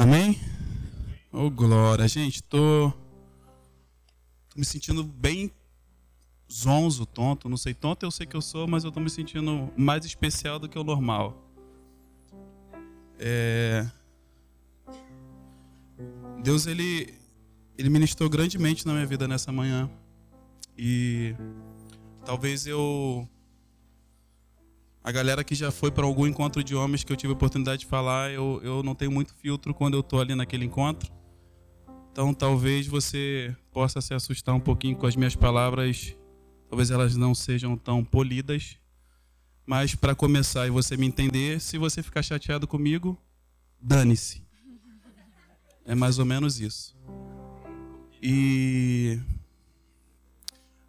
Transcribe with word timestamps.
Amém? 0.00 0.40
Ô 1.30 1.40
oh, 1.44 1.50
glória, 1.50 2.08
gente, 2.08 2.42
tô, 2.42 2.90
tô 4.48 4.58
me 4.58 4.64
sentindo 4.64 5.04
bem 5.04 5.52
zonzo, 6.50 7.04
tonto, 7.04 7.50
não 7.50 7.58
sei, 7.58 7.74
tonto 7.74 8.06
eu 8.06 8.10
sei 8.10 8.26
que 8.26 8.34
eu 8.34 8.40
sou, 8.40 8.66
mas 8.66 8.82
eu 8.82 8.90
tô 8.90 8.98
me 8.98 9.10
sentindo 9.10 9.70
mais 9.76 10.06
especial 10.06 10.58
do 10.58 10.70
que 10.70 10.78
o 10.78 10.82
normal. 10.82 11.36
É... 13.18 13.86
Deus, 16.42 16.66
ele, 16.66 17.12
ele 17.76 17.90
ministrou 17.90 18.30
grandemente 18.30 18.86
na 18.86 18.94
minha 18.94 19.04
vida 19.04 19.28
nessa 19.28 19.52
manhã. 19.52 19.90
E 20.78 21.34
talvez 22.24 22.66
eu. 22.66 23.28
A 25.10 25.12
galera 25.12 25.44
que 25.44 25.54
já 25.54 25.70
foi 25.70 25.90
para 25.90 26.04
algum 26.04 26.26
encontro 26.26 26.62
de 26.62 26.74
homens 26.74 27.04
que 27.04 27.12
eu 27.12 27.16
tive 27.16 27.32
a 27.32 27.34
oportunidade 27.34 27.80
de 27.80 27.86
falar, 27.86 28.30
eu, 28.30 28.60
eu 28.62 28.82
não 28.82 28.94
tenho 28.94 29.10
muito 29.10 29.34
filtro 29.34 29.74
quando 29.74 29.94
eu 29.94 30.02
tô 30.02 30.20
ali 30.20 30.34
naquele 30.34 30.64
encontro. 30.64 31.12
Então 32.12 32.32
talvez 32.32 32.86
você 32.86 33.54
possa 33.72 34.00
se 34.00 34.14
assustar 34.14 34.54
um 34.54 34.60
pouquinho 34.60 34.96
com 34.96 35.06
as 35.06 35.16
minhas 35.16 35.34
palavras 35.36 36.14
Talvez 36.70 36.92
elas 36.92 37.16
não 37.16 37.34
sejam 37.34 37.76
tão 37.76 38.04
polidas, 38.04 38.76
mas 39.66 39.96
para 39.96 40.14
começar 40.14 40.68
e 40.68 40.70
você 40.70 40.96
me 40.96 41.04
entender, 41.04 41.60
se 41.60 41.76
você 41.76 42.00
ficar 42.00 42.22
chateado 42.22 42.64
comigo, 42.64 43.20
dane-se. 43.80 44.40
É 45.84 45.92
mais 45.96 46.20
ou 46.20 46.24
menos 46.24 46.60
isso. 46.60 46.96
E 48.22 49.18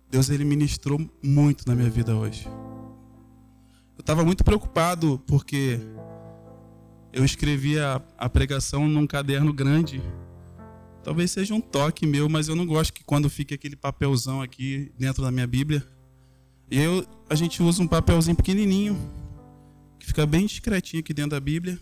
Deus 0.07 0.29
ele 0.29 0.45
ministrou 0.45 0.99
muito 1.23 1.67
na 1.67 1.73
minha 1.73 1.89
vida 1.89 2.15
hoje. 2.15 2.47
Eu 4.01 4.03
estava 4.03 4.25
muito 4.25 4.43
preocupado 4.43 5.21
porque 5.27 5.79
eu 7.13 7.23
escrevi 7.23 7.77
a, 7.77 8.01
a 8.17 8.27
pregação 8.27 8.87
num 8.87 9.05
caderno 9.05 9.53
grande 9.53 10.01
Talvez 11.03 11.31
seja 11.31 11.53
um 11.53 11.61
toque 11.61 12.05
meu, 12.05 12.29
mas 12.29 12.47
eu 12.47 12.55
não 12.55 12.65
gosto 12.65 12.93
que 12.93 13.03
quando 13.03 13.29
fique 13.29 13.53
aquele 13.53 13.75
papelzão 13.75 14.41
aqui 14.41 14.91
dentro 14.97 15.23
da 15.23 15.31
minha 15.31 15.47
Bíblia. 15.47 15.85
E 16.69 16.77
eu, 16.77 17.05
a 17.29 17.33
gente 17.33 17.61
usa 17.63 17.81
um 17.81 17.87
papelzinho 17.87 18.35
pequenininho, 18.35 18.95
que 19.99 20.05
fica 20.05 20.25
bem 20.25 20.45
discretinho 20.45 21.01
aqui 21.01 21.13
dentro 21.13 21.31
da 21.31 21.39
Bíblia. 21.39 21.79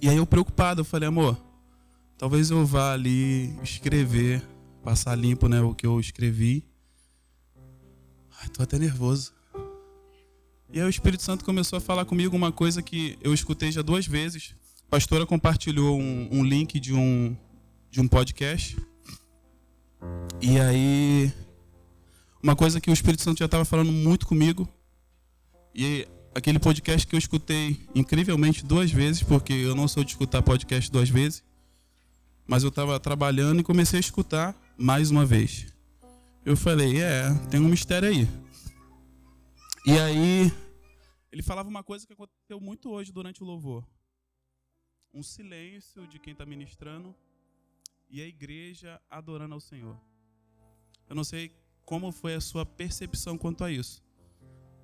E 0.00 0.08
aí 0.08 0.16
eu 0.16 0.26
preocupado, 0.26 0.82
eu 0.82 0.84
falei, 0.84 1.08
amor, 1.08 1.38
talvez 2.18 2.50
eu 2.50 2.66
vá 2.66 2.92
ali 2.92 3.58
escrever, 3.62 4.42
passar 4.84 5.14
limpo 5.14 5.48
né, 5.48 5.60
o 5.62 5.74
que 5.74 5.86
eu 5.86 5.98
escrevi. 5.98 6.68
Ai, 8.42 8.48
tô 8.50 8.62
até 8.62 8.78
nervoso. 8.78 9.35
E 10.72 10.80
aí 10.80 10.86
o 10.86 10.90
Espírito 10.90 11.22
Santo 11.22 11.44
começou 11.44 11.76
a 11.76 11.80
falar 11.80 12.04
comigo 12.04 12.34
uma 12.34 12.50
coisa 12.50 12.82
que 12.82 13.16
eu 13.20 13.32
escutei 13.32 13.70
já 13.70 13.82
duas 13.82 14.06
vezes. 14.06 14.54
A 14.88 14.90
pastora 14.90 15.24
compartilhou 15.24 15.98
um, 15.98 16.28
um 16.30 16.44
link 16.44 16.80
de 16.80 16.92
um, 16.92 17.36
de 17.90 18.00
um 18.00 18.08
podcast. 18.08 18.76
E 20.42 20.58
aí, 20.58 21.32
uma 22.42 22.56
coisa 22.56 22.80
que 22.80 22.90
o 22.90 22.92
Espírito 22.92 23.22
Santo 23.22 23.38
já 23.38 23.46
estava 23.46 23.64
falando 23.64 23.92
muito 23.92 24.26
comigo, 24.26 24.68
e 25.74 26.06
aquele 26.34 26.58
podcast 26.58 27.06
que 27.06 27.14
eu 27.14 27.18
escutei 27.18 27.80
incrivelmente 27.94 28.64
duas 28.64 28.90
vezes, 28.90 29.22
porque 29.22 29.52
eu 29.52 29.74
não 29.74 29.88
sou 29.88 30.04
de 30.04 30.10
escutar 30.10 30.42
podcast 30.42 30.90
duas 30.90 31.08
vezes, 31.08 31.42
mas 32.46 32.62
eu 32.62 32.68
estava 32.68 32.98
trabalhando 33.00 33.60
e 33.60 33.64
comecei 33.64 33.98
a 33.98 34.00
escutar 34.00 34.54
mais 34.76 35.10
uma 35.10 35.24
vez. 35.24 35.66
Eu 36.44 36.56
falei, 36.56 37.00
é, 37.00 37.32
tem 37.50 37.60
um 37.60 37.68
mistério 37.68 38.08
aí. 38.08 38.28
E 39.88 39.92
aí, 40.00 40.52
ele 41.30 41.42
falava 41.42 41.68
uma 41.68 41.84
coisa 41.84 42.04
que 42.04 42.12
aconteceu 42.12 42.60
muito 42.60 42.90
hoje 42.90 43.12
durante 43.12 43.44
o 43.44 43.46
louvor. 43.46 43.86
Um 45.14 45.22
silêncio 45.22 46.08
de 46.08 46.18
quem 46.18 46.32
está 46.32 46.44
ministrando 46.44 47.14
e 48.10 48.20
a 48.20 48.26
igreja 48.26 49.00
adorando 49.08 49.54
ao 49.54 49.60
Senhor. 49.60 49.96
Eu 51.08 51.14
não 51.14 51.22
sei 51.22 51.52
como 51.84 52.10
foi 52.10 52.34
a 52.34 52.40
sua 52.40 52.66
percepção 52.66 53.38
quanto 53.38 53.62
a 53.62 53.70
isso. 53.70 54.02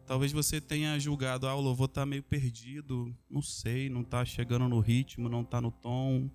Talvez 0.07 0.31
você 0.31 0.61
tenha 0.61 0.97
julgado, 1.01 1.49
ah, 1.49 1.55
o 1.57 1.61
louvor 1.61 1.89
está 1.89 2.07
meio 2.07 2.23
perdido, 2.23 3.13
não 3.29 3.43
sei, 3.43 3.91
não 3.91 4.03
está 4.03 4.25
chegando 4.25 4.69
no 4.69 4.79
ritmo, 4.79 5.29
não 5.29 5.43
está 5.43 5.61
no 5.61 5.73
tom. 5.73 6.31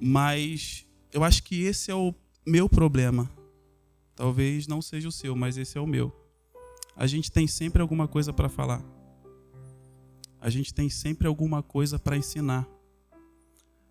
Mas 0.00 0.84
eu 1.12 1.22
acho 1.22 1.44
que 1.44 1.62
esse 1.62 1.88
é 1.88 1.94
o 1.94 2.12
meu 2.44 2.68
problema. 2.68 3.30
Talvez 4.14 4.66
não 4.66 4.82
seja 4.82 5.08
o 5.08 5.12
seu, 5.12 5.34
mas 5.34 5.56
esse 5.56 5.78
é 5.78 5.80
o 5.80 5.86
meu. 5.86 6.14
A 6.96 7.06
gente 7.06 7.30
tem 7.30 7.46
sempre 7.46 7.80
alguma 7.80 8.06
coisa 8.06 8.32
para 8.32 8.48
falar. 8.48 8.82
A 10.40 10.50
gente 10.50 10.72
tem 10.72 10.88
sempre 10.88 11.26
alguma 11.26 11.62
coisa 11.62 11.98
para 11.98 12.16
ensinar. 12.16 12.66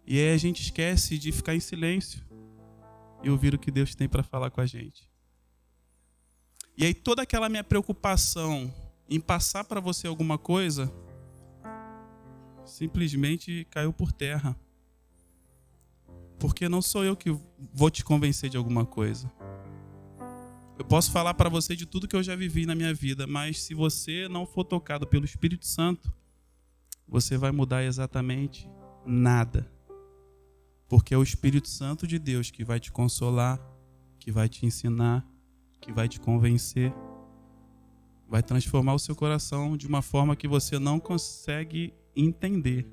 E 0.06 0.18
aí 0.20 0.34
a 0.34 0.38
gente 0.38 0.62
esquece 0.62 1.18
de 1.18 1.32
ficar 1.32 1.56
em 1.56 1.60
silêncio 1.60 2.26
e 3.24 3.30
ouvir 3.30 3.54
o 3.54 3.60
que 3.60 3.70
Deus 3.70 3.94
tem 3.94 4.10
para 4.10 4.24
falar 4.24 4.50
com 4.50 4.62
a 4.62 4.66
gente. 4.66 5.08
E 6.76 6.86
aí 6.86 6.94
toda 6.94 7.22
aquela 7.22 7.50
minha 7.50 7.64
preocupação 7.64 8.74
em 9.10 9.20
passar 9.20 9.64
para 9.64 9.80
você 9.80 10.08
alguma 10.08 10.38
coisa 10.38 10.92
simplesmente 12.66 13.68
caiu 13.70 13.92
por 13.92 14.12
terra. 14.12 14.56
Porque 16.40 16.70
não 16.70 16.82
sou 16.82 17.04
eu 17.04 17.16
que 17.16 17.38
vou 17.74 17.90
te 17.90 18.04
convencer 18.04 18.50
de 18.50 18.58
alguma 18.58 18.86
coisa. 18.86 19.30
Eu 20.80 20.86
posso 20.86 21.12
falar 21.12 21.34
para 21.34 21.50
você 21.50 21.76
de 21.76 21.86
tudo 21.86 22.08
que 22.08 22.16
eu 22.16 22.24
já 22.24 22.38
vivi 22.38 22.66
na 22.66 22.74
minha 22.74 22.94
vida, 22.94 23.28
mas 23.28 23.62
se 23.62 23.74
você 23.74 24.30
não 24.30 24.46
for 24.46 24.64
tocado 24.64 25.06
pelo 25.06 25.26
Espírito 25.26 25.68
Santo, 25.68 26.10
você 27.06 27.38
vai 27.38 27.52
mudar 27.52 27.84
exatamente 27.84 28.66
nada. 29.06 29.70
Porque 30.88 31.14
é 31.14 31.18
o 31.18 31.22
Espírito 31.22 31.68
Santo 31.68 32.08
de 32.08 32.18
Deus 32.18 32.50
que 32.50 32.64
vai 32.64 32.80
te 32.80 32.94
consolar, 32.94 33.60
que 34.18 34.32
vai 34.32 34.48
te 34.48 34.66
ensinar, 34.66 35.28
que 35.82 35.92
vai 35.92 36.08
te 36.08 36.18
convencer, 36.18 36.94
vai 38.30 38.42
transformar 38.42 38.94
o 38.94 39.00
seu 39.00 39.18
coração 39.18 39.76
de 39.76 39.86
uma 39.86 40.02
forma 40.02 40.34
que 40.34 40.48
você 40.48 40.80
não 40.80 40.98
consegue 40.98 41.94
entender. 42.16 42.90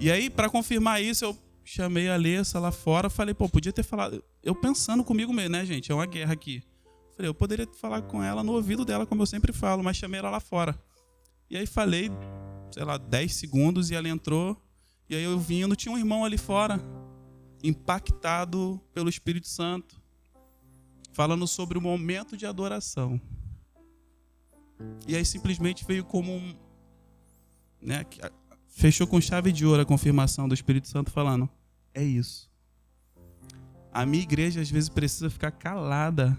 E 0.00 0.10
aí, 0.10 0.28
para 0.28 0.50
confirmar 0.50 1.00
isso, 1.00 1.24
eu 1.24 1.38
chamei 1.70 2.08
a 2.08 2.14
Alessa 2.14 2.58
lá 2.58 2.72
fora, 2.72 3.10
falei, 3.10 3.34
pô, 3.34 3.48
podia 3.48 3.72
ter 3.72 3.82
falado. 3.82 4.24
Eu 4.42 4.54
pensando 4.54 5.04
comigo 5.04 5.32
mesmo, 5.32 5.50
né, 5.50 5.66
gente? 5.66 5.92
É 5.92 5.94
uma 5.94 6.06
guerra 6.06 6.32
aqui. 6.32 6.62
Falei, 7.14 7.28
eu 7.28 7.34
poderia 7.34 7.66
falar 7.80 8.02
com 8.02 8.22
ela 8.22 8.42
no 8.42 8.52
ouvido 8.52 8.84
dela, 8.84 9.04
como 9.04 9.22
eu 9.22 9.26
sempre 9.26 9.52
falo, 9.52 9.82
mas 9.82 9.96
chamei 9.96 10.18
ela 10.18 10.30
lá 10.30 10.40
fora. 10.40 10.80
E 11.50 11.56
aí 11.56 11.66
falei, 11.66 12.10
sei 12.72 12.84
lá, 12.84 12.96
10 12.96 13.34
segundos 13.34 13.90
e 13.90 13.94
ela 13.94 14.08
entrou 14.08 14.56
e 15.10 15.14
aí 15.14 15.24
eu 15.24 15.38
vindo, 15.38 15.74
tinha 15.74 15.92
um 15.92 15.98
irmão 15.98 16.24
ali 16.24 16.36
fora, 16.36 16.80
impactado 17.62 18.80
pelo 18.92 19.08
Espírito 19.08 19.48
Santo, 19.48 20.00
falando 21.12 21.46
sobre 21.46 21.78
o 21.78 21.80
momento 21.80 22.36
de 22.36 22.44
adoração. 22.44 23.20
E 25.06 25.16
aí 25.16 25.24
simplesmente 25.24 25.84
veio 25.84 26.04
como 26.04 26.32
um. 26.32 26.54
Né, 27.80 28.04
fechou 28.68 29.06
com 29.06 29.20
chave 29.20 29.50
de 29.50 29.64
ouro 29.64 29.82
a 29.82 29.86
confirmação 29.86 30.46
do 30.46 30.54
Espírito 30.54 30.88
Santo, 30.88 31.10
falando: 31.10 31.48
é 31.98 32.04
isso. 32.04 32.48
A 33.92 34.06
minha 34.06 34.22
igreja 34.22 34.60
às 34.60 34.70
vezes 34.70 34.88
precisa 34.88 35.28
ficar 35.28 35.50
calada 35.50 36.38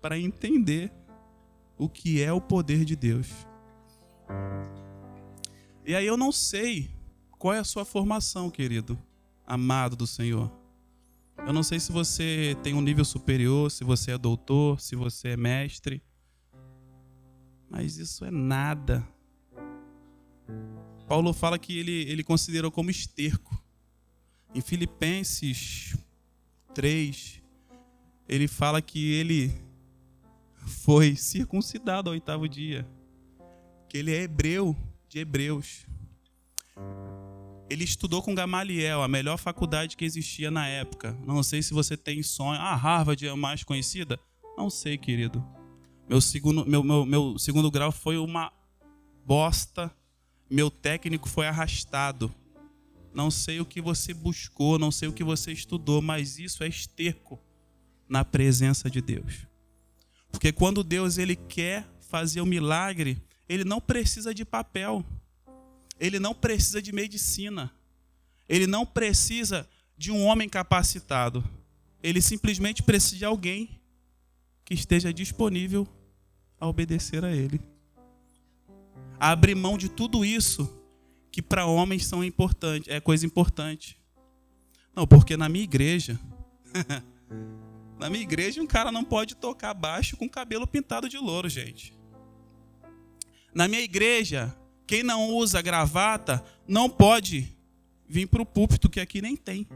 para 0.00 0.18
entender 0.18 0.92
o 1.78 1.88
que 1.88 2.22
é 2.22 2.32
o 2.32 2.40
poder 2.40 2.84
de 2.84 2.96
Deus. 2.96 3.28
E 5.84 5.94
aí 5.94 6.06
eu 6.06 6.16
não 6.16 6.32
sei 6.32 6.90
qual 7.38 7.54
é 7.54 7.58
a 7.58 7.64
sua 7.64 7.84
formação, 7.84 8.50
querido, 8.50 8.98
amado 9.46 9.94
do 9.94 10.06
Senhor? 10.06 10.50
Eu 11.46 11.52
não 11.52 11.62
sei 11.62 11.78
se 11.78 11.92
você 11.92 12.56
tem 12.62 12.74
um 12.74 12.80
nível 12.80 13.04
superior, 13.04 13.70
se 13.70 13.84
você 13.84 14.12
é 14.12 14.18
doutor, 14.18 14.80
se 14.80 14.96
você 14.96 15.28
é 15.28 15.36
mestre, 15.36 16.02
mas 17.70 17.98
isso 17.98 18.24
é 18.24 18.30
nada. 18.30 19.06
Paulo 21.06 21.32
fala 21.32 21.58
que 21.58 21.78
ele, 21.78 22.02
ele 22.10 22.24
considerou 22.24 22.72
como 22.72 22.90
esterco. 22.90 23.65
Em 24.56 24.60
Filipenses 24.60 25.96
3, 26.74 27.42
ele 28.28 28.48
fala 28.48 28.82
que 28.82 29.12
ele 29.12 29.52
foi 30.84 31.14
circuncidado 31.14 32.10
ao 32.10 32.14
oitavo 32.14 32.48
dia, 32.48 32.84
que 33.88 33.98
ele 33.98 34.12
é 34.12 34.22
hebreu 34.22 34.76
de 35.08 35.20
hebreus 35.20 35.86
ele 37.68 37.84
estudou 37.84 38.22
com 38.22 38.34
Gamaliel, 38.34 39.02
a 39.02 39.08
melhor 39.08 39.36
faculdade 39.36 39.96
que 39.96 40.04
existia 40.04 40.50
na 40.50 40.66
época. 40.68 41.16
Não 41.26 41.42
sei 41.42 41.62
se 41.62 41.74
você 41.74 41.96
tem 41.96 42.22
sonho. 42.22 42.60
Ah, 42.60 42.76
Harvard 42.76 43.26
é 43.26 43.30
a 43.30 43.36
mais 43.36 43.64
conhecida? 43.64 44.20
Não 44.56 44.70
sei, 44.70 44.96
querido. 44.96 45.44
Meu 46.08 46.20
segundo, 46.20 46.64
meu, 46.64 46.82
meu, 46.82 47.04
meu 47.04 47.38
segundo 47.38 47.70
grau 47.70 47.90
foi 47.90 48.18
uma 48.18 48.52
bosta. 49.24 49.90
Meu 50.48 50.70
técnico 50.70 51.28
foi 51.28 51.48
arrastado. 51.48 52.32
Não 53.16 53.30
sei 53.30 53.60
o 53.60 53.64
que 53.64 53.80
você 53.80 54.12
buscou, 54.12 54.78
não 54.78 54.92
sei 54.92 55.08
o 55.08 55.12
que 55.12 55.24
você 55.24 55.50
estudou, 55.50 56.02
mas 56.02 56.38
isso 56.38 56.62
é 56.62 56.68
esterco 56.68 57.40
na 58.06 58.22
presença 58.26 58.90
de 58.90 59.00
Deus. 59.00 59.46
Porque 60.30 60.52
quando 60.52 60.84
Deus 60.84 61.16
ele 61.16 61.34
quer 61.34 61.88
fazer 62.10 62.42
o 62.42 62.44
um 62.44 62.46
milagre, 62.46 63.16
ele 63.48 63.64
não 63.64 63.80
precisa 63.80 64.34
de 64.34 64.44
papel. 64.44 65.02
ele 65.98 66.20
não 66.20 66.34
precisa 66.34 66.82
de 66.82 66.92
medicina. 66.92 67.72
Ele 68.46 68.66
não 68.66 68.84
precisa 68.84 69.66
de 69.96 70.12
um 70.12 70.22
homem 70.26 70.46
capacitado. 70.46 71.42
Ele 72.02 72.20
simplesmente 72.20 72.82
precisa 72.82 73.16
de 73.16 73.24
alguém 73.24 73.80
que 74.62 74.74
esteja 74.74 75.10
disponível 75.10 75.88
a 76.60 76.68
obedecer 76.68 77.24
a 77.24 77.34
ele. 77.34 77.62
Abrir 79.18 79.54
mão 79.54 79.78
de 79.78 79.88
tudo 79.88 80.22
isso 80.22 80.70
que 81.36 81.42
para 81.42 81.66
homens 81.66 82.06
são 82.06 82.24
importantes, 82.24 82.90
é 82.90 82.98
coisa 82.98 83.26
importante. 83.26 84.00
Não, 84.94 85.06
porque 85.06 85.36
na 85.36 85.50
minha 85.50 85.64
igreja, 85.64 86.18
na 88.00 88.08
minha 88.08 88.22
igreja 88.22 88.62
um 88.62 88.66
cara 88.66 88.90
não 88.90 89.04
pode 89.04 89.34
tocar 89.34 89.74
baixo 89.74 90.16
com 90.16 90.26
cabelo 90.30 90.66
pintado 90.66 91.10
de 91.10 91.18
louro, 91.18 91.46
gente. 91.46 91.92
Na 93.54 93.68
minha 93.68 93.82
igreja, 93.82 94.56
quem 94.86 95.02
não 95.02 95.28
usa 95.28 95.60
gravata 95.60 96.42
não 96.66 96.88
pode 96.88 97.54
vir 98.08 98.26
para 98.28 98.40
o 98.40 98.46
púlpito, 98.46 98.88
que 98.88 98.98
aqui 98.98 99.20
nem 99.20 99.36
tem. 99.36 99.68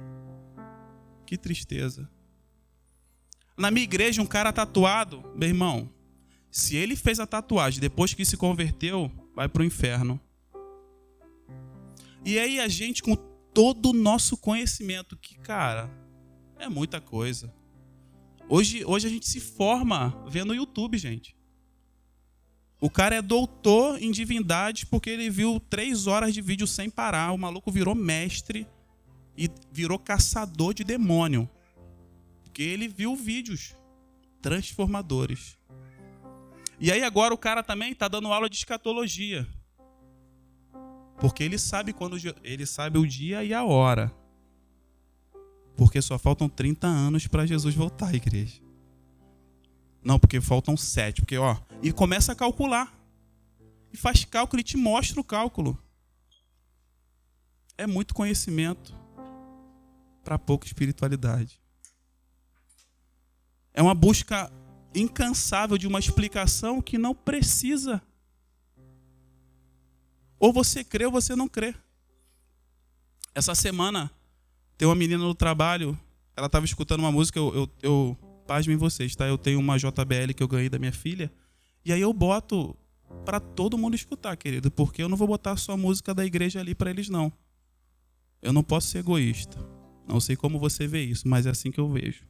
Que 1.27 1.37
tristeza. 1.37 2.11
Na 3.55 3.71
minha 3.71 3.85
igreja, 3.85 4.23
um 4.23 4.27
cara 4.27 4.51
tatuado, 4.51 5.23
meu 5.37 5.51
irmão, 5.51 5.93
se 6.51 6.75
ele 6.75 6.97
fez 6.97 7.21
a 7.21 7.27
tatuagem 7.27 7.83
depois 7.83 8.15
que 8.15 8.25
se 8.25 8.39
converteu, 8.39 9.13
vai 9.37 9.47
para 9.47 9.61
o 9.61 9.65
inferno. 9.67 10.19
E 12.25 12.39
aí 12.39 12.61
a 12.61 12.69
gente, 12.69 13.03
com 13.03 13.17
todo 13.53 13.91
o 13.91 13.93
nosso 13.93 14.37
conhecimento, 14.37 15.17
que, 15.17 15.39
cara, 15.39 15.91
é 16.59 16.69
muita 16.69 17.01
coisa. 17.01 17.53
Hoje, 18.49 18.85
hoje 18.85 19.07
a 19.07 19.11
gente 19.11 19.29
se 19.29 19.41
forma 19.41 20.25
vendo 20.29 20.51
o 20.51 20.55
YouTube, 20.55 20.99
gente. 20.99 21.37
O 22.81 22.89
cara 22.89 23.17
é 23.17 23.23
doutor 23.23 24.03
em 24.03 24.11
divindade 24.11 24.87
porque 24.87 25.11
ele 25.11 25.29
viu 25.29 25.61
três 25.61 26.07
horas 26.07 26.33
de 26.33 26.41
vídeo 26.41 26.67
sem 26.67 26.89
parar. 26.89 27.33
O 27.33 27.39
maluco 27.39 27.71
virou 27.71 27.95
mestre 27.95 28.67
e 29.37 29.49
virou 29.71 29.99
caçador 29.99 30.75
de 30.75 30.83
demônio. 30.83 31.49
Porque 32.43 32.63
ele 32.63 32.89
viu 32.89 33.15
vídeos 33.15 33.75
transformadores. 34.41 35.59
E 36.79 36.91
aí 36.91 37.03
agora 37.03 37.35
o 37.35 37.39
cara 37.39 37.63
também 37.63 37.93
está 37.93 38.09
dando 38.09 38.33
aula 38.33 38.49
de 38.49 38.57
escatologia. 38.57 39.47
Porque 41.21 41.45
ele 41.45 41.59
sabe 41.59 41.93
quando 41.93 42.17
ele 42.43 42.65
sabe 42.65 42.99
o 42.99 43.07
dia 43.07 43.45
e 43.45 43.53
a 43.53 43.63
hora. 43.63 44.11
Porque 45.77 46.01
só 46.01 46.19
faltam 46.19 46.49
30 46.49 46.87
anos 46.87 47.27
para 47.27 47.47
Jesus 47.47 47.75
voltar, 47.75 48.15
igreja. 48.15 48.61
Não, 50.03 50.19
porque 50.19 50.41
faltam 50.41 50.77
sete. 50.77 51.21
Porque, 51.21 51.37
ó, 51.37 51.57
e 51.83 51.93
começa 51.93 52.33
a 52.33 52.35
calcular. 52.35 52.99
E 53.93 53.97
faz 53.97 54.25
cálculo 54.25 54.61
e 54.61 54.65
te 54.65 54.77
mostra 54.77 55.21
o 55.21 55.25
cálculo. 55.25 55.79
É 57.77 57.87
muito 57.87 58.15
conhecimento 58.15 58.95
para 60.23 60.39
pouca 60.39 60.67
espiritualidade. 60.67 61.61
É 63.73 63.83
uma 63.83 63.95
busca 63.95 64.51
incansável 64.95 65.79
de 65.79 65.87
uma 65.87 65.99
explicação 65.99 66.81
que 66.81 66.99
não 66.99 67.15
precisa. 67.15 68.03
Ou 70.41 70.55
você 70.55 70.83
crê 70.83 71.05
ou 71.05 71.13
você 71.13 71.37
não 71.37 71.47
crê. 71.47 71.75
Essa 73.35 73.55
semana, 73.55 74.11
tem 74.79 74.89
uma 74.89 74.95
menina 74.95 75.23
no 75.23 75.35
trabalho, 75.35 75.97
ela 76.35 76.47
estava 76.47 76.65
escutando 76.65 77.01
uma 77.01 77.13
música, 77.13 77.39
eu, 77.39 77.55
eu, 77.55 77.71
eu 77.83 78.19
pasmem 78.47 78.77
vocês, 78.77 79.15
tá? 79.15 79.29
Eu 79.29 79.37
tenho 79.37 79.61
uma 79.61 79.77
JBL 79.77 80.33
que 80.35 80.43
eu 80.43 80.49
ganhei 80.49 80.71
da 80.71 80.79
minha 80.79 80.93
filha. 80.93 81.31
E 81.85 81.93
aí 81.93 82.01
eu 82.01 82.13
boto 82.15 82.75
para 83.25 83.39
todo 83.39 83.77
mundo 83.77 83.95
escutar, 83.95 84.35
querido, 84.37 84.71
porque 84.71 85.03
eu 85.03 85.09
não 85.09 85.17
vou 85.17 85.29
botar 85.29 85.57
só 85.59 85.73
a 85.73 85.77
música 85.77 86.15
da 86.15 86.25
igreja 86.25 86.59
ali 86.59 86.75
para 86.75 86.91
eles 86.91 87.11
não. 87.11 87.31
Eu 88.41 88.53
não 88.53 88.63
posso 88.63 88.89
ser 88.89 88.99
egoísta. 89.01 89.59
Não 90.09 90.21
sei 90.21 90.37
como 90.37 90.59
você 90.59 90.87
vê 90.87 91.05
isso, 91.05 91.29
mas 91.29 91.45
é 91.45 91.51
assim 91.51 91.71
que 91.71 91.79
eu 91.79 91.89
vejo. 91.89 92.25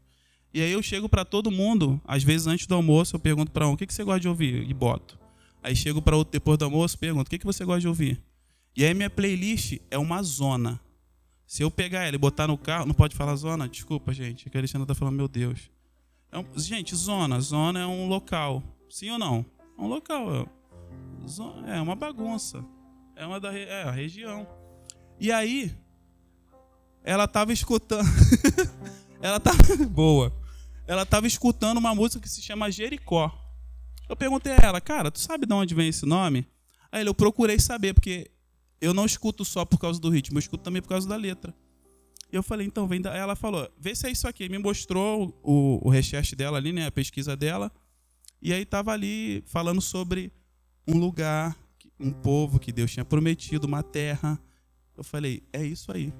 E 0.52 0.60
aí 0.60 0.72
eu 0.72 0.82
chego 0.82 1.08
para 1.08 1.24
todo 1.24 1.48
mundo, 1.48 2.00
às 2.04 2.24
vezes 2.24 2.48
antes 2.48 2.66
do 2.66 2.74
almoço 2.74 3.14
eu 3.14 3.20
pergunto 3.20 3.52
para 3.52 3.68
um, 3.68 3.74
o 3.74 3.76
que, 3.76 3.86
que 3.86 3.94
você 3.94 4.02
gosta 4.02 4.20
de 4.20 4.28
ouvir? 4.28 4.68
E 4.68 4.74
boto. 4.74 5.19
Aí 5.62 5.76
chego 5.76 6.00
para 6.00 6.16
outro 6.16 6.32
depois 6.32 6.58
do 6.58 6.64
almoço, 6.64 6.98
pergunto, 6.98 7.28
o 7.28 7.30
que, 7.30 7.38
que 7.38 7.46
você 7.46 7.64
gosta 7.64 7.80
de 7.80 7.88
ouvir? 7.88 8.22
E 8.76 8.84
aí 8.84 8.94
minha 8.94 9.10
playlist 9.10 9.78
é 9.90 9.98
uma 9.98 10.22
zona. 10.22 10.80
Se 11.46 11.62
eu 11.62 11.70
pegar 11.70 12.04
ela 12.04 12.14
e 12.14 12.18
botar 12.18 12.46
no 12.46 12.56
carro, 12.56 12.86
não 12.86 12.94
pode 12.94 13.16
falar 13.16 13.34
zona? 13.34 13.68
Desculpa, 13.68 14.12
gente, 14.12 14.48
é 14.48 14.56
a 14.56 14.60
Alexandra 14.60 14.86
tá 14.86 14.94
falando, 14.94 15.16
meu 15.16 15.26
Deus. 15.26 15.70
É 16.30 16.38
um, 16.38 16.46
gente, 16.56 16.94
zona. 16.94 17.40
Zona 17.40 17.80
é 17.80 17.86
um 17.86 18.06
local. 18.06 18.62
Sim 18.88 19.10
ou 19.10 19.18
não? 19.18 19.44
É 19.76 19.82
um 19.82 19.88
local. 19.88 20.48
É, 21.66 21.76
é 21.76 21.80
uma 21.80 21.96
bagunça. 21.96 22.64
É 23.16 23.26
uma 23.26 23.40
da 23.40 23.52
é 23.52 23.82
a 23.82 23.90
região. 23.90 24.46
E 25.18 25.32
aí, 25.32 25.76
ela 27.02 27.24
estava 27.24 27.52
escutando. 27.52 28.06
ela 29.20 29.38
estava. 29.38 29.58
Boa. 29.90 30.32
Ela 30.86 31.02
estava 31.02 31.26
escutando 31.26 31.78
uma 31.78 31.94
música 31.94 32.20
que 32.20 32.28
se 32.28 32.40
chama 32.40 32.70
Jericó. 32.70 33.30
Eu 34.10 34.16
perguntei 34.16 34.52
a 34.52 34.56
ela, 34.56 34.80
cara, 34.80 35.08
tu 35.08 35.20
sabe 35.20 35.46
de 35.46 35.54
onde 35.54 35.72
vem 35.72 35.86
esse 35.86 36.04
nome? 36.04 36.44
Aí 36.90 37.06
eu 37.06 37.14
procurei 37.14 37.60
saber, 37.60 37.94
porque 37.94 38.28
eu 38.80 38.92
não 38.92 39.06
escuto 39.06 39.44
só 39.44 39.64
por 39.64 39.78
causa 39.78 40.00
do 40.00 40.10
ritmo, 40.10 40.36
eu 40.36 40.40
escuto 40.40 40.64
também 40.64 40.82
por 40.82 40.88
causa 40.88 41.08
da 41.08 41.14
letra. 41.14 41.54
E 42.32 42.34
eu 42.34 42.42
falei, 42.42 42.66
então, 42.66 42.88
vem 42.88 43.00
da... 43.00 43.14
ela 43.14 43.36
falou, 43.36 43.70
vê 43.78 43.94
se 43.94 44.08
é 44.08 44.10
isso 44.10 44.26
aqui. 44.26 44.48
Me 44.48 44.58
mostrou 44.58 45.38
o, 45.44 45.88
o 45.88 45.92
dela 46.36 46.58
ali, 46.58 46.72
né, 46.72 46.86
a 46.86 46.90
pesquisa 46.90 47.36
dela. 47.36 47.70
E 48.42 48.52
aí 48.52 48.62
estava 48.62 48.90
ali 48.90 49.44
falando 49.46 49.80
sobre 49.80 50.32
um 50.88 50.98
lugar, 50.98 51.56
um 52.00 52.10
povo 52.10 52.58
que 52.58 52.72
Deus 52.72 52.90
tinha 52.90 53.04
prometido, 53.04 53.68
uma 53.68 53.84
terra. 53.84 54.40
Eu 54.96 55.04
falei, 55.04 55.44
é 55.52 55.64
isso 55.64 55.92
aí. 55.92 56.12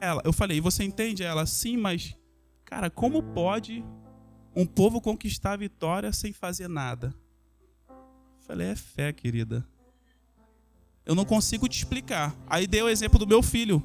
Ela, 0.00 0.22
eu 0.24 0.32
falei, 0.32 0.60
você 0.60 0.82
entende? 0.82 1.22
Ela, 1.22 1.46
sim, 1.46 1.76
mas, 1.76 2.16
cara, 2.64 2.90
como 2.90 3.22
pode 3.22 3.84
um 4.54 4.66
povo 4.66 5.00
conquistar 5.00 5.52
a 5.52 5.56
vitória 5.56 6.12
sem 6.12 6.32
fazer 6.32 6.68
nada? 6.68 7.14
Eu 7.88 8.46
falei, 8.46 8.68
é 8.68 8.76
fé, 8.76 9.12
querida. 9.12 9.66
Eu 11.04 11.14
não 11.14 11.24
consigo 11.24 11.68
te 11.68 11.78
explicar. 11.78 12.36
Aí 12.46 12.66
dei 12.66 12.82
o 12.82 12.88
exemplo 12.88 13.18
do 13.18 13.26
meu 13.26 13.42
filho 13.42 13.82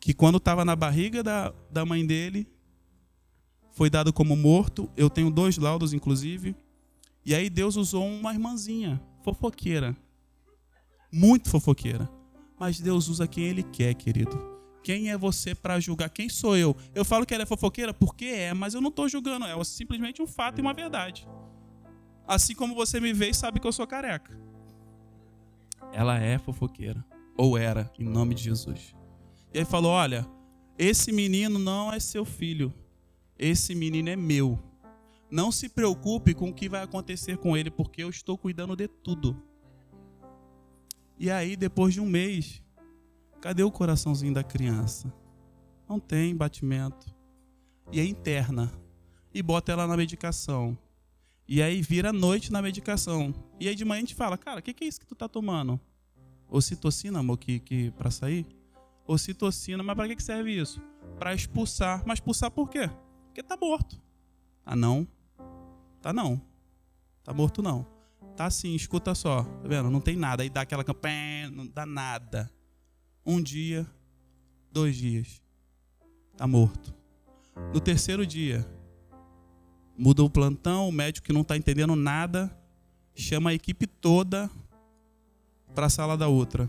que 0.00 0.14
quando 0.14 0.38
estava 0.38 0.64
na 0.64 0.74
barriga 0.74 1.22
da, 1.22 1.52
da 1.70 1.84
mãe 1.84 2.06
dele, 2.06 2.48
foi 3.72 3.90
dado 3.90 4.12
como 4.12 4.34
morto. 4.34 4.90
Eu 4.96 5.10
tenho 5.10 5.30
dois 5.30 5.58
laudos, 5.58 5.92
inclusive. 5.92 6.56
E 7.24 7.34
aí 7.34 7.50
Deus 7.50 7.76
usou 7.76 8.06
uma 8.06 8.32
irmãzinha, 8.32 9.00
fofoqueira. 9.22 9.94
Muito 11.12 11.50
fofoqueira. 11.50 12.08
Mas 12.58 12.80
Deus 12.80 13.08
usa 13.08 13.28
quem 13.28 13.44
Ele 13.44 13.62
quer, 13.62 13.94
querido. 13.94 14.59
Quem 14.82 15.10
é 15.10 15.16
você 15.16 15.54
para 15.54 15.78
julgar? 15.78 16.08
Quem 16.10 16.28
sou 16.28 16.56
eu? 16.56 16.74
Eu 16.94 17.04
falo 17.04 17.26
que 17.26 17.34
ela 17.34 17.42
é 17.42 17.46
fofoqueira 17.46 17.92
porque 17.92 18.26
é, 18.26 18.54
mas 18.54 18.74
eu 18.74 18.80
não 18.80 18.88
estou 18.88 19.08
julgando. 19.08 19.44
É 19.44 19.64
simplesmente 19.64 20.22
um 20.22 20.26
fato 20.26 20.58
e 20.58 20.62
uma 20.62 20.72
verdade. 20.72 21.28
Assim 22.26 22.54
como 22.54 22.74
você 22.74 23.00
me 23.00 23.12
vê 23.12 23.30
e 23.30 23.34
sabe 23.34 23.60
que 23.60 23.66
eu 23.66 23.72
sou 23.72 23.86
careca. 23.86 24.38
Ela 25.92 26.18
é 26.18 26.38
fofoqueira. 26.38 27.04
Ou 27.36 27.56
era, 27.56 27.90
em 27.98 28.04
nome 28.04 28.34
de 28.34 28.44
Jesus. 28.44 28.94
E 29.52 29.58
aí 29.58 29.64
falou: 29.64 29.90
Olha, 29.92 30.26
esse 30.78 31.12
menino 31.12 31.58
não 31.58 31.92
é 31.92 32.00
seu 32.00 32.24
filho, 32.24 32.72
esse 33.38 33.74
menino 33.74 34.08
é 34.08 34.16
meu. 34.16 34.58
Não 35.30 35.52
se 35.52 35.68
preocupe 35.68 36.34
com 36.34 36.48
o 36.48 36.54
que 36.54 36.68
vai 36.68 36.82
acontecer 36.82 37.36
com 37.36 37.56
ele, 37.56 37.70
porque 37.70 38.02
eu 38.02 38.10
estou 38.10 38.36
cuidando 38.36 38.74
de 38.74 38.88
tudo. 38.88 39.40
E 41.18 41.30
aí, 41.30 41.54
depois 41.54 41.94
de 41.94 42.00
um 42.00 42.06
mês, 42.06 42.62
cadê 43.40 43.62
o 43.62 43.70
coraçãozinho 43.70 44.34
da 44.34 44.44
criança? 44.44 45.12
Não 45.88 45.98
tem 45.98 46.36
batimento. 46.36 47.06
E 47.90 47.98
é 48.00 48.04
interna. 48.04 48.72
E 49.32 49.42
bota 49.42 49.72
ela 49.72 49.86
na 49.86 49.96
medicação. 49.96 50.76
E 51.48 51.60
aí 51.60 51.82
vira 51.82 52.12
noite 52.12 52.52
na 52.52 52.62
medicação. 52.62 53.34
E 53.58 53.68
aí 53.68 53.74
de 53.74 53.84
manhã 53.84 53.98
a 53.98 54.00
gente 54.02 54.14
fala, 54.14 54.38
cara, 54.38 54.60
o 54.60 54.62
que, 54.62 54.72
que, 54.72 54.84
é 54.84 54.86
isso 54.86 55.00
que 55.00 55.06
tu 55.06 55.14
tá 55.14 55.28
tomando? 55.28 55.80
Ocitocina, 56.48 57.18
amor, 57.20 57.38
que, 57.38 57.58
que, 57.58 57.90
pra 57.92 58.10
sair? 58.10 58.46
ocitocina. 59.12 59.82
Mas 59.82 59.96
para 59.96 60.14
que 60.14 60.22
serve 60.22 60.52
isso? 60.52 60.80
Para 61.18 61.34
expulsar. 61.34 62.02
Mas 62.06 62.18
expulsar 62.18 62.50
por 62.50 62.68
quê? 62.68 62.88
Porque 63.26 63.40
está 63.40 63.56
morto. 63.56 64.00
Ah, 64.64 64.76
não? 64.76 65.06
Tá 66.00 66.12
não. 66.12 66.40
Tá 67.22 67.32
morto 67.32 67.62
não. 67.62 67.86
Tá 68.36 68.50
sim, 68.50 68.74
escuta 68.74 69.14
só. 69.14 69.42
Tá 69.42 69.68
vendo? 69.68 69.90
Não 69.90 70.00
tem 70.00 70.16
nada. 70.16 70.42
Aí 70.42 70.50
dá 70.50 70.62
aquela 70.62 70.84
campanha, 70.84 71.50
não 71.50 71.66
dá 71.66 71.84
nada. 71.84 72.50
Um 73.30 73.40
dia, 73.40 73.86
dois 74.72 74.96
dias. 74.96 75.40
Tá 76.36 76.48
morto. 76.48 76.92
No 77.72 77.80
terceiro 77.80 78.26
dia, 78.26 78.68
muda 79.96 80.24
o 80.24 80.28
plantão, 80.28 80.88
o 80.88 80.92
médico 80.92 81.28
que 81.28 81.32
não 81.32 81.42
está 81.42 81.56
entendendo 81.56 81.94
nada, 81.94 82.50
chama 83.14 83.50
a 83.50 83.54
equipe 83.54 83.86
toda 83.86 84.50
para 85.76 85.86
a 85.86 85.88
sala 85.88 86.18
da 86.18 86.26
outra. 86.26 86.68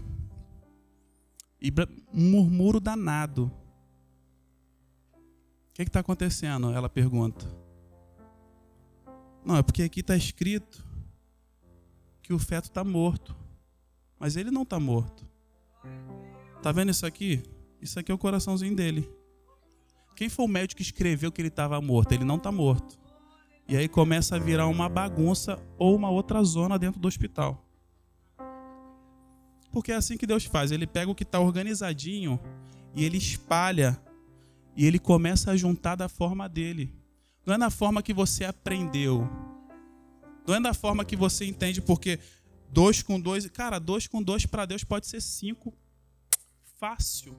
E 1.60 1.74
um 2.14 2.30
murmúrio 2.30 2.80
danado. 2.80 3.52
O 5.16 5.74
que 5.74 5.82
está 5.82 6.02
acontecendo? 6.02 6.72
Ela 6.74 6.88
pergunta. 6.88 7.44
Não, 9.44 9.58
é 9.58 9.64
porque 9.64 9.82
aqui 9.82 10.02
está 10.02 10.16
escrito 10.16 10.86
que 12.22 12.32
o 12.32 12.38
feto 12.38 12.66
está 12.66 12.84
morto. 12.84 13.36
Mas 14.20 14.36
ele 14.36 14.52
não 14.52 14.62
está 14.62 14.80
morto. 14.80 15.28
Tá 16.62 16.72
vendo 16.72 16.92
isso 16.92 17.06
aqui? 17.06 17.42
Isso 17.82 18.00
aqui 18.00 18.12
é 18.12 18.16
o 18.16 18.18
coraçãozinho 18.18 18.76
dele. 18.76 19.10
Quem 20.16 20.30
foi 20.30 20.46
o 20.46 20.48
médico 20.48 20.78
que 20.78 20.84
escreveu 20.84 21.32
que 21.32 21.42
ele 21.42 21.48
estava 21.48 21.82
morto? 21.82 22.12
Ele 22.12 22.24
não 22.24 22.36
está 22.36 22.52
morto. 22.52 23.00
E 23.68 23.76
aí 23.76 23.88
começa 23.88 24.36
a 24.36 24.40
virar 24.40 24.68
uma 24.68 24.88
bagunça 24.88 25.58
ou 25.78 25.96
uma 25.96 26.10
outra 26.10 26.44
zona 26.44 26.78
dentro 26.78 27.00
do 27.00 27.08
hospital. 27.08 27.66
Porque 29.72 29.92
é 29.92 29.96
assim 29.96 30.18
que 30.18 30.28
Deus 30.28 30.46
faz. 30.46 30.72
Ele 30.72 30.86
pega 30.86 31.10
o 31.10 31.16
que 31.16 31.24
está 31.24 31.40
organizadinho 31.40 32.40
e 32.96 33.04
ele 33.06 33.18
espalha 33.18 34.00
e 34.76 34.86
ele 34.86 35.00
começa 35.00 35.52
a 35.52 35.58
juntar 35.58 35.96
da 35.96 36.10
forma 36.10 36.48
dele. 36.48 36.94
Não 37.46 37.56
é 37.56 37.58
na 37.58 37.70
forma 37.70 38.04
que 38.04 38.14
você 38.14 38.44
aprendeu. 38.44 39.28
Não 40.46 40.56
é 40.56 40.60
da 40.60 40.74
forma 40.74 41.06
que 41.06 41.16
você 41.16 41.46
entende, 41.46 41.82
porque 41.82 42.20
dois 42.70 43.02
com 43.02 43.20
dois, 43.20 43.48
cara, 43.50 43.80
dois 43.80 44.06
com 44.08 44.22
dois 44.22 44.46
para 44.46 44.66
Deus 44.66 44.84
pode 44.84 45.08
ser 45.08 45.22
cinco, 45.22 45.74
fácil. 46.82 47.38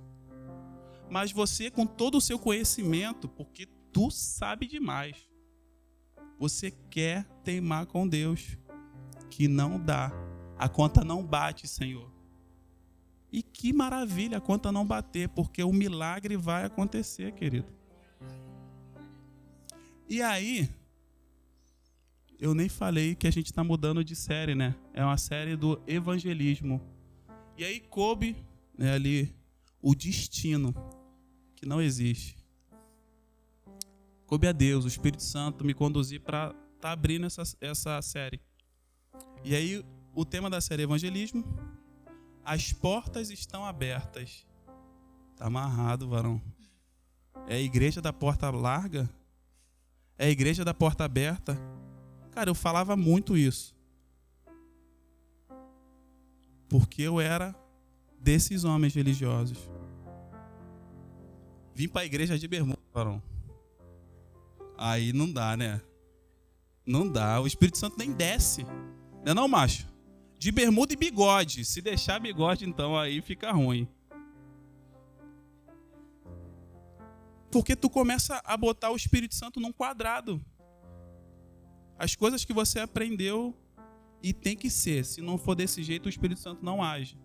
Mas 1.11 1.33
você, 1.33 1.69
com 1.69 1.85
todo 1.85 2.17
o 2.17 2.21
seu 2.21 2.39
conhecimento, 2.39 3.29
porque 3.29 3.67
tu 3.93 4.09
sabe 4.09 4.69
demais, 4.69 5.29
você 6.39 6.71
quer 6.71 7.25
teimar 7.43 7.87
com 7.87 8.07
Deus, 8.07 8.57
que 9.29 9.49
não 9.49 9.81
dá. 9.81 10.13
A 10.57 10.69
conta 10.69 11.05
não 11.05 11.27
bate, 11.27 11.67
Senhor. 11.67 12.09
E 13.33 13.43
que 13.43 13.73
maravilha 13.73 14.39
a 14.39 14.41
conta 14.41 14.71
não 14.71 14.87
bater, 14.87 15.29
porque 15.31 15.65
o 15.65 15.73
milagre 15.73 16.37
vai 16.37 16.65
acontecer, 16.65 17.33
querido. 17.33 17.73
E 20.09 20.23
aí, 20.23 20.71
eu 22.39 22.55
nem 22.55 22.69
falei 22.69 23.17
que 23.17 23.27
a 23.27 23.31
gente 23.33 23.47
está 23.47 23.65
mudando 23.65 24.05
de 24.05 24.15
série, 24.15 24.55
né? 24.55 24.77
É 24.95 25.05
uma 25.05 25.17
série 25.19 25.57
do 25.57 25.83
evangelismo. 25.87 26.81
E 27.57 27.65
aí 27.65 27.81
coube 27.81 28.37
né, 28.77 28.93
ali 28.93 29.35
o 29.81 29.95
destino, 29.95 30.75
que 31.57 31.67
não 31.67 31.81
existe. 31.81 32.37
Coube 34.27 34.47
a 34.47 34.53
Deus, 34.53 34.85
o 34.85 34.89
Espírito 34.89 35.23
Santo, 35.23 35.65
me 35.65 35.75
conduzir 35.75 36.21
para 36.21 36.49
estar 36.49 36.79
tá 36.81 36.91
abrindo 36.93 37.27
essa, 37.27 37.43
essa 37.61 38.01
série. 38.01 38.41
E 39.45 39.55
aí, 39.55 39.85
o 40.15 40.25
tema 40.25 40.49
da 40.49 40.61
série 40.61 40.83
é 40.83 40.85
evangelismo. 40.85 41.45
As 42.45 42.73
portas 42.73 43.31
estão 43.31 43.65
abertas. 43.65 44.47
Tá 45.37 45.47
amarrado, 45.47 46.09
varão. 46.09 46.41
É 47.47 47.57
a 47.57 47.61
igreja 47.61 48.01
da 48.01 48.13
porta 48.13 48.51
larga? 48.51 49.09
É 50.17 50.27
a 50.27 50.31
igreja 50.31 50.65
da 50.65 50.73
porta 50.73 51.05
aberta? 51.05 51.59
Cara, 52.31 52.49
eu 52.49 52.55
falava 52.55 52.97
muito 52.97 53.37
isso. 53.37 53.77
Porque 56.69 57.03
eu 57.03 57.21
era 57.21 57.55
desses 58.23 58.65
homens 58.65 58.95
religiosos. 58.95 59.59
Vim 61.75 61.89
para 61.89 62.03
a 62.03 62.05
igreja 62.05 62.39
de 62.39 62.47
bermuda, 62.47 62.79
varão. 62.93 63.23
Aí 64.79 65.13
não 65.13 65.31
dá, 65.31 65.57
né? 65.57 65.81
Não 66.87 67.09
dá. 67.09 67.41
O 67.41 67.47
Espírito 67.47 67.79
Santo 67.79 67.97
nem 67.99 68.13
desce. 68.13 68.65
Não 69.25 69.33
é 69.33 69.35
não, 69.35 69.49
macho? 69.49 69.87
De 70.39 70.51
bermuda 70.51 70.93
e 70.93 70.97
bigode. 70.97 71.65
Se 71.65 71.81
deixar 71.81 72.21
bigode, 72.21 72.69
então 72.69 72.99
aí 72.99 73.21
fica 73.21 73.51
ruim. 73.53 73.89
Porque 77.51 77.77
tu 77.77 77.91
começa 77.91 78.41
a 78.45 78.57
botar 78.57 78.91
o 78.91 78.97
Espírito 78.97 79.35
Santo 79.35 79.61
num 79.61 79.73
quadrado 79.73 80.41
as 82.03 82.17
coisas 82.17 82.45
que 82.45 82.53
você 82.53 82.81
aprendeu 82.81 83.57
e 84.21 84.33
tem 84.33 84.57
que 84.57 84.69
ser. 84.69 85.05
Se 85.05 85.21
não 85.21 85.39
for 85.39 85.55
desse 85.55 85.85
jeito, 85.85 86.07
o 86.07 86.09
Espírito 86.09 86.41
Santo 86.41 86.65
não 86.65 86.83
age. 86.83 87.17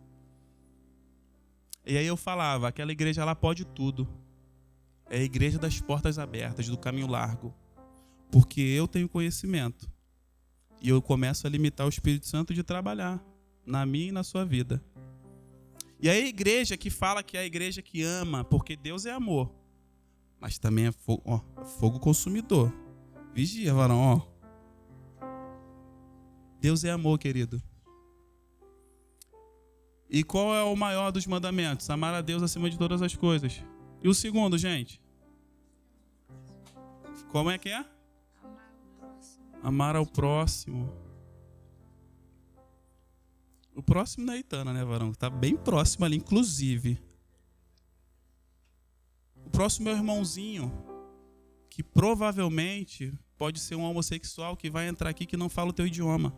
E 1.87 1.97
aí 1.97 2.05
eu 2.05 2.17
falava, 2.17 2.67
aquela 2.67 2.91
igreja 2.91 3.23
lá 3.23 3.33
pode 3.33 3.63
tudo. 3.63 4.05
É 5.09 5.19
a 5.19 5.23
igreja 5.23 5.57
das 5.57 5.79
portas 5.79 6.19
abertas, 6.19 6.67
do 6.67 6.77
caminho 6.77 7.07
largo. 7.07 7.55
Porque 8.29 8.59
eu 8.59 8.89
tenho 8.89 9.07
conhecimento. 9.07 9.89
E 10.81 10.89
eu 10.89 11.01
começo 11.01 11.47
a 11.47 11.49
limitar 11.49 11.85
o 11.85 11.89
Espírito 11.89 12.27
Santo 12.27 12.53
de 12.53 12.61
trabalhar 12.61 13.23
na 13.65 13.85
minha 13.85 14.09
e 14.09 14.11
na 14.11 14.21
sua 14.21 14.43
vida. 14.43 14.83
E 15.97 16.09
aí 16.09 16.23
a 16.23 16.27
igreja 16.27 16.75
que 16.75 16.89
fala 16.89 17.23
que 17.23 17.37
é 17.37 17.39
a 17.39 17.45
igreja 17.45 17.81
que 17.81 18.03
ama, 18.03 18.43
porque 18.43 18.75
Deus 18.75 19.05
é 19.05 19.11
amor. 19.11 19.49
Mas 20.41 20.59
também 20.59 20.87
é 20.87 20.91
fogo, 20.91 21.23
ó, 21.25 21.39
fogo 21.79 22.01
consumidor. 22.01 22.71
Vigia, 23.33 23.73
varão, 23.73 23.97
ó. 23.97 24.21
Deus 26.59 26.83
é 26.83 26.91
amor, 26.91 27.17
querido. 27.17 27.63
E 30.09 30.23
qual 30.23 30.55
é 30.55 30.63
o 30.63 30.75
maior 30.75 31.11
dos 31.11 31.27
mandamentos? 31.27 31.89
Amar 31.89 32.13
a 32.13 32.21
Deus 32.21 32.41
acima 32.41 32.69
de 32.69 32.77
todas 32.77 33.01
as 33.01 33.15
coisas. 33.15 33.61
E 34.01 34.07
o 34.07 34.13
segundo, 34.13 34.57
gente? 34.57 35.01
Como 37.29 37.51
é 37.51 37.57
que 37.57 37.69
é? 37.69 37.85
Amar 39.61 39.95
ao 39.95 40.05
próximo. 40.05 40.89
O 43.75 43.83
próximo 43.83 44.25
não 44.25 44.33
é 44.33 44.39
Itana, 44.39 44.73
né, 44.73 44.83
varão? 44.83 45.13
Tá 45.13 45.29
bem 45.29 45.55
próximo 45.55 46.05
ali, 46.05 46.15
inclusive. 46.15 46.99
O 49.45 49.49
próximo 49.49 49.89
é 49.89 49.93
o 49.93 49.97
irmãozinho, 49.97 50.71
que 51.69 51.83
provavelmente 51.83 53.13
pode 53.37 53.59
ser 53.59 53.75
um 53.75 53.83
homossexual 53.83 54.57
que 54.57 54.69
vai 54.69 54.87
entrar 54.87 55.09
aqui 55.09 55.25
que 55.25 55.37
não 55.37 55.49
fala 55.49 55.69
o 55.69 55.73
teu 55.73 55.85
idioma. 55.85 56.33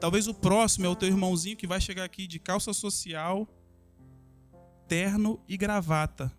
Talvez 0.00 0.28
o 0.28 0.34
próximo 0.34 0.86
é 0.86 0.88
o 0.88 0.94
teu 0.94 1.08
irmãozinho 1.08 1.56
que 1.56 1.66
vai 1.66 1.80
chegar 1.80 2.04
aqui 2.04 2.26
de 2.26 2.38
calça 2.38 2.72
social, 2.72 3.48
terno 4.86 5.40
e 5.48 5.56
gravata. 5.56 6.32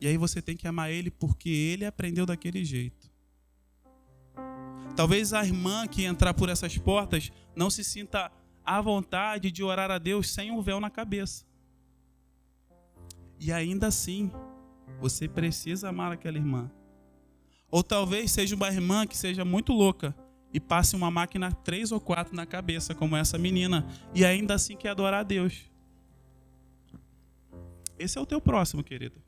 E 0.00 0.06
aí 0.06 0.16
você 0.16 0.40
tem 0.40 0.56
que 0.56 0.66
amar 0.66 0.90
ele 0.90 1.10
porque 1.10 1.50
ele 1.50 1.84
aprendeu 1.84 2.24
daquele 2.24 2.64
jeito. 2.64 3.10
Talvez 4.96 5.32
a 5.32 5.44
irmã 5.44 5.86
que 5.86 6.04
entrar 6.04 6.32
por 6.32 6.48
essas 6.48 6.78
portas 6.78 7.30
não 7.54 7.68
se 7.68 7.82
sinta 7.82 8.30
à 8.64 8.80
vontade 8.80 9.50
de 9.50 9.62
orar 9.62 9.90
a 9.90 9.98
Deus 9.98 10.30
sem 10.30 10.50
um 10.50 10.62
véu 10.62 10.80
na 10.80 10.90
cabeça. 10.90 11.44
E 13.38 13.52
ainda 13.52 13.88
assim, 13.88 14.30
você 15.00 15.28
precisa 15.28 15.88
amar 15.88 16.12
aquela 16.12 16.38
irmã. 16.38 16.70
Ou 17.70 17.84
talvez 17.84 18.32
seja 18.32 18.56
uma 18.56 18.68
irmã 18.68 19.06
que 19.06 19.16
seja 19.16 19.44
muito 19.44 19.72
louca 19.72 20.14
e 20.52 20.58
passe 20.58 20.96
uma 20.96 21.10
máquina 21.10 21.52
três 21.52 21.92
ou 21.92 22.00
quatro 22.00 22.34
na 22.34 22.44
cabeça, 22.44 22.94
como 22.94 23.16
essa 23.16 23.38
menina, 23.38 23.86
e 24.12 24.24
ainda 24.24 24.54
assim 24.54 24.76
quer 24.76 24.90
adorar 24.90 25.20
a 25.20 25.22
Deus. 25.22 25.70
Esse 27.98 28.18
é 28.18 28.20
o 28.20 28.26
teu 28.26 28.40
próximo, 28.40 28.82
querido. 28.82 29.22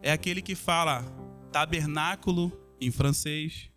É 0.00 0.12
aquele 0.12 0.40
que 0.40 0.54
fala 0.54 1.02
tabernáculo 1.50 2.52
em 2.80 2.90
francês. 2.90 3.70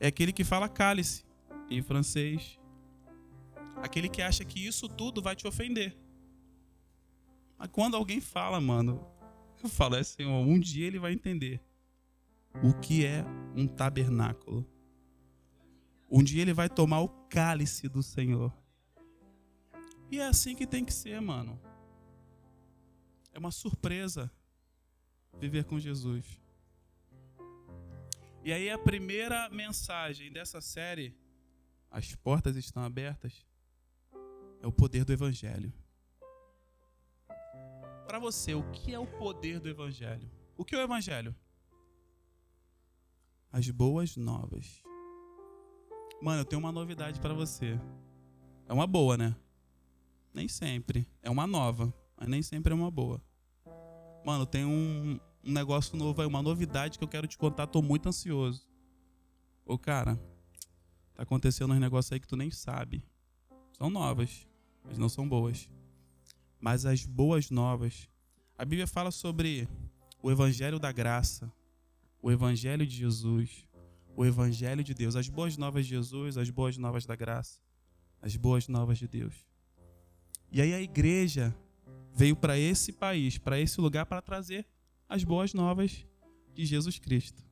É 0.00 0.08
aquele 0.08 0.32
que 0.32 0.42
fala 0.42 0.68
cálice 0.68 1.24
em 1.70 1.82
francês. 1.82 2.58
Aquele 3.76 4.08
que 4.08 4.22
acha 4.22 4.44
que 4.44 4.66
isso 4.66 4.88
tudo 4.88 5.22
vai 5.22 5.36
te 5.36 5.46
ofender. 5.46 5.96
Mas 7.56 7.68
quando 7.70 7.96
alguém 7.96 8.20
fala, 8.20 8.60
mano, 8.60 9.06
eu 9.62 9.68
falo 9.68 9.94
assim, 9.96 10.24
um 10.24 10.58
dia 10.58 10.86
ele 10.86 10.98
vai 10.98 11.12
entender 11.12 11.60
o 12.62 12.74
que 12.80 13.04
é 13.04 13.24
um 13.54 13.66
tabernáculo. 13.66 14.66
Um 16.10 16.22
dia 16.22 16.42
ele 16.42 16.52
vai 16.52 16.68
tomar 16.68 17.00
o 17.00 17.08
cálice 17.28 17.88
do 17.88 18.02
Senhor. 18.02 18.52
E 20.10 20.18
é 20.18 20.26
assim 20.26 20.56
que 20.56 20.66
tem 20.66 20.84
que 20.84 20.92
ser, 20.92 21.20
mano. 21.20 21.60
É 23.32 23.38
uma 23.38 23.52
surpresa 23.52 24.30
viver 25.38 25.64
com 25.64 25.78
Jesus. 25.78 26.40
E 28.42 28.52
aí 28.52 28.68
a 28.70 28.78
primeira 28.78 29.48
mensagem 29.50 30.32
dessa 30.32 30.60
série, 30.60 31.16
as 31.90 32.14
portas 32.16 32.56
estão 32.56 32.82
abertas, 32.82 33.46
é 34.60 34.66
o 34.66 34.72
poder 34.72 35.04
do 35.04 35.12
evangelho. 35.12 35.72
Para 38.06 38.18
você, 38.18 38.54
o 38.54 38.68
que 38.72 38.92
é 38.92 38.98
o 38.98 39.06
poder 39.06 39.60
do 39.60 39.68
evangelho? 39.68 40.28
O 40.56 40.64
que 40.64 40.74
é 40.74 40.78
o 40.78 40.82
evangelho? 40.82 41.34
As 43.52 43.68
boas 43.68 44.16
novas. 44.16 44.82
Mano, 46.22 46.40
eu 46.40 46.44
tenho 46.44 46.60
uma 46.60 46.70
novidade 46.70 47.18
para 47.18 47.34
você. 47.34 47.80
É 48.68 48.72
uma 48.72 48.86
boa, 48.86 49.16
né? 49.16 49.34
Nem 50.32 50.46
sempre. 50.46 51.06
É 51.22 51.30
uma 51.30 51.46
nova, 51.46 51.92
mas 52.16 52.28
nem 52.28 52.42
sempre 52.42 52.72
é 52.72 52.76
uma 52.76 52.90
boa. 52.90 53.20
Mano, 54.24 54.46
tem 54.46 54.64
um, 54.64 55.18
um 55.42 55.52
negócio 55.52 55.96
novo 55.96 56.20
aí, 56.20 56.28
uma 56.28 56.42
novidade 56.42 56.98
que 56.98 57.04
eu 57.04 57.08
quero 57.08 57.26
te 57.26 57.36
contar. 57.36 57.66
Tô 57.66 57.82
muito 57.82 58.08
ansioso. 58.08 58.68
Ô, 59.64 59.78
cara, 59.78 60.16
tá 61.14 61.22
acontecendo 61.22 61.72
uns 61.72 61.80
negócios 61.80 62.12
aí 62.12 62.20
que 62.20 62.28
tu 62.28 62.36
nem 62.36 62.50
sabe. 62.50 63.02
São 63.72 63.90
novas, 63.90 64.46
mas 64.84 64.98
não 64.98 65.08
são 65.08 65.28
boas. 65.28 65.68
Mas 66.60 66.84
as 66.84 67.04
boas 67.04 67.50
novas. 67.50 68.08
A 68.56 68.64
Bíblia 68.64 68.86
fala 68.86 69.10
sobre 69.10 69.66
o 70.22 70.30
evangelho 70.30 70.78
da 70.78 70.92
graça, 70.92 71.50
o 72.22 72.30
Evangelho 72.30 72.86
de 72.86 72.94
Jesus, 72.94 73.66
o 74.16 74.24
Evangelho 74.24 74.84
de 74.84 74.94
Deus, 74.94 75.16
as 75.16 75.28
boas 75.28 75.56
novas 75.56 75.86
de 75.86 75.90
Jesus, 75.90 76.36
as 76.36 76.50
boas 76.50 76.76
novas 76.76 77.06
da 77.06 77.16
graça. 77.16 77.60
as 78.22 78.36
boas 78.36 78.68
novas 78.68 78.98
de 78.98 79.08
Deus. 79.08 79.34
E 80.52 80.60
aí 80.60 80.74
a 80.74 80.80
igreja 80.82 81.56
veio 82.14 82.36
para 82.36 82.58
esse 82.58 82.92
país, 82.92 83.38
para 83.38 83.58
esse 83.58 83.80
lugar, 83.80 84.04
para 84.04 84.20
trazer 84.20 84.66
as 85.08 85.24
boas 85.24 85.54
novas 85.54 86.06
de 86.52 86.66
Jesus 86.66 86.98
Cristo. 86.98 87.42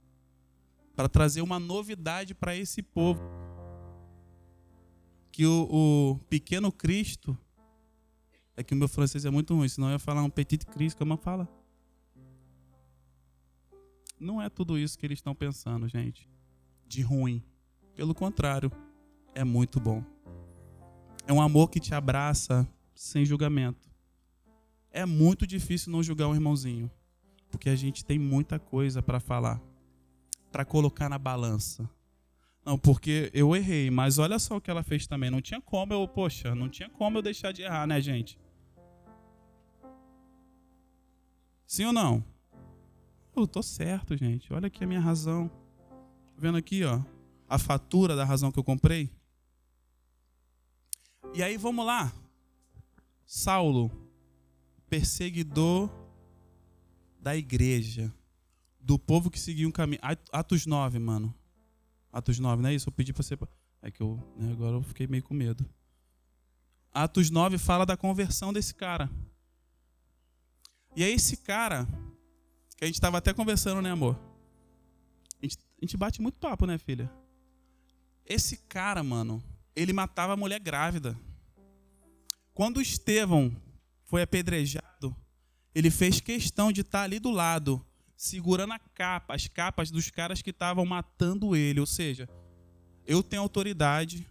Para 0.95 1.09
trazer 1.09 1.41
uma 1.41 1.59
novidade 1.59 2.35
para 2.35 2.55
esse 2.55 2.83
povo. 2.83 3.23
Que 5.33 5.47
o, 5.47 5.69
o, 5.71 6.19
pequeno 6.29 6.71
Cristo. 6.71 7.39
É 8.57 8.63
que 8.63 8.75
o 8.75 8.77
meu 8.77 8.89
francês 8.89 9.25
é 9.25 9.31
muito 9.31 9.55
ruim, 9.55 9.69
senão 9.69 9.89
eu 9.89 9.93
ia 9.93 9.99
falar 9.99 10.23
um 10.23 10.29
petit 10.29 10.67
Cristo, 10.67 10.99
como 10.99 11.17
fala? 11.17 11.49
Não 14.19 14.43
é 14.43 14.49
tudo 14.49 14.79
isso 14.79 14.99
que 14.99 15.07
eles 15.07 15.19
estão 15.19 15.35
pensando, 15.35 15.89
gente. 15.89 16.29
De 16.87 17.03
ruim. 17.03 17.43
Pelo 17.95 18.15
contrário, 18.15 18.71
é 19.35 19.45
muito 19.45 19.79
bom. 19.79 20.03
É 21.27 21.33
um 21.33 21.41
amor 21.41 21.71
que 21.71 21.79
te 21.79 21.95
abraça 21.95 22.67
sem 22.95 23.25
julgamento. 23.25 23.89
É 24.91 25.05
muito 25.05 25.47
difícil 25.47 25.93
não 25.93 26.03
julgar 26.03 26.29
um 26.29 26.35
irmãozinho, 26.35 26.91
porque 27.51 27.69
a 27.69 27.77
gente 27.77 28.05
tem 28.05 28.19
muita 28.19 28.59
coisa 28.59 29.03
para 29.03 29.21
falar, 29.21 29.61
para 30.51 30.65
colocar 30.65 31.09
na 31.09 31.19
balança. 31.19 31.89
Não, 32.65 32.79
porque 32.79 33.31
eu 33.33 33.55
errei, 33.55 33.91
mas 33.91 34.19
olha 34.19 34.39
só 34.39 34.57
o 34.57 34.61
que 34.61 34.71
ela 34.71 34.83
fez 34.83 35.07
também. 35.07 35.31
Não 35.31 35.41
tinha 35.41 35.61
como 35.61 35.93
eu, 35.93 36.07
poxa, 36.09 36.55
não 36.55 36.69
tinha 36.69 36.89
como 36.89 37.19
eu 37.19 37.23
deixar 37.23 37.53
de 37.53 37.63
errar, 37.63 37.87
né, 37.87 38.01
gente? 38.01 38.39
Sim 41.67 41.87
ou 41.87 41.93
não? 41.93 42.25
Eu 43.39 43.47
tô 43.47 43.63
certo, 43.63 44.17
gente. 44.17 44.53
Olha 44.53 44.67
aqui 44.67 44.83
a 44.83 44.87
minha 44.87 45.01
razão. 45.01 45.49
Tá 45.49 46.37
vendo 46.37 46.59
aqui, 46.59 46.83
ó, 46.83 47.01
a 47.49 47.57
fatura 47.57 48.17
da 48.17 48.25
razão 48.25 48.51
que 48.51 48.59
eu 48.59 48.65
comprei? 48.65 49.11
E 51.33 51.43
aí 51.43 51.57
vamos 51.57 51.87
lá. 51.87 52.13
Saulo, 53.25 53.91
perseguidor 54.89 55.89
da 57.21 57.37
igreja, 57.37 58.13
do 58.81 58.99
povo 58.99 59.31
que 59.31 59.39
seguia 59.39 59.69
um 59.69 59.73
caminho. 59.73 60.01
Atos 60.33 60.67
9, 60.67 60.99
mano. 60.99 61.33
Atos 62.13 62.41
9, 62.41 62.63
não 62.63 62.71
é 62.71 62.75
isso? 62.75 62.89
Eu 62.89 62.93
pedi 62.93 63.13
para 63.13 63.23
você. 63.23 63.39
É 63.81 63.91
que 63.91 64.01
eu, 64.01 64.21
né, 64.37 64.51
agora 64.51 64.77
eu 64.77 64.83
fiquei 64.83 65.07
meio 65.07 65.23
com 65.23 65.35
medo. 65.35 65.65
Atos 66.93 67.31
9 67.31 67.57
fala 67.57 67.87
da 67.87 67.97
conversão 67.97 68.53
desse 68.53 68.75
cara. 68.75 69.09
E 70.97 71.05
é 71.05 71.11
esse 71.11 71.37
cara, 71.37 71.87
que 72.79 72.85
a 72.85 72.87
gente 72.87 72.95
estava 72.95 73.19
até 73.19 73.35
conversando, 73.35 73.83
né, 73.83 73.91
amor? 73.91 74.17
A 75.43 75.45
gente, 75.45 75.59
a 75.59 75.85
gente 75.85 75.97
bate 75.97 76.23
muito 76.23 76.39
papo, 76.39 76.65
né, 76.65 76.79
filha? 76.79 77.11
Esse 78.25 78.57
cara, 78.57 79.03
mano, 79.03 79.43
ele 79.75 79.93
matava 79.93 80.35
a 80.35 80.37
mulher 80.37 80.61
grávida. 80.61 81.19
Quando 82.55 82.81
Estevão 82.81 83.55
foi 84.05 84.23
apedrejado, 84.23 85.15
ele 85.75 85.91
fez 85.91 86.21
questão 86.21 86.71
de 86.71 86.83
estar 86.83 87.03
ali 87.03 87.19
do 87.19 87.33
lado, 87.33 87.85
segurando 88.17 88.73
a 88.75 88.79
capa, 88.79 89.35
as 89.35 89.49
capas 89.49 89.91
dos 89.91 90.09
caras 90.09 90.41
que 90.41 90.51
estavam 90.51 90.87
matando 90.87 91.57
ele. 91.57 91.81
Ou 91.81 91.87
seja, 91.87 92.29
eu 93.05 93.25
tenho 93.25 93.43
autoridade 93.43 94.25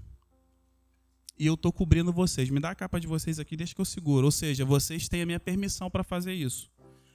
e 1.38 1.46
eu 1.46 1.56
estou 1.56 1.74
cobrindo 1.74 2.14
vocês. 2.14 2.50
Me 2.50 2.62
dá 2.62 2.70
a 2.70 2.76
capa 2.76 2.98
de 2.98 3.08
vocês 3.08 3.40
aqui, 3.40 3.58
deixa 3.58 3.76
que 3.76 3.82
eu 3.82 3.86
seguro. 3.86 4.26
Ou 4.26 4.32
seja, 4.32 4.64
vocês 4.64 5.10
têm 5.10 5.22
a 5.22 5.26
minha 5.26 5.40
permissão 5.40 5.90
para 5.90 6.04
fazer 6.04 6.34
isso. 6.34 6.72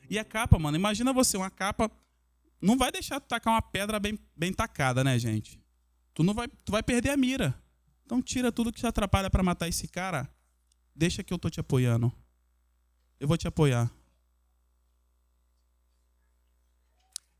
E 0.09 0.19
a 0.19 0.25
capa, 0.25 0.59
mano, 0.59 0.77
imagina 0.77 1.13
você, 1.13 1.37
uma 1.37 1.51
capa. 1.51 1.91
Não 2.61 2.77
vai 2.77 2.93
deixar 2.93 3.21
tu 3.21 3.27
tacar 3.27 3.55
uma 3.55 3.63
pedra 3.63 3.99
bem, 3.99 4.19
bem 4.37 4.53
tacada, 4.53 5.03
né, 5.03 5.19
gente? 5.19 5.61
Tu 6.15 6.23
não 6.23 6.35
vai, 6.35 6.49
tu 6.49 6.71
vai 6.73 6.83
perder 6.83 7.11
a 7.11 7.17
mira. 7.17 7.55
Então 8.05 8.23
tira 8.23 8.53
tudo 8.53 8.73
que 8.73 8.81
te 8.81 8.87
atrapalha 8.87 9.31
para 9.31 9.43
matar 9.43 9.69
esse 9.69 9.89
cara. 9.89 10.29
Deixa 10.95 11.23
que 11.23 11.33
eu 11.33 11.39
tô 11.39 11.49
te 11.49 11.61
apoiando. 11.61 12.13
Eu 13.19 13.27
vou 13.27 13.37
te 13.37 13.49
apoiar. 13.49 13.91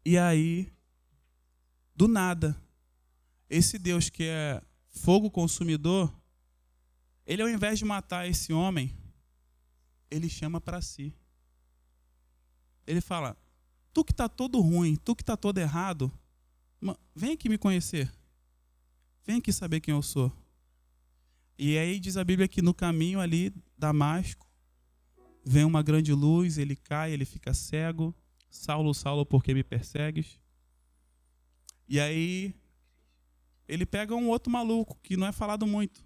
E 0.05 0.19
aí, 0.19 0.73
do 1.95 2.09
nada, 2.09 2.57
esse 3.49 3.79
Deus 3.79 4.09
que 4.09 4.25
é 4.25 4.61
fogo 4.89 5.31
consumidor, 5.31 6.13
ele 7.25 7.43
ao 7.43 7.49
invés 7.49 7.79
de 7.79 7.85
matar 7.85 8.29
esse 8.29 8.53
homem, 8.53 8.97
ele 10.11 10.29
chama 10.29 10.61
para 10.61 10.81
si. 10.83 11.15
Ele 12.87 13.01
fala: 13.01 13.37
Tu 13.93 14.05
que 14.05 14.13
está 14.13 14.29
todo 14.29 14.61
ruim, 14.61 14.97
tu 14.97 15.15
que 15.15 15.23
está 15.23 15.37
todo 15.37 15.59
errado, 15.59 16.13
vem 17.15 17.33
aqui 17.33 17.49
me 17.49 17.59
conhecer. 17.59 18.13
Vem 19.25 19.37
aqui 19.37 19.53
saber 19.53 19.81
quem 19.81 19.95
eu 19.95 20.03
sou. 20.03 20.33
E 21.59 21.79
aí 21.79 22.01
diz 22.01 22.17
a 22.17 22.25
Bíblia 22.25 22.49
que 22.49 22.63
no 22.63 22.75
caminho 22.75 23.21
ali, 23.21 23.55
Damasco, 23.79 24.49
vem 25.45 25.65
uma 25.65 25.83
grande 25.83 26.13
luz, 26.13 26.59
ele 26.59 26.75
cai, 26.75 27.13
ele 27.13 27.25
fica 27.25 27.55
cego. 27.55 28.15
Saulo, 28.51 28.93
Saulo, 28.93 29.25
por 29.25 29.45
que 29.45 29.55
me 29.55 29.63
persegues? 29.63 30.41
E 31.89 32.01
aí 32.01 32.55
ele 33.69 33.87
pega 33.87 34.15
um 34.15 34.29
outro 34.29 34.51
maluco 34.51 34.99
que 35.03 35.17
não 35.17 35.27
é 35.27 35.33
falado 35.33 35.67
muito. 35.67 36.05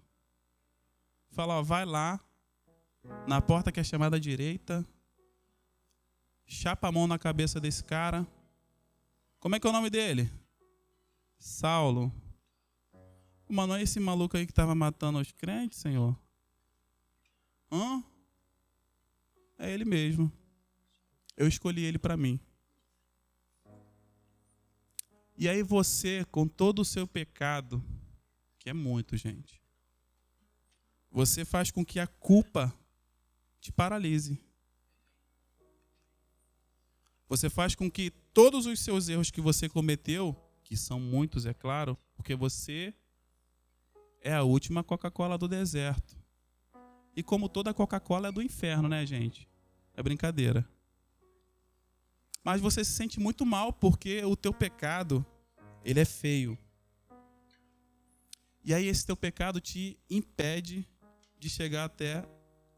Fala, 1.30 1.54
ó, 1.54 1.62
vai 1.62 1.84
lá 1.84 2.20
na 3.26 3.40
porta 3.40 3.70
que 3.72 3.80
é 3.80 3.84
chamada 3.84 4.18
direita, 4.18 4.86
chapa 6.46 6.88
a 6.88 6.92
mão 6.92 7.06
na 7.06 7.18
cabeça 7.18 7.60
desse 7.60 7.82
cara. 7.82 8.26
Como 9.40 9.54
é 9.54 9.60
que 9.60 9.66
é 9.66 9.70
o 9.70 9.72
nome 9.72 9.90
dele? 9.90 10.30
Saulo. 11.38 12.12
Mas 13.48 13.68
não 13.68 13.76
é 13.76 13.82
esse 13.82 14.00
maluco 14.00 14.36
aí 14.36 14.46
que 14.46 14.52
estava 14.52 14.74
matando 14.74 15.18
os 15.18 15.30
crentes, 15.32 15.78
Senhor? 15.78 16.18
Hã? 17.70 18.02
É 19.58 19.70
ele 19.70 19.84
mesmo. 19.84 20.32
Eu 21.36 21.46
escolhi 21.46 21.84
ele 21.84 21.98
para 21.98 22.16
mim. 22.16 22.40
E 25.38 25.48
aí 25.48 25.62
você, 25.62 26.24
com 26.30 26.48
todo 26.48 26.80
o 26.80 26.84
seu 26.84 27.06
pecado, 27.06 27.84
que 28.58 28.70
é 28.70 28.72
muito, 28.72 29.16
gente, 29.16 29.60
você 31.10 31.44
faz 31.44 31.70
com 31.70 31.84
que 31.84 32.00
a 32.00 32.06
culpa 32.06 32.72
te 33.60 33.70
paralise. 33.70 34.40
Você 37.28 37.50
faz 37.50 37.74
com 37.74 37.90
que 37.90 38.10
todos 38.32 38.66
os 38.66 38.80
seus 38.80 39.08
erros 39.08 39.30
que 39.30 39.40
você 39.40 39.68
cometeu, 39.68 40.36
que 40.62 40.76
são 40.76 41.00
muitos, 41.00 41.46
é 41.46 41.52
claro, 41.54 41.98
porque 42.14 42.34
você 42.34 42.94
é 44.20 44.34
a 44.34 44.42
última 44.42 44.84
Coca-Cola 44.84 45.36
do 45.36 45.48
deserto. 45.48 46.16
E 47.14 47.22
como 47.22 47.48
toda 47.48 47.74
Coca-Cola 47.74 48.28
é 48.28 48.32
do 48.32 48.42
inferno, 48.42 48.88
né, 48.88 49.04
gente? 49.06 49.48
É 49.94 50.02
brincadeira. 50.02 50.68
Mas 52.44 52.60
você 52.60 52.84
se 52.84 52.92
sente 52.92 53.18
muito 53.18 53.44
mal 53.44 53.72
porque 53.72 54.24
o 54.24 54.36
teu 54.36 54.52
pecado, 54.52 55.24
ele 55.84 55.98
é 55.98 56.04
feio. 56.04 56.56
E 58.62 58.74
aí 58.74 58.86
esse 58.86 59.04
teu 59.06 59.16
pecado 59.16 59.60
te 59.60 59.98
impede 60.08 60.88
de 61.38 61.48
chegar 61.48 61.84
até 61.84 62.24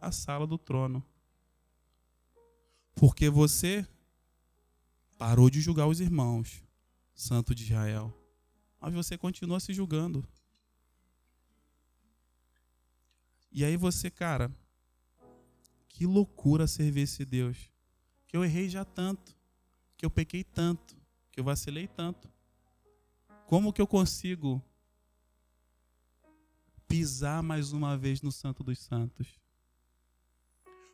a 0.00 0.12
sala 0.12 0.46
do 0.46 0.56
trono. 0.56 1.04
Porque 2.94 3.28
você 3.28 3.86
parou 5.18 5.50
de 5.50 5.60
julgar 5.60 5.88
os 5.88 6.00
irmãos, 6.00 6.62
santo 7.12 7.52
de 7.52 7.64
Israel. 7.64 8.16
Mas 8.80 8.94
você 8.94 9.18
continua 9.18 9.58
se 9.58 9.74
julgando. 9.74 10.24
E 13.50 13.64
aí 13.64 13.76
você, 13.76 14.08
cara, 14.08 14.54
que 15.88 16.06
loucura 16.06 16.68
servir 16.68 17.00
esse 17.00 17.24
Deus. 17.24 17.70
Que 18.28 18.36
eu 18.36 18.44
errei 18.44 18.68
já 18.68 18.84
tanto, 18.84 19.36
que 19.96 20.06
eu 20.06 20.10
pequei 20.10 20.44
tanto, 20.44 20.96
que 21.32 21.40
eu 21.40 21.44
vacilei 21.44 21.88
tanto. 21.88 22.30
Como 23.46 23.72
que 23.72 23.80
eu 23.80 23.86
consigo 23.86 24.62
pisar 26.86 27.42
mais 27.42 27.72
uma 27.72 27.98
vez 27.98 28.22
no 28.22 28.30
Santo 28.30 28.62
dos 28.62 28.78
Santos? 28.78 29.40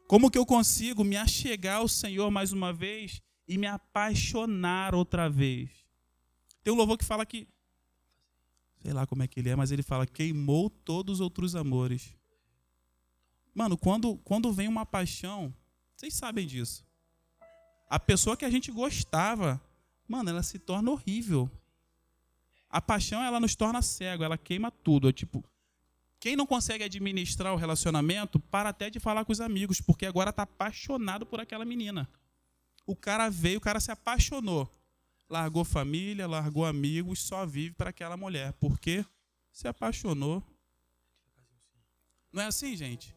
Como 0.07 0.31
que 0.31 0.39
eu 0.39 0.47
consigo 0.47 1.05
me 1.05 1.17
achegar 1.17 1.79
ao 1.79 1.89
Senhor 1.89 2.31
mais 2.31 2.53
uma 2.53 2.73
vez 2.73 3.21
e 3.47 3.59
me 3.59 3.67
apaixonar 3.67 4.95
outra 4.95 5.29
vez? 5.29 5.71
Tem 6.63 6.73
um 6.73 6.77
louvor 6.77 6.97
que 6.97 7.05
fala 7.05 7.27
que, 7.27 7.47
sei 8.81 8.93
lá 8.93 9.07
como 9.07 9.23
é 9.23 9.29
que 9.29 9.41
ele 9.41 9.51
é, 9.51 9.57
mas 9.57 9.71
ele 9.71 9.83
fala: 9.83 10.07
queimou 10.07 10.71
todos 10.71 11.15
os 11.15 11.21
outros 11.21 11.55
amores. 11.55 12.17
Mano, 13.55 13.77
quando, 13.79 14.17
quando 14.19 14.53
vem 14.53 14.67
uma 14.67 14.85
paixão, 14.85 15.55
vocês 15.95 16.15
sabem 16.15 16.47
disso. 16.47 16.85
A 17.89 18.01
pessoa 18.01 18.37
que 18.37 18.45
a 18.45 18.51
gente 18.51 18.73
gostava, 18.73 19.63
mano, 20.09 20.31
ela 20.31 20.43
se 20.43 20.59
torna 20.59 20.91
horrível. 20.91 21.49
A 22.69 22.81
paixão, 22.81 23.23
ela 23.23 23.39
nos 23.39 23.55
torna 23.55 23.81
cego, 23.81 24.25
ela 24.25 24.37
queima 24.37 24.71
tudo. 24.71 25.09
É 25.09 25.13
tipo, 25.13 25.45
quem 26.19 26.35
não 26.35 26.47
consegue 26.47 26.83
administrar 26.83 27.53
o 27.53 27.57
relacionamento, 27.57 28.41
para 28.41 28.71
até 28.71 28.91
de 28.91 28.99
falar 28.99 29.25
com 29.25 29.31
os 29.31 29.41
amigos, 29.41 29.81
porque 29.81 30.07
agora 30.07 30.31
está 30.31 30.43
apaixonado 30.43 31.25
por 31.25 31.39
aquela 31.39 31.65
menina. 31.65 32.09
O 32.87 32.95
cara 32.95 33.29
veio, 33.31 33.59
o 33.59 33.61
cara 33.61 33.81
se 33.81 33.91
apaixonou. 33.91 34.71
Largou 35.29 35.65
família, 35.65 36.27
largou 36.27 36.65
amigos, 36.65 37.21
só 37.21 37.47
vive 37.47 37.75
para 37.75 37.91
aquela 37.91 38.17
mulher. 38.17 38.53
Porque 38.55 39.05
se 39.51 39.67
apaixonou. 39.67 40.43
Não 42.33 42.43
é 42.43 42.47
assim, 42.47 42.77
gente? 42.77 43.15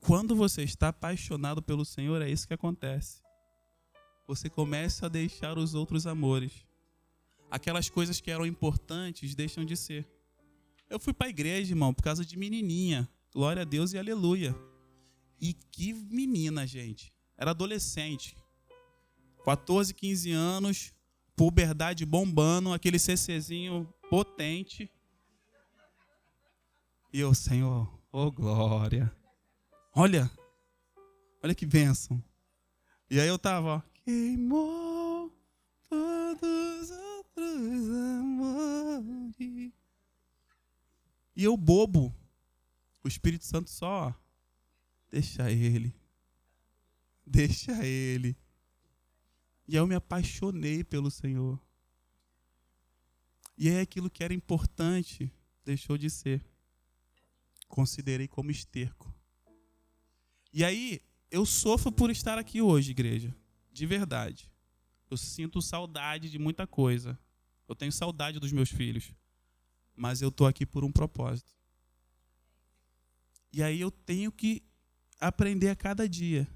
Quando 0.00 0.36
você 0.36 0.62
está 0.62 0.88
apaixonado 0.88 1.62
pelo 1.62 1.84
Senhor, 1.84 2.20
é 2.20 2.28
isso 2.28 2.46
que 2.46 2.52
acontece. 2.52 3.22
Você 4.26 4.50
começa 4.50 5.06
a 5.06 5.08
deixar 5.08 5.56
os 5.56 5.74
outros 5.74 6.06
amores. 6.06 6.66
Aquelas 7.50 7.88
coisas 7.88 8.20
que 8.20 8.30
eram 8.30 8.44
importantes 8.44 9.34
deixam 9.34 9.64
de 9.64 9.76
ser. 9.76 10.06
Eu 10.90 10.98
fui 10.98 11.14
para 11.14 11.28
a 11.28 11.30
igreja, 11.30 11.72
irmão, 11.72 11.94
por 11.94 12.02
causa 12.02 12.24
de 12.24 12.36
menininha. 12.36 13.08
Glória 13.32 13.62
a 13.62 13.64
Deus 13.64 13.92
e 13.92 13.98
aleluia. 13.98 14.54
E 15.40 15.54
que 15.54 15.94
menina, 15.94 16.66
gente. 16.66 17.13
Era 17.36 17.50
adolescente. 17.50 18.36
14, 19.44 19.92
15 19.92 20.32
anos, 20.32 20.94
puberdade 21.36 22.06
bombando, 22.06 22.72
aquele 22.72 22.98
CCzinho 22.98 23.92
potente. 24.08 24.90
E 27.12 27.20
eu, 27.20 27.34
Senhor, 27.34 27.88
oh 28.10 28.30
glória. 28.30 29.14
Olha, 29.94 30.30
olha 31.42 31.54
que 31.54 31.66
bênção. 31.66 32.22
E 33.10 33.20
aí 33.20 33.28
eu 33.28 33.38
tava, 33.38 33.76
ó, 33.76 33.82
queimou 34.04 35.30
todos 35.88 36.42
os 36.42 36.90
outros 36.90 37.88
amores. 37.90 39.72
E 41.36 41.44
eu 41.44 41.56
bobo. 41.56 42.14
O 43.04 43.08
Espírito 43.08 43.44
Santo 43.44 43.68
só, 43.68 44.08
ó, 44.08 44.14
deixa 45.10 45.50
ele. 45.50 45.94
Deixa 47.26 47.84
ele. 47.84 48.36
E 49.66 49.76
eu 49.76 49.86
me 49.86 49.94
apaixonei 49.94 50.84
pelo 50.84 51.10
Senhor. 51.10 51.60
E 53.56 53.68
aí 53.68 53.80
aquilo 53.80 54.10
que 54.10 54.22
era 54.22 54.34
importante 54.34 55.32
deixou 55.64 55.96
de 55.96 56.10
ser. 56.10 56.44
Considerei 57.66 58.28
como 58.28 58.50
esterco. 58.50 59.12
E 60.52 60.62
aí 60.64 61.00
eu 61.30 61.46
sofro 61.46 61.90
por 61.90 62.10
estar 62.10 62.38
aqui 62.38 62.60
hoje, 62.60 62.90
igreja. 62.90 63.34
De 63.72 63.86
verdade. 63.86 64.52
Eu 65.10 65.16
sinto 65.16 65.62
saudade 65.62 66.30
de 66.30 66.38
muita 66.38 66.66
coisa. 66.66 67.18
Eu 67.66 67.74
tenho 67.74 67.90
saudade 67.90 68.38
dos 68.38 68.52
meus 68.52 68.68
filhos. 68.68 69.12
Mas 69.96 70.20
eu 70.20 70.28
estou 70.28 70.46
aqui 70.46 70.66
por 70.66 70.84
um 70.84 70.92
propósito. 70.92 71.52
E 73.52 73.62
aí 73.62 73.80
eu 73.80 73.90
tenho 73.90 74.30
que 74.30 74.62
aprender 75.20 75.70
a 75.70 75.76
cada 75.76 76.08
dia 76.08 76.46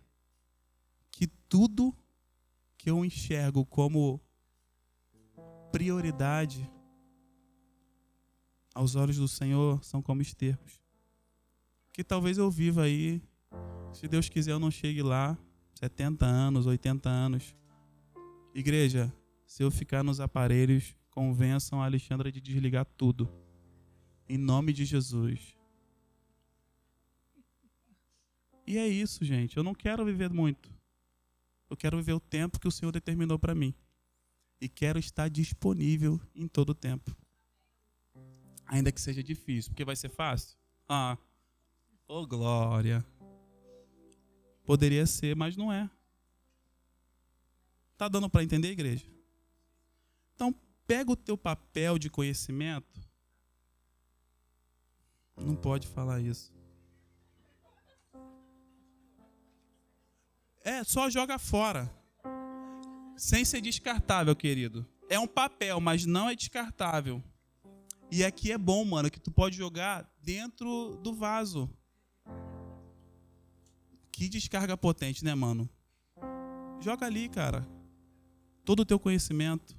que 1.18 1.26
tudo 1.26 1.92
que 2.76 2.88
eu 2.88 3.04
enxergo 3.04 3.66
como 3.66 4.20
prioridade 5.72 6.70
aos 8.72 8.94
olhos 8.94 9.16
do 9.16 9.26
Senhor 9.26 9.83
são 9.83 10.00
como 10.00 10.22
estercos. 10.22 10.81
Que 11.92 12.04
talvez 12.04 12.38
eu 12.38 12.48
viva 12.48 12.83
aí, 12.83 13.20
se 13.92 14.07
Deus 14.07 14.28
quiser 14.28 14.52
eu 14.52 14.61
não 14.61 14.70
chegue 14.70 15.02
lá, 15.02 15.37
70 15.74 16.24
anos, 16.24 16.66
80 16.66 17.09
anos. 17.09 17.57
Igreja, 18.54 19.12
se 19.44 19.64
eu 19.64 19.72
ficar 19.72 20.04
nos 20.04 20.20
aparelhos, 20.20 20.94
convençam 21.11 21.83
a 21.83 21.87
Alexandra 21.87 22.31
de 22.31 22.40
desligar 22.40 22.87
tudo. 22.96 23.28
Em 24.28 24.38
nome 24.38 24.72
de 24.72 24.85
Jesus. 24.85 25.57
E 28.64 28.78
é 28.78 28.87
isso, 28.87 29.24
gente. 29.24 29.57
Eu 29.57 29.64
não 29.64 29.74
quero 29.74 30.04
viver 30.04 30.33
muito. 30.33 30.78
Eu 31.68 31.76
quero 31.76 31.96
viver 31.98 32.14
o 32.14 32.20
tempo 32.20 32.59
que 32.59 32.68
o 32.68 32.72
Senhor 32.72 32.90
determinou 32.90 33.38
para 33.38 33.54
mim. 33.54 33.74
E 34.61 34.68
quero 34.68 34.98
estar 34.98 35.28
disponível 35.28 36.20
em 36.35 36.48
todo 36.48 36.70
o 36.70 36.74
tempo. 36.74 37.16
Ainda 38.66 38.92
que 38.92 39.00
seja 39.00 39.22
difícil, 39.22 39.70
porque 39.70 39.85
vai 39.85 39.96
ser 39.96 40.09
fácil? 40.09 40.57
Ah, 40.88 41.16
oh 42.07 42.26
glória. 42.26 43.04
Poderia 44.64 45.07
ser, 45.07 45.35
mas 45.35 45.57
não 45.57 45.72
é. 45.72 45.88
Tá 47.96 48.09
dando 48.09 48.28
para 48.28 48.44
entender, 48.44 48.70
igreja? 48.70 49.07
Então, 50.35 50.54
pega 50.87 51.11
o 51.11 51.16
teu 51.16 51.37
papel 51.37 51.98
de 51.98 52.11
conhecimento. 52.11 53.00
Não 55.37 55.57
pode 55.57 55.87
falar 55.87 56.20
isso. 56.20 56.52
É, 60.64 60.85
só 60.85 61.09
joga 61.09 61.38
fora. 61.38 61.92
Sem 63.16 63.44
ser 63.44 63.61
descartável, 63.61 64.35
querido. 64.37 64.87
É 65.09 65.18
um 65.18 65.27
papel, 65.27 65.81
mas 65.81 66.05
não 66.05 66.29
é 66.29 66.35
descartável. 66.35 67.23
E 68.11 68.25
aqui 68.25 68.53
é 68.53 68.59
bom, 68.59 68.85
mano, 68.85 69.11
que 69.11 69.21
tu 69.21 69.31
pode 69.31 69.57
jogar 69.57 70.11
dentro 70.23 70.97
do 71.03 71.12
vaso. 71.12 71.71
Que 74.12 74.29
descarga 74.29 74.77
potente, 74.77 75.25
né, 75.25 75.35
mano? 75.35 75.68
Joga 76.81 77.07
ali, 77.07 77.29
cara. 77.29 77.66
Todo 78.64 78.81
o 78.81 78.85
teu 78.85 78.99
conhecimento. 78.99 79.77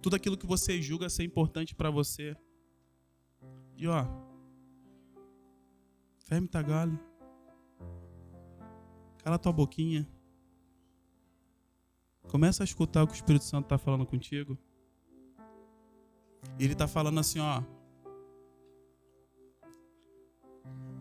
Tudo 0.00 0.16
aquilo 0.16 0.36
que 0.36 0.46
você 0.46 0.82
julga 0.82 1.08
ser 1.08 1.24
importante 1.24 1.74
para 1.74 1.90
você. 1.90 2.36
E 3.76 3.86
ó. 3.86 4.06
Ferme 6.26 6.48
tagalho. 6.48 6.98
Cala 9.22 9.38
tua 9.38 9.52
boquinha. 9.52 10.06
Começa 12.28 12.62
a 12.62 12.64
escutar 12.64 13.02
o 13.02 13.06
que 13.06 13.12
o 13.12 13.16
Espírito 13.16 13.44
Santo 13.44 13.66
está 13.66 13.78
falando 13.78 14.06
contigo. 14.06 14.58
Ele 16.58 16.72
está 16.72 16.88
falando 16.88 17.20
assim, 17.20 17.38
ó. 17.38 17.62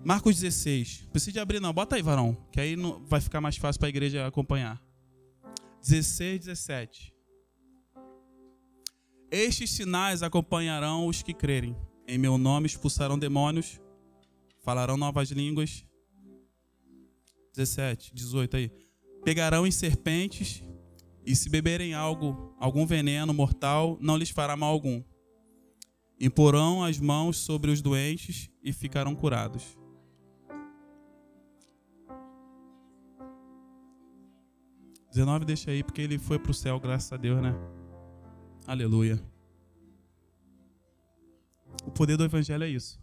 Marcos 0.03 0.39
16. 0.39 1.07
Precisa 1.12 1.34
de 1.34 1.39
abrir 1.39 1.60
não, 1.60 1.73
bota 1.73 1.95
aí, 1.95 2.01
varão, 2.01 2.36
que 2.51 2.60
aí 2.60 2.75
não, 2.75 3.03
vai 3.05 3.21
ficar 3.21 3.39
mais 3.39 3.57
fácil 3.57 3.79
para 3.79 3.88
a 3.88 3.89
igreja 3.89 4.25
acompanhar. 4.25 4.81
16, 5.81 6.45
17. 6.45 7.13
Estes 9.31 9.71
sinais 9.71 10.21
acompanharão 10.21 11.07
os 11.07 11.23
que 11.23 11.34
crerem. 11.34 11.75
Em 12.07 12.17
meu 12.17 12.38
nome 12.38 12.67
expulsarão 12.67 13.17
demônios, 13.17 13.79
falarão 14.60 14.97
novas 14.97 15.31
línguas. 15.31 15.86
17, 17.55 18.13
18 18.13 18.57
aí. 18.57 18.71
Pegarão 19.23 19.67
em 19.67 19.71
serpentes 19.71 20.63
e 21.25 21.35
se 21.35 21.49
beberem 21.49 21.93
algo, 21.93 22.55
algum 22.59 22.85
veneno 22.85 23.33
mortal, 23.33 23.97
não 24.01 24.17
lhes 24.17 24.29
fará 24.29 24.55
mal 24.55 24.71
algum. 24.71 25.03
Imporão 26.19 26.83
as 26.83 26.99
mãos 26.99 27.37
sobre 27.37 27.71
os 27.71 27.81
doentes 27.81 28.49
e 28.63 28.71
ficarão 28.71 29.15
curados. 29.15 29.77
Dezenove 35.09 35.43
deixa 35.43 35.71
aí 35.71 35.83
porque 35.83 36.01
ele 36.01 36.17
foi 36.17 36.39
para 36.39 36.51
o 36.51 36.53
céu, 36.53 36.79
graças 36.79 37.11
a 37.11 37.17
Deus, 37.17 37.41
né? 37.41 37.53
Aleluia. 38.65 39.21
O 41.85 41.91
poder 41.91 42.15
do 42.15 42.23
evangelho 42.23 42.63
é 42.63 42.69
isso. 42.69 43.01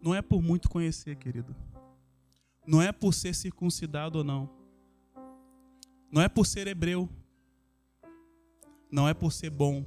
Não 0.00 0.14
é 0.14 0.22
por 0.22 0.40
muito 0.40 0.68
conhecer, 0.68 1.16
querido. 1.16 1.56
Não 2.68 2.82
é 2.82 2.92
por 2.92 3.14
ser 3.14 3.34
circuncidado 3.34 4.18
ou 4.18 4.24
não. 4.24 4.48
Não 6.12 6.22
é 6.22 6.28
por 6.28 6.46
ser 6.46 6.66
hebreu. 6.66 7.08
Não 8.90 9.08
é 9.08 9.14
por 9.14 9.32
ser 9.32 9.50
bom 9.50 9.84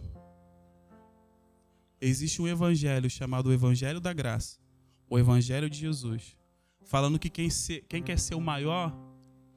existe 2.01 2.41
um 2.41 2.47
evangelho 2.47 3.09
chamado 3.09 3.47
o 3.47 3.53
Evangelho 3.53 4.01
da 4.01 4.11
Graça, 4.11 4.59
o 5.07 5.19
Evangelho 5.19 5.69
de 5.69 5.77
Jesus, 5.77 6.35
falando 6.83 7.19
que 7.19 7.29
quem, 7.29 7.47
quem 7.87 8.01
quer 8.01 8.17
ser 8.17 8.33
o 8.33 8.41
maior, 8.41 8.91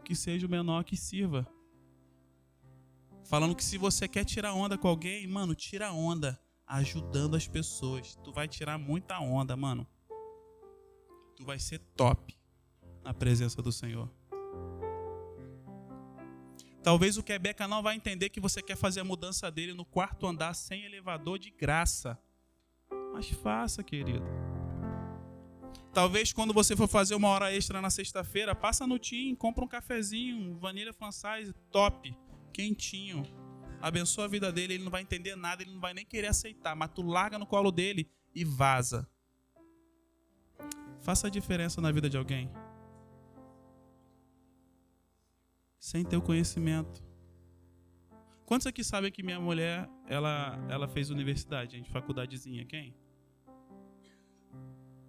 que 0.04 0.14
seja 0.14 0.46
o 0.46 0.50
menor 0.50 0.84
que 0.84 0.96
sirva. 0.96 1.48
Falando 3.24 3.56
que 3.56 3.64
se 3.64 3.78
você 3.78 4.06
quer 4.06 4.26
tirar 4.26 4.52
onda 4.52 4.76
com 4.76 4.87
alguém, 4.87 5.26
mano, 5.26 5.54
tira 5.54 5.90
onda 5.90 6.38
ajudando 6.66 7.34
as 7.34 7.48
pessoas. 7.48 8.14
Tu 8.22 8.30
vai 8.30 8.46
tirar 8.46 8.76
muita 8.76 9.18
onda, 9.18 9.56
mano. 9.56 9.87
Tu 11.34 11.42
vai 11.42 11.58
ser 11.58 11.78
top 11.96 12.37
na 13.04 13.12
presença 13.12 13.60
do 13.60 13.70
Senhor. 13.70 14.10
Talvez 16.82 17.16
o 17.16 17.22
Quebeca 17.22 17.66
não 17.66 17.82
vai 17.82 17.96
entender 17.96 18.28
que 18.28 18.40
você 18.40 18.62
quer 18.62 18.76
fazer 18.76 19.00
a 19.00 19.04
mudança 19.04 19.50
dele 19.50 19.72
no 19.72 19.84
quarto 19.84 20.26
andar 20.26 20.52
sem 20.54 20.84
elevador 20.84 21.38
de 21.38 21.50
graça. 21.50 22.18
Mas 23.12 23.30
faça, 23.30 23.82
querido. 23.82 24.22
Talvez 25.94 26.32
quando 26.32 26.52
você 26.52 26.76
for 26.76 26.88
fazer 26.88 27.14
uma 27.14 27.28
hora 27.28 27.54
extra 27.54 27.80
na 27.80 27.88
sexta-feira, 27.88 28.54
passa 28.54 28.86
no 28.86 28.98
Tim, 28.98 29.34
compra 29.34 29.64
um 29.64 29.68
cafezinho, 29.68 30.36
um 30.36 30.58
vanilla 30.58 30.92
francês 30.92 31.54
top, 31.70 32.14
quentinho. 32.52 33.22
Abençoa 33.80 34.24
a 34.24 34.28
vida 34.28 34.50
dele, 34.50 34.74
ele 34.74 34.84
não 34.84 34.90
vai 34.90 35.02
entender 35.02 35.36
nada, 35.36 35.62
ele 35.62 35.72
não 35.72 35.80
vai 35.80 35.94
nem 35.94 36.04
querer 36.04 36.26
aceitar, 36.26 36.74
mas 36.74 36.90
tu 36.90 37.02
larga 37.02 37.38
no 37.38 37.46
colo 37.46 37.70
dele 37.70 38.10
e 38.34 38.44
vaza. 38.44 39.08
Faça 41.00 41.28
a 41.28 41.30
diferença 41.30 41.80
na 41.80 41.92
vida 41.92 42.10
de 42.10 42.16
alguém. 42.16 42.50
Sem 45.84 46.02
ter 46.02 46.16
o 46.16 46.22
conhecimento. 46.22 47.04
Quantos 48.46 48.66
aqui 48.66 48.82
sabem 48.82 49.12
que 49.12 49.22
minha 49.22 49.38
mulher, 49.38 49.86
ela, 50.06 50.58
ela 50.70 50.88
fez 50.88 51.10
universidade, 51.10 51.76
gente, 51.76 51.90
faculdadezinha, 51.90 52.64
quem? 52.64 52.94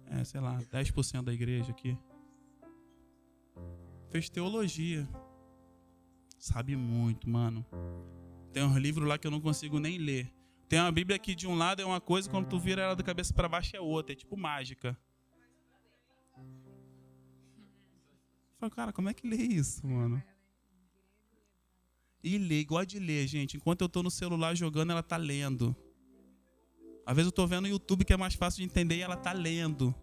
é, 0.06 0.22
sei 0.24 0.40
lá, 0.40 0.58
10% 0.58 1.22
da 1.22 1.32
igreja 1.32 1.70
aqui. 1.70 1.96
Fez 4.10 4.28
teologia. 4.28 5.08
Sabe 6.38 6.76
muito, 6.76 7.28
mano. 7.28 7.64
Tem 8.52 8.62
um 8.62 8.78
livro 8.78 9.06
lá 9.06 9.16
que 9.18 9.26
eu 9.26 9.30
não 9.30 9.40
consigo 9.40 9.78
nem 9.78 9.96
ler. 9.96 10.30
Tem 10.68 10.78
uma 10.78 10.92
Bíblia 10.92 11.18
que 11.18 11.34
de 11.34 11.46
um 11.46 11.54
lado 11.54 11.80
é 11.80 11.86
uma 11.86 12.02
coisa, 12.02 12.28
quando 12.28 12.48
tu 12.48 12.58
vira 12.58 12.82
ela 12.82 12.96
da 12.96 13.02
cabeça 13.02 13.32
para 13.32 13.48
baixo 13.48 13.74
é 13.74 13.80
outra. 13.80 14.12
É 14.12 14.16
tipo 14.16 14.36
mágica. 14.36 14.94
Fala, 18.58 18.70
cara, 18.70 18.92
como 18.92 19.08
é 19.08 19.14
que 19.14 19.26
lê 19.26 19.36
isso, 19.36 19.86
mano? 19.86 20.22
E 22.26 22.38
lê, 22.38 22.58
igual 22.58 22.84
de 22.84 22.98
ler, 22.98 23.24
gente. 23.28 23.56
Enquanto 23.56 23.82
eu 23.82 23.88
tô 23.88 24.02
no 24.02 24.10
celular 24.10 24.52
jogando, 24.56 24.90
ela 24.90 25.02
tá 25.02 25.16
lendo. 25.16 25.76
Às 27.06 27.14
vezes 27.14 27.28
eu 27.30 27.32
tô 27.32 27.46
vendo 27.46 27.62
no 27.62 27.68
YouTube 27.68 28.04
que 28.04 28.12
é 28.12 28.16
mais 28.16 28.34
fácil 28.34 28.58
de 28.58 28.64
entender 28.64 28.96
e 28.96 29.00
ela 29.00 29.16
tá 29.16 29.32
lendo. 29.32 29.94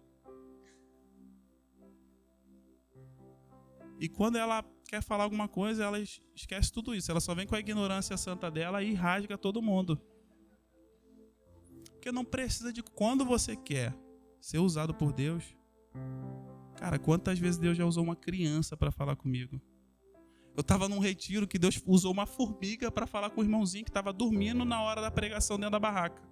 E 4.00 4.08
quando 4.08 4.36
ela 4.36 4.64
quer 4.88 5.02
falar 5.02 5.24
alguma 5.24 5.48
coisa, 5.48 5.84
ela 5.84 6.00
esquece 6.34 6.72
tudo 6.72 6.94
isso. 6.94 7.10
Ela 7.10 7.20
só 7.20 7.34
vem 7.34 7.46
com 7.46 7.56
a 7.56 7.60
ignorância 7.60 8.16
santa 8.16 8.50
dela 8.50 8.82
e 8.82 8.94
rasga 8.94 9.36
todo 9.36 9.60
mundo. 9.60 10.00
Porque 11.90 12.10
não 12.10 12.24
precisa 12.24 12.72
de 12.72 12.82
quando 12.82 13.26
você 13.26 13.54
quer 13.54 13.94
ser 14.40 14.60
usado 14.60 14.94
por 14.94 15.12
Deus. 15.12 15.44
Cara, 16.76 16.98
quantas 16.98 17.38
vezes 17.38 17.60
Deus 17.60 17.76
já 17.76 17.84
usou 17.84 18.02
uma 18.02 18.16
criança 18.16 18.78
para 18.78 18.90
falar 18.90 19.14
comigo? 19.14 19.60
Eu 20.54 20.60
estava 20.60 20.88
num 20.88 21.00
retiro 21.00 21.48
que 21.48 21.58
Deus 21.58 21.82
usou 21.84 22.12
uma 22.12 22.26
formiga 22.26 22.90
para 22.90 23.06
falar 23.06 23.30
com 23.30 23.40
o 23.40 23.44
irmãozinho 23.44 23.84
que 23.84 23.90
estava 23.90 24.12
dormindo 24.12 24.64
na 24.64 24.80
hora 24.82 25.00
da 25.00 25.10
pregação 25.10 25.56
dentro 25.56 25.72
da 25.72 25.80
barraca. 25.80 26.22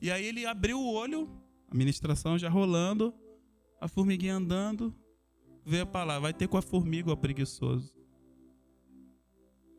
E 0.00 0.10
aí 0.10 0.24
ele 0.24 0.46
abriu 0.46 0.78
o 0.78 0.92
olho, 0.94 1.28
a 1.68 1.74
ministração 1.74 2.38
já 2.38 2.48
rolando, 2.48 3.12
a 3.80 3.88
formiguinha 3.88 4.36
andando, 4.36 4.94
veio 5.64 5.86
para 5.86 6.04
lá, 6.04 6.18
vai 6.18 6.32
ter 6.32 6.46
com 6.48 6.56
a 6.56 6.62
formiga, 6.62 7.10
ó 7.10 7.16
preguiçoso. 7.16 7.94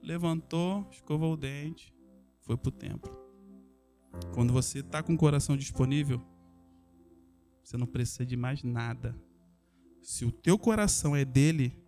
Levantou, 0.03 0.87
escovou 0.91 1.33
o 1.33 1.37
dente, 1.37 1.93
foi 2.41 2.57
para 2.57 2.69
o 2.69 2.71
templo. 2.71 3.21
Quando 4.33 4.51
você 4.51 4.79
está 4.79 5.01
com 5.01 5.13
o 5.13 5.17
coração 5.17 5.55
disponível, 5.55 6.21
você 7.63 7.77
não 7.77 7.87
precisa 7.87 8.25
de 8.25 8.35
mais 8.35 8.63
nada. 8.63 9.15
Se 10.01 10.25
o 10.25 10.31
teu 10.31 10.57
coração 10.57 11.15
é 11.15 11.23
dele, 11.23 11.80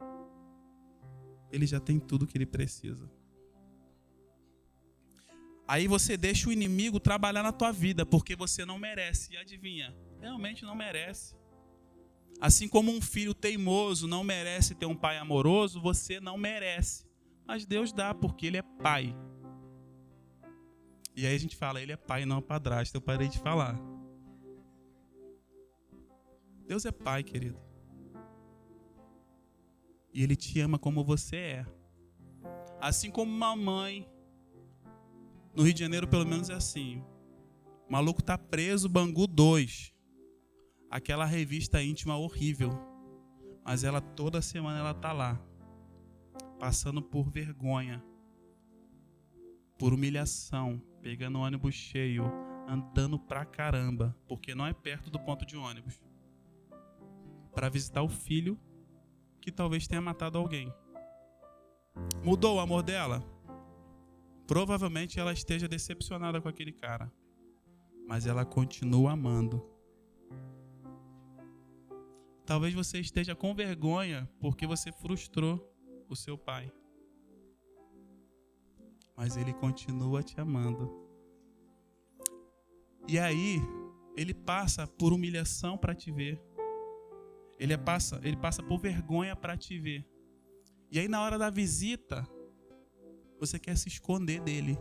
ele 1.53 1.67
já 1.67 1.79
tem 1.79 1.99
tudo 1.99 2.25
que 2.25 2.35
ele 2.35 2.47
precisa. 2.47 3.09
Aí 5.67 5.87
você 5.87 6.17
deixa 6.17 6.49
o 6.49 6.51
inimigo 6.51 6.99
trabalhar 6.99 7.43
na 7.43 7.51
tua 7.51 7.71
vida, 7.71 8.05
porque 8.05 8.35
você 8.35 8.65
não 8.65 8.77
merece. 8.79 9.33
E 9.33 9.37
adivinha? 9.37 9.95
Realmente 10.19 10.65
não 10.65 10.75
merece. 10.75 11.35
Assim 12.41 12.67
como 12.67 12.91
um 12.91 12.99
filho 12.99 13.33
teimoso 13.33 14.07
não 14.07 14.23
merece 14.23 14.75
ter 14.75 14.87
um 14.87 14.95
pai 14.95 15.17
amoroso, 15.17 15.79
você 15.79 16.19
não 16.19 16.37
merece. 16.37 17.05
Mas 17.45 17.65
Deus 17.65 17.93
dá, 17.93 18.13
porque 18.13 18.47
Ele 18.47 18.57
é 18.57 18.61
pai. 18.61 19.15
E 21.15 21.27
aí 21.27 21.35
a 21.35 21.39
gente 21.39 21.55
fala, 21.55 21.81
Ele 21.81 21.91
é 21.91 21.97
pai, 21.97 22.25
não 22.25 22.41
padrasto. 22.41 22.97
Eu 22.97 23.01
parei 23.01 23.27
de 23.27 23.37
falar. 23.37 23.79
Deus 26.67 26.83
é 26.85 26.91
pai, 26.91 27.23
querido. 27.23 27.62
E 30.13 30.21
Ele 30.21 30.35
te 30.35 30.59
ama 30.59 30.77
como 30.77 31.03
você 31.03 31.35
é. 31.35 31.65
Assim 32.79 33.09
como 33.09 33.31
uma 33.31 33.55
mãe 33.55 34.07
no 35.55 35.63
Rio 35.63 35.73
de 35.73 35.81
Janeiro, 35.81 36.07
pelo 36.07 36.25
menos, 36.25 36.49
é 36.49 36.53
assim. 36.53 37.03
O 37.87 37.91
maluco 37.91 38.23
tá 38.23 38.37
preso, 38.37 38.89
Bangu 38.89 39.27
2. 39.27 39.93
Aquela 40.89 41.25
revista 41.25 41.81
íntima 41.81 42.17
horrível. 42.17 42.71
Mas 43.63 43.83
ela 43.83 44.01
toda 44.01 44.41
semana 44.41 44.79
ela 44.79 44.93
tá 44.93 45.11
lá. 45.11 45.39
Passando 46.59 47.01
por 47.01 47.29
vergonha. 47.29 48.03
Por 49.77 49.93
humilhação. 49.93 50.81
Pegando 51.01 51.39
ônibus 51.39 51.75
cheio. 51.75 52.25
Andando 52.67 53.19
pra 53.19 53.45
caramba. 53.45 54.15
Porque 54.27 54.55
não 54.55 54.65
é 54.65 54.73
perto 54.73 55.11
do 55.11 55.19
ponto 55.19 55.45
de 55.45 55.55
ônibus. 55.55 56.01
Para 57.53 57.69
visitar 57.69 58.01
o 58.01 58.09
filho 58.09 58.59
que 59.43 59.51
talvez 59.51 59.85
tenha 59.85 60.01
matado 60.01 60.37
alguém. 60.37 60.73
Mudou 62.23 62.55
o 62.55 62.59
amor 62.61 62.81
dela? 62.81 63.21
Provavelmente 64.47 65.19
ela 65.19 65.33
esteja 65.33 65.67
decepcionada 65.67 66.39
com 66.39 66.47
aquele 66.47 66.71
cara, 66.71 67.11
mas 68.07 68.25
ela 68.25 68.45
continua 68.45 69.11
amando. 69.11 69.61
Talvez 72.45 72.73
você 72.73 73.01
esteja 73.01 73.35
com 73.35 73.53
vergonha 73.53 74.29
porque 74.39 74.65
você 74.65 74.93
frustrou 74.93 75.61
o 76.07 76.15
seu 76.15 76.37
pai. 76.37 76.71
Mas 79.17 79.35
ele 79.35 79.53
continua 79.53 80.23
te 80.23 80.39
amando. 80.39 80.89
E 83.09 83.19
aí, 83.19 83.59
ele 84.15 84.33
passa 84.33 84.87
por 84.87 85.11
humilhação 85.11 85.77
para 85.77 85.93
te 85.93 86.11
ver. 86.11 86.41
Ele 87.63 87.77
passa, 87.77 88.19
ele 88.25 88.35
passa 88.35 88.61
por 88.61 88.77
vergonha 88.77 89.37
para 89.37 89.55
te 89.55 89.79
ver. 89.79 90.05
E 90.91 90.99
aí 90.99 91.07
na 91.07 91.21
hora 91.21 91.37
da 91.37 91.49
visita, 91.49 92.27
você 93.39 93.57
quer 93.57 93.77
se 93.77 93.87
esconder 93.87 94.41
dele. 94.41 94.77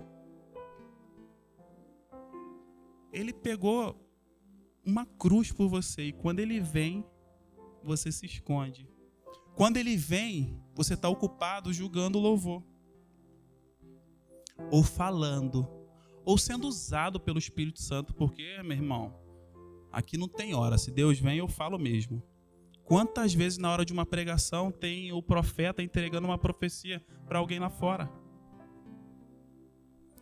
Ele 3.13 3.33
pegou 3.33 3.97
uma 4.85 5.07
cruz 5.07 5.53
por 5.53 5.69
você 5.69 6.07
e 6.07 6.13
quando 6.13 6.41
ele 6.41 6.59
vem, 6.59 7.07
você 7.85 8.11
se 8.11 8.27
esconde. 8.27 8.91
Quando 9.55 9.77
ele 9.77 9.97
vem, 9.97 10.61
você 10.75 10.95
está 10.95 11.09
ocupado 11.09 11.73
julgando 11.73 12.19
o 12.19 12.21
louvor, 12.21 12.65
ou 14.73 14.83
falando, 14.83 15.69
ou 16.25 16.37
sendo 16.37 16.67
usado 16.67 17.21
pelo 17.21 17.39
Espírito 17.39 17.81
Santo, 17.81 18.13
porque, 18.13 18.61
meu 18.65 18.77
irmão, 18.77 19.17
aqui 19.93 20.19
não 20.19 20.27
tem 20.27 20.53
hora. 20.53 20.77
Se 20.77 20.91
Deus 20.91 21.21
vem, 21.21 21.39
eu 21.39 21.47
falo 21.47 21.79
mesmo. 21.79 22.21
Quantas 22.85 23.33
vezes 23.33 23.59
na 23.59 23.71
hora 23.71 23.85
de 23.85 23.93
uma 23.93 24.05
pregação 24.05 24.71
tem 24.71 25.13
o 25.13 25.23
profeta 25.23 25.83
entregando 25.83 26.27
uma 26.27 26.39
profecia 26.39 27.03
para 27.27 27.39
alguém 27.39 27.59
lá 27.59 27.71
fora? 27.71 28.11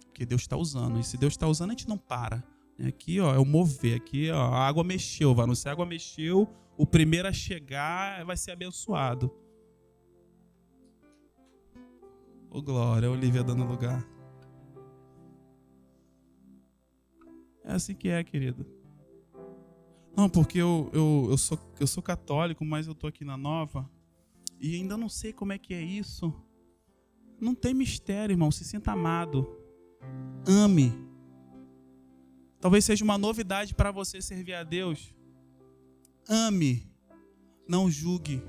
Porque 0.04 0.26
Deus 0.26 0.42
está 0.42 0.56
usando. 0.56 0.98
E 1.00 1.04
se 1.04 1.16
Deus 1.16 1.32
está 1.32 1.48
usando, 1.48 1.70
a 1.70 1.72
gente 1.72 1.88
não 1.88 1.96
para. 1.96 2.44
Aqui, 2.86 3.20
ó, 3.20 3.34
é 3.34 3.38
o 3.38 3.44
mover. 3.44 3.96
Aqui, 3.96 4.30
ó, 4.30 4.38
a 4.38 4.66
água 4.66 4.84
mexeu. 4.84 5.34
Vai, 5.34 5.54
se 5.54 5.68
a 5.68 5.72
água 5.72 5.86
mexeu, 5.86 6.48
o 6.76 6.86
primeiro 6.86 7.28
a 7.28 7.32
chegar 7.32 8.24
vai 8.24 8.36
ser 8.36 8.52
abençoado. 8.52 9.30
Ô, 12.50 12.58
oh, 12.58 12.62
glória, 12.62 13.08
a 13.08 13.12
Olivia 13.12 13.44
dando 13.44 13.64
lugar. 13.64 14.06
É 17.64 17.72
assim 17.72 17.94
que 17.94 18.08
é, 18.08 18.24
querido. 18.24 18.79
Não, 20.20 20.28
porque 20.28 20.58
eu, 20.58 20.90
eu, 20.92 21.28
eu, 21.30 21.38
sou, 21.38 21.58
eu 21.80 21.86
sou 21.86 22.02
católico, 22.02 22.62
mas 22.62 22.86
eu 22.86 22.94
tô 22.94 23.06
aqui 23.06 23.24
na 23.24 23.38
nova 23.38 23.90
e 24.60 24.74
ainda 24.74 24.94
não 24.94 25.08
sei 25.08 25.32
como 25.32 25.54
é 25.54 25.56
que 25.56 25.72
é 25.72 25.80
isso. 25.80 26.30
Não 27.40 27.54
tem 27.54 27.72
mistério, 27.72 28.34
irmão. 28.34 28.50
Se 28.50 28.62
sinta 28.62 28.92
amado. 28.92 29.50
Ame. 30.46 30.92
Talvez 32.60 32.84
seja 32.84 33.02
uma 33.02 33.16
novidade 33.16 33.74
para 33.74 33.90
você 33.90 34.20
servir 34.20 34.52
a 34.52 34.62
Deus. 34.62 35.14
Ame. 36.28 36.86
Não 37.66 37.90
julgue. 37.90 38.42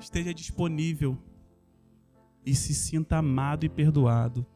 Esteja 0.00 0.32
disponível. 0.32 1.18
E 2.46 2.54
se 2.54 2.74
sinta 2.74 3.18
amado 3.18 3.66
e 3.66 3.68
perdoado. 3.68 4.46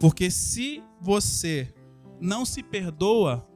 Porque 0.00 0.30
se 0.30 0.82
você 0.98 1.74
não 2.18 2.46
se 2.46 2.62
perdoa, 2.62 3.46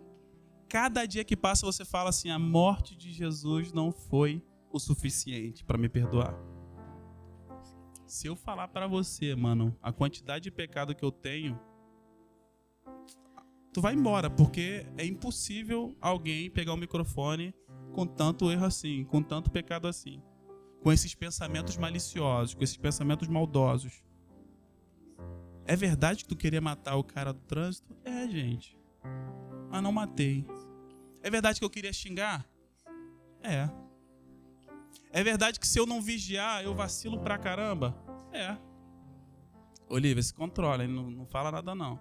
cada 0.69 1.07
dia 1.07 1.25
que 1.25 1.37
passa 1.37 1.67
você 1.67 1.85
fala 1.85 2.11
assim: 2.11 2.31
a 2.31 2.39
morte 2.39 2.97
de 2.97 3.13
Jesus 3.13 3.73
não 3.73 3.91
foi 3.91 4.43
o 4.71 4.79
suficiente 4.79 5.65
para 5.65 5.79
me 5.79 5.89
perdoar. 5.89 6.35
Se 8.07 8.27
eu 8.27 8.37
falar 8.37 8.69
para 8.69 8.87
você, 8.87 9.35
mano, 9.35 9.77
a 9.83 9.93
quantidade 9.93 10.45
de 10.45 10.51
pecado 10.51 10.95
que 10.95 11.05
eu 11.05 11.11
tenho, 11.11 11.59
tu 13.73 13.81
vai 13.81 13.95
embora, 13.95 14.31
porque 14.31 14.87
é 14.97 15.05
impossível 15.05 15.97
alguém 16.01 16.51
pegar 16.51 16.73
o 16.73 16.75
um 16.75 16.79
microfone 16.79 17.55
com 17.93 18.07
tanto 18.07 18.51
erro 18.51 18.65
assim, 18.65 19.05
com 19.05 19.23
tanto 19.23 19.51
pecado 19.51 19.87
assim, 19.87 20.23
com 20.83 20.93
esses 20.93 21.15
pensamentos 21.15 21.77
maliciosos, 21.77 22.55
com 22.55 22.65
esses 22.65 22.77
pensamentos 22.77 23.29
maldosos. 23.29 24.03
É 25.67 25.77
verdade 25.77 26.25
que 26.25 26.29
tu 26.29 26.37
queria 26.37 26.63
matar 26.63 26.97
o 26.97 27.05
cara 27.05 27.31
do 27.31 27.41
trânsito? 27.41 27.95
É, 28.05 28.27
gente. 28.27 28.79
Mas 29.71 29.83
não 29.83 29.93
matei. 29.93 30.47
É 31.23 31.31
verdade 31.31 31.59
que 31.59 31.65
eu 31.65 31.71
queria 31.71 31.93
xingar? 31.93 32.47
É. 33.43 33.69
É 35.11 35.23
verdade 35.25 35.59
que 35.59 35.67
se 35.67 35.79
eu 35.79 35.87
não 35.87 36.01
vigiar, 36.01 36.63
eu 36.63 36.75
vacilo 36.75 37.21
pra 37.21 37.39
caramba? 37.39 37.97
É. 38.33 38.57
Olivia, 39.89 40.23
se 40.23 40.35
controla, 40.35 40.87
não, 40.87 41.11
não 41.11 41.27
fala 41.27 41.51
nada 41.51 41.75
não. 41.75 41.99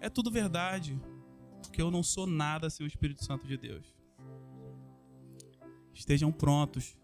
É 0.00 0.08
tudo 0.08 0.30
verdade. 0.30 1.00
porque 1.62 1.82
eu 1.82 1.90
não 1.90 2.02
sou 2.02 2.26
nada 2.26 2.70
sem 2.70 2.84
o 2.84 2.88
Espírito 2.88 3.24
Santo 3.24 3.46
de 3.46 3.56
Deus. 3.56 3.94
Estejam 5.92 6.30
prontos 6.30 6.96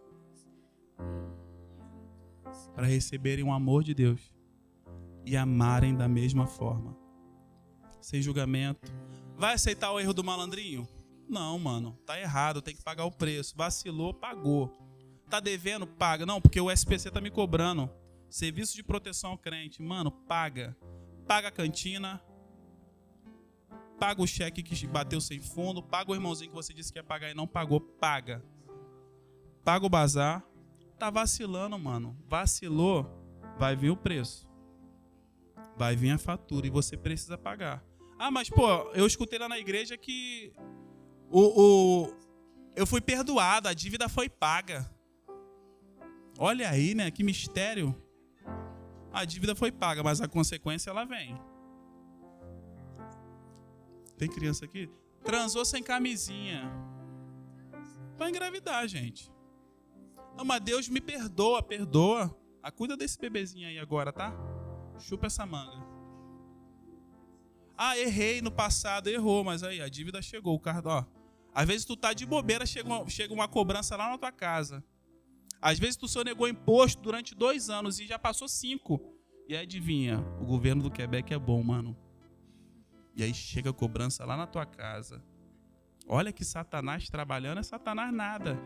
para 2.75 2.87
receberem 2.87 3.44
o 3.44 3.53
amor 3.53 3.83
de 3.83 3.94
Deus 3.94 4.33
e 5.25 5.37
amarem 5.37 5.94
da 5.94 6.09
mesma 6.09 6.46
forma. 6.46 6.96
Sem 8.01 8.20
julgamento. 8.20 8.92
Vai 9.37 9.55
aceitar 9.55 9.92
o 9.92 10.01
erro 10.01 10.12
do 10.12 10.23
malandrinho? 10.25 10.88
Não, 11.29 11.59
mano. 11.59 11.99
Tá 12.07 12.21
errado, 12.21 12.62
tem 12.62 12.75
que 12.75 12.83
pagar 12.83 13.05
o 13.05 13.11
preço. 13.11 13.57
Vacilou, 13.57 14.12
pagou. 14.12 14.77
Tá 15.29 15.40
devendo? 15.40 15.87
Paga. 15.87 16.27
Não, 16.27 16.40
porque 16.40 16.61
o 16.61 16.71
SPC 16.71 17.11
tá 17.11 17.21
me 17.21 17.31
cobrando. 17.31 17.90
Serviço 18.29 18.75
de 18.75 18.83
proteção 18.83 19.31
ao 19.31 19.38
crente. 19.38 19.83
Mano, 19.83 20.11
paga. 20.11 20.77
Paga 21.27 21.49
a 21.49 21.53
cantina. 21.53 22.23
Paga 23.99 24.21
o 24.21 24.27
cheque 24.27 24.62
que 24.62 24.87
bateu 24.87 25.21
sem 25.21 25.40
fundo. 25.40 25.83
Paga 25.83 26.12
o 26.12 26.14
irmãozinho 26.14 26.51
que 26.51 26.57
você 26.57 26.75
disse 26.75 26.92
que 26.92 26.99
ia 26.99 27.05
pagar 27.05 27.31
e 27.31 27.35
não 27.35 27.47
pagou. 27.47 27.81
Paga. 27.81 28.45
Paga 29.64 29.87
o 29.87 29.88
bazar. 29.88 30.45
Tá 30.99 31.11
vacilando, 31.11 31.79
mano. 31.79 32.16
Vacilou, 32.29 33.11
vai 33.59 33.75
vir 33.75 33.90
o 33.90 33.97
preço. 33.97 34.49
Vai 35.77 35.97
vir 35.97 36.11
a 36.11 36.18
fatura 36.18 36.66
e 36.66 36.71
você 36.71 36.97
precisa 36.97 37.37
pagar. 37.37 37.83
Ah, 38.24 38.30
mas 38.30 38.48
pô, 38.48 38.64
eu 38.94 39.04
escutei 39.04 39.37
lá 39.37 39.48
na 39.48 39.58
igreja 39.58 39.98
que 39.98 40.52
o, 41.28 41.40
o 41.40 42.16
eu 42.76 42.87
fui 42.87 43.00
perdoado, 43.00 43.66
a 43.66 43.74
dívida 43.74 44.08
foi 44.08 44.28
paga. 44.28 44.88
Olha 46.38 46.70
aí, 46.70 46.94
né? 46.94 47.11
Que 47.11 47.24
mistério. 47.24 47.92
A 49.12 49.24
dívida 49.24 49.56
foi 49.56 49.72
paga, 49.72 50.04
mas 50.04 50.20
a 50.20 50.28
consequência 50.28 50.90
ela 50.90 51.04
vem. 51.04 51.37
Tem 54.16 54.28
criança 54.28 54.66
aqui? 54.66 54.88
Transou 55.24 55.64
sem 55.64 55.82
camisinha. 55.82 56.72
Vai 58.16 58.30
engravidar, 58.30 58.87
gente. 58.87 59.32
Não, 60.37 60.44
mas 60.44 60.61
Deus 60.61 60.88
me 60.88 61.00
perdoa, 61.00 61.61
perdoa. 61.61 62.32
Ah, 62.62 62.70
cuida 62.70 62.96
desse 62.96 63.18
bebezinho 63.18 63.66
aí 63.66 63.80
agora, 63.80 64.12
tá? 64.12 64.32
Chupa 65.00 65.26
essa 65.26 65.44
manga. 65.44 65.91
Ah, 67.76 67.98
errei 67.98 68.40
no 68.40 68.50
passado, 68.50 69.08
errou, 69.08 69.42
mas 69.42 69.62
aí 69.62 69.80
a 69.80 69.88
dívida 69.88 70.20
chegou, 70.22 70.54
o 70.54 70.61
ó. 70.85 71.04
Às 71.54 71.66
vezes 71.66 71.85
tu 71.85 71.96
tá 71.96 72.12
de 72.12 72.24
bobeira, 72.24 72.64
chega 72.64 72.88
uma, 72.88 73.08
chega 73.08 73.35
uma 73.35 73.48
cobrança 73.48 73.96
lá 73.96 74.11
na 74.11 74.18
tua 74.18 74.32
casa. 74.32 74.85
Às 75.61 75.78
vezes 75.78 75.96
tu 75.96 76.08
sonegou 76.08 76.48
imposto 76.48 77.02
durante 77.02 77.35
dois 77.35 77.70
anos 77.70 78.00
e 78.00 78.06
já 78.06 78.18
passou 78.18 78.48
cinco. 78.48 79.00
E 79.48 79.54
aí 79.54 79.62
adivinha, 79.62 80.18
o 80.40 80.46
governo 80.46 80.82
do 80.82 80.90
Quebec 80.90 81.32
é 81.32 81.38
bom, 81.38 81.62
mano. 81.62 81.96
E 83.14 83.22
aí 83.22 83.35
chega 83.35 83.70
a 83.70 83.74
cobrança 83.74 84.24
lá 84.24 84.37
na 84.37 84.46
tua 84.46 84.64
casa. 84.64 85.22
Olha 86.08 86.32
que 86.32 86.44
Satanás 86.44 87.08
trabalhando 87.08 87.58
é 87.58 87.62
Satanás 87.62 88.12
nada. 88.12 88.58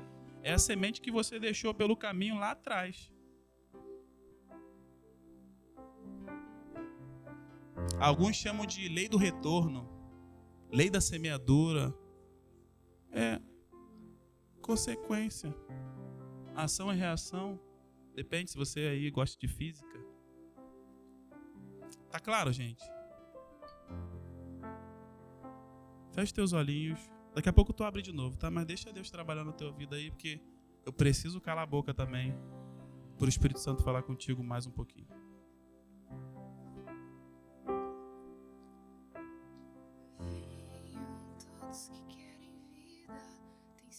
É 0.42 0.52
a 0.52 0.58
semente 0.58 1.00
que 1.00 1.10
você 1.10 1.38
deixou 1.38 1.74
pelo 1.74 1.96
caminho 1.96 2.38
lá 2.38 2.52
atrás. 2.52 3.12
Alguns 8.00 8.36
chamam 8.36 8.66
de 8.66 8.88
lei 8.88 9.08
do 9.08 9.16
retorno, 9.16 9.88
lei 10.70 10.90
da 10.90 11.00
semeadura. 11.00 11.94
É 13.10 13.40
consequência. 14.66 15.54
Ação 16.54 16.92
e 16.92 16.96
reação. 16.96 17.60
Depende 18.14 18.50
se 18.50 18.56
você 18.56 18.80
aí 18.80 19.10
gosta 19.10 19.38
de 19.38 19.46
física. 19.46 20.04
Tá 22.10 22.18
claro, 22.18 22.52
gente? 22.52 22.82
Feche 26.12 26.34
teus 26.34 26.52
olhinhos. 26.52 26.98
Daqui 27.34 27.48
a 27.48 27.52
pouco 27.52 27.72
tu 27.72 27.84
abre 27.84 28.02
de 28.02 28.12
novo, 28.12 28.36
tá? 28.36 28.50
Mas 28.50 28.64
deixa 28.64 28.92
Deus 28.92 29.10
trabalhar 29.10 29.44
na 29.44 29.52
tua 29.52 29.70
vida 29.70 29.96
aí, 29.96 30.10
porque 30.10 30.40
eu 30.84 30.92
preciso 30.92 31.40
calar 31.40 31.64
a 31.64 31.66
boca 31.66 31.92
também. 31.92 32.34
Para 33.18 33.26
o 33.26 33.28
Espírito 33.28 33.60
Santo 33.60 33.82
falar 33.82 34.02
contigo 34.02 34.42
mais 34.42 34.66
um 34.66 34.70
pouquinho. 34.70 35.06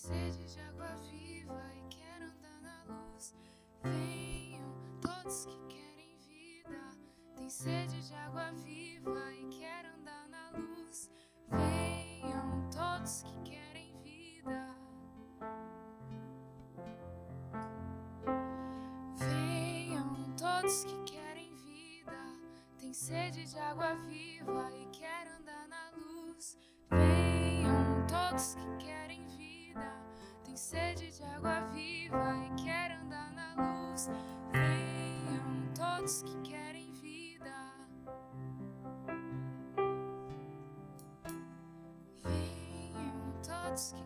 Sede 0.07 0.47
de 0.47 0.59
água 0.61 0.95
viva 1.11 1.61
e 1.75 1.83
querem 1.89 2.27
andar 2.29 2.61
na 2.61 2.83
luz. 2.85 3.35
Venham 3.83 4.71
todos 5.01 5.45
que 5.45 5.57
querem 5.67 6.17
vida, 6.25 6.79
tem 7.35 7.49
sede 7.49 8.07
de 8.07 8.13
água 8.13 8.53
viva 8.53 9.33
e 9.33 9.49
querem 9.49 9.91
andar 9.91 10.29
na 10.29 10.51
luz. 10.51 11.11
Venham 11.49 12.69
todos 12.69 13.23
que 13.23 13.49
querem 13.49 13.99
vida. 14.01 14.75
Venham 19.17 20.35
todos 20.37 20.85
que 20.85 21.03
querem 21.03 21.53
vida, 21.57 22.17
tem 22.79 22.93
sede 22.93 23.43
de 23.43 23.59
água 23.59 23.93
viva 24.07 24.71
e 24.73 24.85
querem 24.85 25.33
andar 25.33 25.67
na 25.67 25.91
luz. 25.97 26.57
Venham 26.89 28.07
todos 28.07 28.55
que 28.55 28.76
sede 30.69 31.09
de 31.09 31.23
água 31.23 31.61
viva 31.73 32.35
e 32.45 32.61
querem 32.61 32.97
andar 32.97 33.31
na 33.31 33.55
luz. 33.55 34.09
Venham 34.51 35.73
todos 35.73 36.23
que 36.23 36.41
querem 36.41 36.91
vida. 36.91 37.87
Venham 42.21 43.41
todos 43.41 43.93
que 43.93 44.03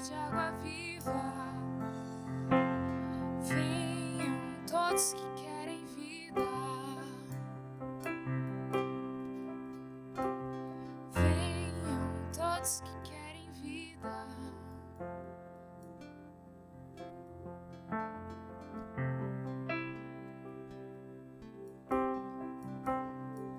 de 0.00 0.14
água 0.14 0.52
viva. 0.62 1.12
Venham 3.42 4.38
todos 4.70 5.12
que 5.14 5.42
querem 5.42 5.84
vida. 5.86 6.40
Venham 11.12 12.30
todos 12.32 12.80
que 12.82 13.10
querem 13.10 13.50
vida. 13.60 14.26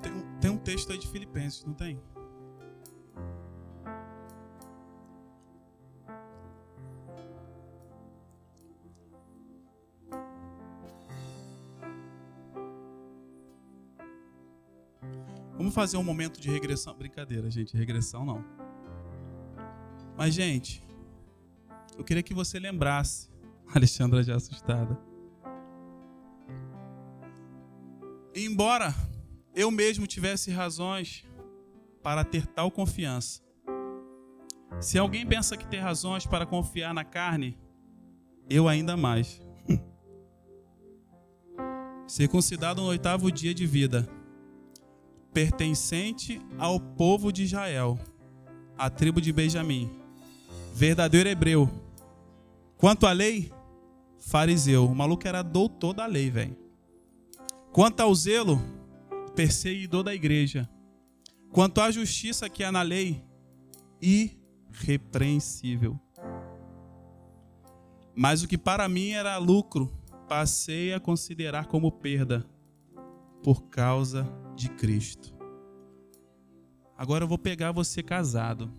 Tem 0.01 0.13
um, 0.13 0.39
tem 0.39 0.51
um 0.51 0.57
texto 0.57 0.91
aí 0.93 0.97
de 0.97 1.07
Filipenses, 1.09 1.65
não 1.65 1.73
tem? 1.73 2.01
Vamos 15.69 15.75
fazer 15.75 15.97
um 15.97 16.03
momento 16.03 16.41
de 16.41 16.49
regressão. 16.49 16.95
Brincadeira, 16.95 17.51
gente, 17.51 17.77
regressão 17.77 18.25
não. 18.25 18.43
Mas, 20.17 20.33
gente, 20.33 20.83
eu 21.95 22.03
queria 22.03 22.23
que 22.23 22.33
você 22.33 22.57
lembrasse. 22.57 23.29
Alexandra 23.71 24.23
já 24.23 24.35
assustada. 24.35 24.99
Embora 28.35 28.95
eu 29.53 29.69
mesmo 29.69 30.07
tivesse 30.07 30.49
razões 30.49 31.23
para 32.01 32.23
ter 32.23 32.47
tal 32.47 32.71
confiança. 32.71 33.39
Se 34.81 34.97
alguém 34.97 35.23
pensa 35.23 35.55
que 35.55 35.67
tem 35.67 35.79
razões 35.79 36.25
para 36.25 36.47
confiar 36.47 36.95
na 36.95 37.03
carne, 37.03 37.55
eu 38.49 38.67
ainda 38.67 38.97
mais. 38.97 39.39
Circuncidado 42.07 42.81
no 42.81 42.87
oitavo 42.87 43.31
dia 43.31 43.53
de 43.53 43.67
vida, 43.67 44.09
pertencente 45.33 46.41
ao 46.57 46.79
povo 46.79 47.31
de 47.31 47.43
Israel, 47.43 47.97
a 48.77 48.89
tribo 48.89 49.21
de 49.21 49.31
Benjamim, 49.31 49.89
verdadeiro 50.73 51.29
hebreu. 51.29 51.69
Quanto 52.77 53.05
à 53.05 53.11
lei, 53.11 53.51
fariseu. 54.19 54.85
O 54.85 54.95
maluco 54.95 55.27
era 55.27 55.41
doutor 55.41 55.93
da 55.93 56.05
lei, 56.05 56.29
velho. 56.29 56.57
Quanto 57.71 57.99
ao 57.99 58.13
zelo, 58.15 58.61
perseguidor 59.35 60.03
da 60.03 60.13
igreja. 60.13 60.69
Quanto 61.51 61.81
à 61.81 61.91
justiça 61.91 62.49
que 62.49 62.63
há 62.63 62.71
na 62.71 62.81
lei, 62.81 63.23
irrepreensível. 64.01 65.99
Mas 68.15 68.43
o 68.43 68.47
que 68.47 68.57
para 68.57 68.87
mim 68.89 69.11
era 69.11 69.37
lucro, 69.37 69.91
passei 70.27 70.93
a 70.93 70.99
considerar 70.99 71.67
como 71.67 71.91
perda 71.91 72.45
por 73.41 73.63
causa 73.63 74.29
de 74.59 74.67
Cristo. 74.67 75.33
Agora 76.97 77.23
eu 77.23 77.27
vou 77.29 77.37
pegar 77.37 77.71
você 77.71 78.03
casado. 78.03 78.69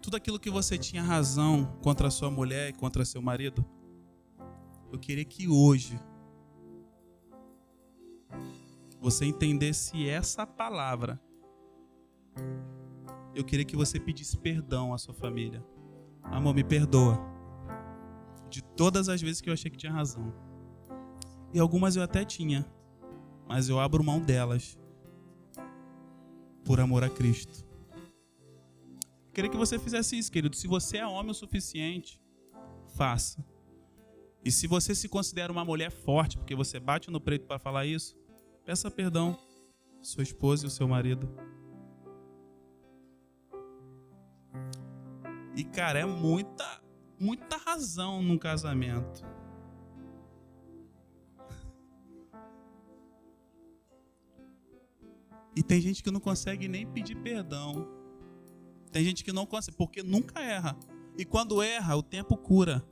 Tudo 0.00 0.16
aquilo 0.16 0.38
que 0.38 0.48
você 0.48 0.78
tinha 0.78 1.02
razão 1.02 1.76
contra 1.82 2.08
sua 2.08 2.30
mulher 2.30 2.70
e 2.70 2.72
contra 2.72 3.04
seu 3.04 3.20
marido, 3.20 3.66
eu 4.92 4.98
queria 4.98 5.24
que 5.24 5.48
hoje 5.48 5.98
você 9.00 9.24
entendesse 9.24 10.08
essa 10.08 10.46
palavra. 10.46 11.20
Eu 13.34 13.44
queria 13.44 13.64
que 13.64 13.74
você 13.74 13.98
pedisse 13.98 14.38
perdão 14.38 14.94
à 14.94 14.98
sua 14.98 15.14
família. 15.14 15.66
Amor, 16.22 16.54
me 16.54 16.62
perdoa. 16.62 17.18
De 18.48 18.62
todas 18.62 19.08
as 19.08 19.20
vezes 19.20 19.40
que 19.40 19.50
eu 19.50 19.52
achei 19.52 19.68
que 19.68 19.76
tinha 19.76 19.92
razão. 19.92 20.32
E 21.52 21.58
algumas 21.58 21.96
eu 21.96 22.04
até 22.04 22.24
tinha, 22.24 22.64
mas 23.46 23.68
eu 23.68 23.78
abro 23.78 24.02
mão 24.02 24.20
delas 24.20 24.78
por 26.64 26.80
amor 26.80 27.04
a 27.04 27.10
Cristo. 27.10 27.64
Eu 29.26 29.32
queria 29.32 29.50
que 29.50 29.56
você 29.56 29.78
fizesse 29.78 30.18
isso, 30.18 30.32
querido. 30.32 30.56
Se 30.56 30.66
você 30.66 30.98
é 30.98 31.06
homem 31.06 31.30
o 31.30 31.34
suficiente, 31.34 32.20
faça. 32.96 33.44
E 34.44 34.50
se 34.50 34.66
você 34.66 34.94
se 34.94 35.08
considera 35.08 35.52
uma 35.52 35.64
mulher 35.64 35.90
forte, 35.90 36.38
porque 36.38 36.54
você 36.54 36.80
bate 36.80 37.10
no 37.10 37.20
preto 37.20 37.46
para 37.46 37.58
falar 37.58 37.86
isso, 37.86 38.16
peça 38.64 38.90
perdão 38.90 39.38
sua 40.00 40.22
esposa 40.22 40.64
e 40.64 40.66
ao 40.66 40.70
seu 40.70 40.88
marido. 40.88 41.28
E 45.56 45.64
cara, 45.64 45.98
é 45.98 46.04
muita, 46.04 46.82
muita 47.18 47.56
razão 47.56 48.22
num 48.22 48.38
casamento. 48.38 49.35
E 55.56 55.62
tem 55.62 55.80
gente 55.80 56.02
que 56.02 56.10
não 56.10 56.20
consegue 56.20 56.68
nem 56.68 56.86
pedir 56.86 57.16
perdão. 57.16 57.88
Tem 58.92 59.02
gente 59.02 59.24
que 59.24 59.32
não 59.32 59.46
consegue, 59.46 59.76
porque 59.76 60.02
nunca 60.02 60.38
erra. 60.38 60.76
E 61.16 61.24
quando 61.24 61.62
erra, 61.62 61.96
o 61.96 62.02
tempo 62.02 62.36
cura. 62.36 62.86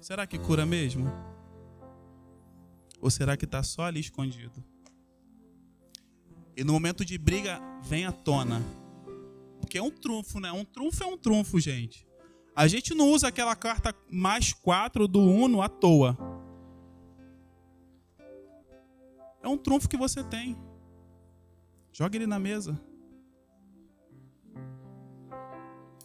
Será 0.00 0.26
que 0.26 0.38
cura 0.38 0.64
mesmo? 0.64 1.06
Ou 3.02 3.10
será 3.10 3.36
que 3.36 3.44
está 3.44 3.62
só 3.62 3.82
ali 3.82 4.00
escondido? 4.00 4.64
E 6.56 6.64
no 6.64 6.72
momento 6.72 7.04
de 7.04 7.18
briga, 7.18 7.60
vem 7.82 8.06
à 8.06 8.12
tona. 8.12 8.62
Porque 9.60 9.76
é 9.76 9.82
um 9.82 9.90
trunfo, 9.90 10.40
né? 10.40 10.50
Um 10.50 10.64
trunfo 10.64 11.04
é 11.04 11.06
um 11.06 11.18
trunfo, 11.18 11.60
gente. 11.60 12.06
A 12.56 12.66
gente 12.66 12.94
não 12.94 13.10
usa 13.10 13.28
aquela 13.28 13.54
carta 13.54 13.94
mais 14.10 14.54
4 14.54 15.06
do 15.06 15.20
Uno 15.20 15.60
à 15.60 15.68
toa. 15.68 16.16
É 19.42 19.48
um 19.48 19.56
trunfo 19.58 19.88
que 19.88 19.96
você 19.96 20.24
tem. 20.24 20.56
Joga 21.98 22.16
ele 22.16 22.28
na 22.28 22.38
mesa. 22.38 22.80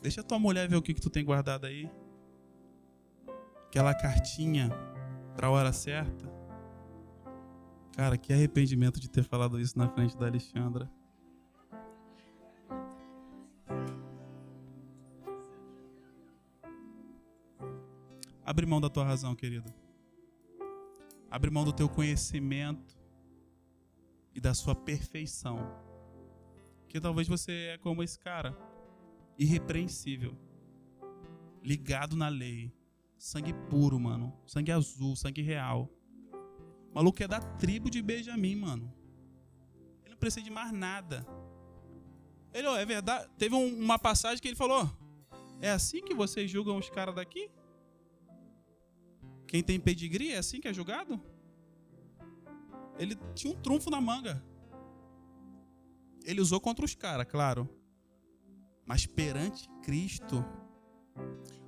Deixa 0.02 0.24
tua 0.24 0.40
mulher 0.40 0.68
ver 0.68 0.76
o 0.76 0.82
que, 0.82 0.92
que 0.92 1.00
tu 1.00 1.08
tem 1.08 1.24
guardado 1.24 1.68
aí. 1.68 1.88
Aquela 3.68 3.94
cartinha 3.94 4.72
para 5.36 5.46
a 5.46 5.52
hora 5.52 5.72
certa. 5.72 6.28
Cara, 7.96 8.18
que 8.18 8.34
arrependimento 8.34 9.00
de 9.00 9.08
ter 9.08 9.24
falado 9.24 9.60
isso 9.60 9.78
na 9.78 9.88
frente 9.88 10.18
da 10.18 10.26
Alexandra. 10.26 10.92
Abre 18.44 18.66
mão 18.66 18.82
da 18.82 18.90
tua 18.90 19.06
razão, 19.06 19.36
querido. 19.36 19.72
Abre 21.30 21.52
mão 21.52 21.64
do 21.64 21.72
teu 21.72 21.88
conhecimento 21.88 23.03
e 24.34 24.40
da 24.40 24.54
sua 24.54 24.76
perfeição. 24.76 25.60
Que 26.88 27.00
talvez 27.00 27.28
você 27.28 27.52
é 27.74 27.78
como 27.78 28.04
esse 28.04 28.20
cara, 28.20 28.58
irrepreensível, 29.38 30.38
ligado 31.64 32.16
na 32.16 32.28
lei, 32.28 32.72
sangue 33.18 33.54
puro, 33.70 34.00
mano, 34.00 34.34
sangue 34.46 34.72
azul, 34.72 35.16
sangue 35.16 35.42
real. 35.42 35.90
O 36.92 36.96
maluco 36.96 37.24
é 37.24 37.28
da 37.28 37.40
tribo 37.40 37.90
de 37.90 38.02
Benjamim, 38.02 38.56
mano. 38.56 38.94
Ele 40.04 40.12
não 40.12 40.18
precisa 40.18 40.44
de 40.44 40.52
mais 40.52 40.72
nada. 40.72 41.26
Ele, 42.54 42.68
ó, 42.68 42.78
é 42.78 42.86
verdade. 42.86 43.30
Teve 43.38 43.56
um, 43.56 43.80
uma 43.80 43.98
passagem 43.98 44.40
que 44.40 44.48
ele 44.48 44.56
falou: 44.56 44.90
É 45.60 45.72
assim 45.72 46.02
que 46.04 46.14
vocês 46.14 46.52
julgam 46.52 46.78
os 46.78 46.90
caras 46.90 47.16
daqui? 47.16 47.50
Quem 49.48 49.64
tem 49.64 49.80
pedigree 49.80 50.32
é 50.32 50.38
assim 50.38 50.60
que 50.60 50.68
é 50.68 50.74
julgado? 50.74 51.20
Ele 52.98 53.18
tinha 53.34 53.54
um 53.54 53.62
trunfo 53.62 53.90
na 53.90 54.00
manga. 54.00 54.44
Ele 56.24 56.42
usou 56.42 56.60
contra 56.60 56.86
os 56.86 56.96
caras, 56.96 57.26
claro. 57.28 57.70
Mas 58.86 59.06
perante 59.06 59.70
Cristo, 59.82 60.44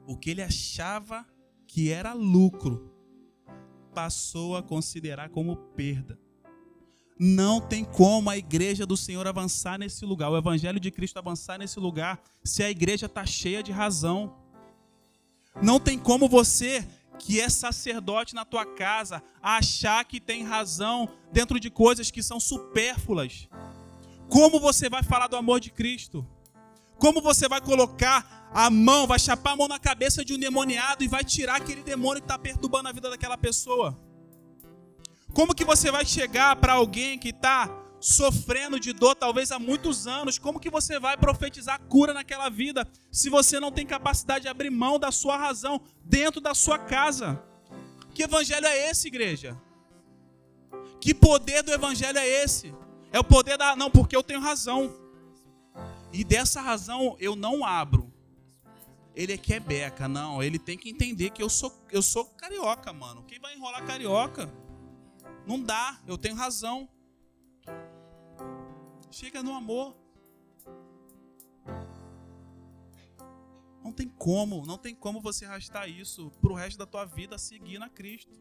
o 0.06 0.18
que 0.18 0.30
ele 0.30 0.42
achava 0.42 1.26
que 1.68 1.92
era 1.92 2.14
lucro, 2.14 2.92
passou 3.94 4.56
a 4.58 4.62
considerar 4.62 5.30
como 5.30 5.56
perda. 5.56 6.20
Não 7.18 7.62
tem 7.62 7.86
como 7.86 8.30
a 8.30 8.38
igreja 8.38 8.86
do 8.86 8.98
Senhor 8.98 9.26
avançar 9.26 9.80
nesse 9.80 10.06
lugar, 10.06 10.30
o 10.30 10.38
evangelho 10.38 10.80
de 10.80 10.92
Cristo 10.92 11.18
avançar 11.18 11.58
nesse 11.58 11.80
lugar, 11.80 12.22
se 12.44 12.62
a 12.62 12.70
igreja 12.70 13.06
está 13.06 13.26
cheia 13.26 13.64
de 13.64 13.72
razão. 13.72 14.36
Não 15.64 15.80
tem 15.80 15.98
como 15.98 16.28
você 16.28 16.86
que 17.20 17.40
é 17.40 17.50
sacerdote 17.50 18.36
na 18.36 18.46
tua 18.46 18.66
casa 18.66 19.24
achar 19.42 20.04
que 20.06 20.20
tem 20.20 20.44
razão 20.44 21.10
dentro 21.32 21.60
de 21.60 21.70
coisas 21.70 22.12
que 22.12 22.22
são 22.22 22.40
supérfluas. 22.40 23.48
Como 24.30 24.60
você 24.60 24.90
vai 24.90 25.04
falar 25.04 25.28
do 25.28 25.36
amor 25.36 25.60
de 25.60 25.72
Cristo? 25.72 26.26
Como 26.98 27.22
você 27.22 27.48
vai 27.48 27.62
colocar 27.62 28.50
a 28.54 28.70
mão, 28.70 29.06
vai 29.06 29.20
chapar 29.20 29.52
a 29.52 29.56
mão 29.56 29.68
na 29.68 29.80
cabeça 29.80 30.24
de 30.24 30.34
um 30.34 30.40
demoniado 30.40 31.04
e 31.04 31.08
vai 31.08 31.24
tirar 31.24 31.58
aquele 31.58 31.84
demônio 31.84 32.22
que 32.22 32.26
está 32.26 32.38
perturbando 32.38 32.88
a 32.90 32.92
vida 32.92 33.10
daquela 33.10 33.38
pessoa? 33.38 34.00
Como 35.34 35.54
que 35.54 35.66
você 35.66 35.92
vai 35.92 36.06
chegar 36.06 36.56
para 36.56 36.74
alguém 36.74 37.20
que 37.20 37.30
está 37.30 37.70
sofrendo 38.06 38.80
de 38.80 38.94
dor 38.94 39.16
talvez 39.16 39.52
há 39.52 39.58
muitos 39.58 40.06
anos, 40.06 40.38
como 40.38 40.60
que 40.60 40.70
você 40.70 41.00
vai 41.00 41.18
profetizar 41.18 41.82
cura 41.90 42.14
naquela 42.14 42.50
vida 42.50 42.88
se 43.12 43.32
você 43.32 43.60
não 43.60 43.72
tem 43.72 43.84
capacidade 43.84 44.44
de 44.44 44.48
abrir 44.48 44.70
mão 44.70 45.00
da 45.00 45.12
sua 45.12 45.36
razão 45.36 45.82
dentro 46.04 46.40
da 46.40 46.54
sua 46.54 46.78
casa? 46.78 47.42
Que 48.14 48.22
evangelho 48.22 48.68
é 48.68 48.92
esse, 48.92 49.08
igreja? 49.08 49.60
Que 51.02 51.16
poder 51.16 51.64
do 51.64 51.72
evangelho 51.74 52.20
é 52.20 52.28
esse? 52.44 52.72
É 53.12 53.20
o 53.20 53.24
poder 53.24 53.58
da 53.58 53.76
não, 53.76 53.90
porque 53.90 54.16
eu 54.16 54.22
tenho 54.22 54.40
razão. 54.40 54.96
E 56.14 56.24
dessa 56.24 56.62
razão 56.62 57.18
eu 57.20 57.36
não 57.36 57.66
abro. 57.66 58.14
Ele 59.16 59.34
é 59.34 59.38
quebeca, 59.38 60.08
não, 60.08 60.44
ele 60.44 60.60
tem 60.60 60.78
que 60.78 60.92
entender 60.92 61.32
que 61.32 61.42
eu 61.42 61.50
sou 61.50 61.74
eu 61.92 62.04
sou 62.04 62.26
carioca, 62.26 62.94
mano. 62.94 63.24
Quem 63.24 63.40
vai 63.40 63.56
enrolar 63.56 63.84
carioca? 63.84 64.54
Não 65.48 65.60
dá, 65.60 66.00
eu 66.06 66.20
tenho 66.20 66.36
razão. 66.36 66.88
Chega 69.16 69.42
no 69.42 69.54
amor. 69.54 69.96
Não 73.82 73.94
tem 73.94 74.10
como, 74.10 74.66
não 74.66 74.78
tem 74.78 74.94
como 74.94 75.22
você 75.22 75.46
arrastar 75.46 75.90
isso 75.90 76.30
pro 76.42 76.54
resto 76.54 76.78
da 76.78 76.86
tua 76.86 77.06
vida 77.06 77.38
seguir 77.38 77.80
na 77.80 77.88
Cristo. 77.88 78.34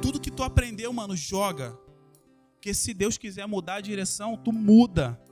Tudo 0.00 0.18
que 0.18 0.30
tu 0.30 0.42
aprendeu, 0.42 0.90
mano, 0.90 1.14
joga. 1.14 1.78
Porque 2.54 2.72
se 2.72 2.94
Deus 2.94 3.18
quiser 3.18 3.46
mudar 3.46 3.74
a 3.74 3.80
direção, 3.82 4.38
tu 4.38 4.52
muda. 4.52 5.22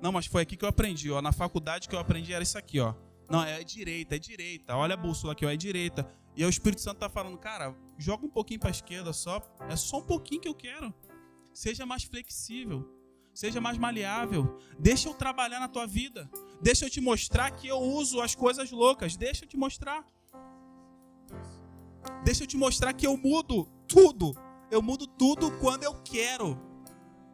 Não, 0.00 0.12
mas 0.12 0.24
foi 0.24 0.40
aqui 0.40 0.56
que 0.56 0.64
eu 0.64 0.70
aprendi, 0.70 1.10
ó. 1.10 1.20
Na 1.20 1.30
faculdade 1.30 1.90
que 1.90 1.94
eu 1.94 1.98
aprendi 1.98 2.32
era 2.32 2.42
isso 2.42 2.56
aqui, 2.56 2.80
ó. 2.80 2.94
Não, 3.28 3.44
é 3.44 3.62
direita, 3.62 4.16
é 4.16 4.18
direita. 4.18 4.76
Olha 4.76 4.94
a 4.94 4.96
bússola 4.96 5.34
aqui, 5.34 5.44
ó, 5.44 5.50
é 5.50 5.56
direita. 5.58 6.10
E 6.34 6.42
aí 6.42 6.48
o 6.48 6.48
Espírito 6.48 6.80
Santo 6.80 7.00
tá 7.00 7.10
falando, 7.10 7.36
cara, 7.36 7.76
joga 7.98 8.24
um 8.24 8.30
pouquinho 8.30 8.60
para 8.60 8.70
a 8.70 8.72
esquerda 8.78 9.12
só. 9.12 9.42
É 9.68 9.76
só 9.76 9.98
um 9.98 10.06
pouquinho 10.06 10.40
que 10.40 10.48
eu 10.48 10.54
quero. 10.54 10.94
Seja 11.52 11.84
mais 11.84 12.04
flexível. 12.04 12.97
Seja 13.38 13.60
mais 13.60 13.78
maleável. 13.78 14.58
Deixa 14.76 15.08
eu 15.08 15.14
trabalhar 15.14 15.60
na 15.60 15.68
tua 15.68 15.86
vida. 15.86 16.28
Deixa 16.60 16.86
eu 16.86 16.90
te 16.90 17.00
mostrar 17.00 17.52
que 17.52 17.68
eu 17.68 17.78
uso 17.78 18.20
as 18.20 18.34
coisas 18.34 18.68
loucas. 18.72 19.16
Deixa 19.16 19.44
eu 19.44 19.48
te 19.48 19.56
mostrar. 19.56 20.04
Deixa 22.24 22.42
eu 22.42 22.48
te 22.48 22.56
mostrar 22.56 22.92
que 22.94 23.06
eu 23.06 23.16
mudo 23.16 23.64
tudo. 23.86 24.34
Eu 24.72 24.82
mudo 24.82 25.06
tudo 25.06 25.56
quando 25.60 25.84
eu 25.84 25.94
quero. 26.02 26.60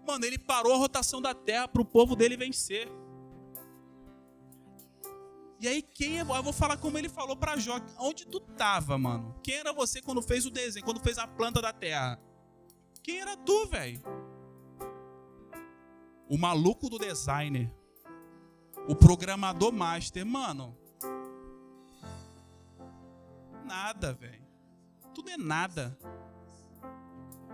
Mano, 0.06 0.26
ele 0.26 0.36
parou 0.36 0.74
a 0.74 0.76
rotação 0.76 1.22
da 1.22 1.32
terra 1.32 1.66
para 1.66 1.80
o 1.80 1.86
povo 1.86 2.14
dele 2.14 2.36
vencer. 2.36 2.86
E 5.58 5.66
aí, 5.66 5.80
quem 5.80 6.18
é, 6.18 6.20
eu 6.20 6.42
vou 6.42 6.52
falar 6.52 6.76
como 6.76 6.98
ele 6.98 7.08
falou 7.08 7.34
para 7.34 7.56
Jó. 7.56 7.80
Onde 7.98 8.26
tu 8.26 8.40
tava, 8.40 8.98
mano? 8.98 9.34
Quem 9.42 9.54
era 9.54 9.72
você 9.72 10.02
quando 10.02 10.20
fez 10.20 10.44
o 10.44 10.50
desenho, 10.50 10.84
quando 10.84 11.00
fez 11.00 11.16
a 11.16 11.26
planta 11.26 11.62
da 11.62 11.72
terra? 11.72 12.20
Quem 13.02 13.20
era 13.20 13.38
tu, 13.38 13.66
velho? 13.68 14.02
O 16.28 16.38
maluco 16.38 16.88
do 16.88 16.98
designer, 16.98 17.70
o 18.88 18.94
programador 18.94 19.72
master, 19.72 20.24
mano. 20.24 20.76
Nada, 23.64 24.12
velho. 24.12 24.44
Tudo 25.14 25.30
é 25.30 25.36
nada. 25.36 25.98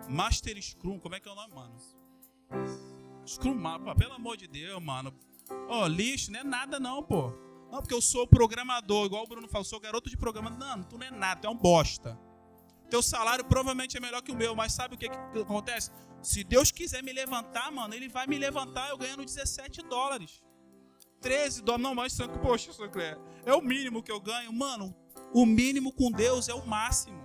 Master 0.09 0.61
Scrum, 0.61 0.99
como 0.99 1.15
é 1.15 1.21
que 1.21 1.29
é 1.29 1.33
o 1.33 1.35
nome, 1.35 1.55
mano? 1.55 1.77
Scrum 3.27 3.55
Mapa, 3.55 3.95
pelo 3.95 4.15
amor 4.15 4.37
de 4.37 4.49
Deus, 4.49 4.83
mano. 4.83 5.15
Ó, 5.69 5.85
oh, 5.85 5.87
lixo, 5.87 6.33
não 6.33 6.41
é 6.41 6.45
nada 6.45 6.81
não, 6.81 7.03
pô. 7.03 7.33
Não, 7.71 7.81
porque 7.81 7.95
eu 7.95 8.03
sou 8.03 8.27
programador, 8.27 9.07
igual 9.07 9.23
o 9.23 9.29
Bruno 9.29 9.49
falou, 9.49 9.65
sou 9.65 9.79
garoto 9.79 10.11
de 10.11 10.17
programa. 10.17 10.51
Não, 10.51 10.83
tu 10.83 10.99
não 10.99 11.07
é 11.07 11.11
nada, 11.11 11.41
tu 11.41 11.47
é 11.47 11.51
um 11.51 11.57
bosta. 11.57 12.19
Teu 12.91 13.03
salário 13.03 13.45
provavelmente 13.45 13.97
é 13.97 14.01
melhor 14.01 14.21
que 14.21 14.33
o 14.33 14.37
meu, 14.37 14.55
mas 14.55 14.73
sabe 14.73 14.95
o 14.95 14.99
que, 14.99 15.09
que 15.09 15.41
acontece? 15.41 15.91
Se 16.23 16.43
Deus 16.45 16.71
quiser 16.71 17.03
me 17.03 17.13
levantar, 17.13 17.71
mano, 17.71 17.95
Ele 17.95 18.09
vai 18.09 18.27
me 18.27 18.39
levantar 18.39 18.91
eu 18.91 18.99
ganhando 18.99 19.25
17 19.25 19.83
dólares. 19.83 20.43
13 21.21 21.63
dólares. 21.63 21.83
Não, 21.85 21.95
mas, 21.95 22.19
poxa, 22.43 22.71
é 23.47 23.55
o 23.55 23.61
mínimo 23.61 24.03
que 24.03 24.11
eu 24.11 24.21
ganho. 24.21 24.53
Mano, 24.53 24.95
o 25.33 25.47
mínimo 25.47 25.93
com 25.93 26.11
Deus 26.11 26.49
é 26.49 26.55
o 26.55 26.67
máximo. 26.67 27.21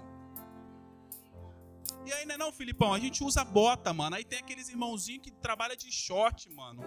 E 2.06 2.14
ainda 2.14 2.38
não, 2.38 2.52
Filipão, 2.52 2.94
a 2.94 3.00
gente 3.00 3.24
usa 3.24 3.44
bota, 3.44 3.92
mano. 3.92 4.16
Aí 4.16 4.24
tem 4.24 4.40
aqueles 4.40 4.70
irmãozinhos 4.70 5.24
que 5.24 5.32
trabalham 5.32 5.76
de 5.76 5.92
short, 5.92 6.48
mano. 6.52 6.84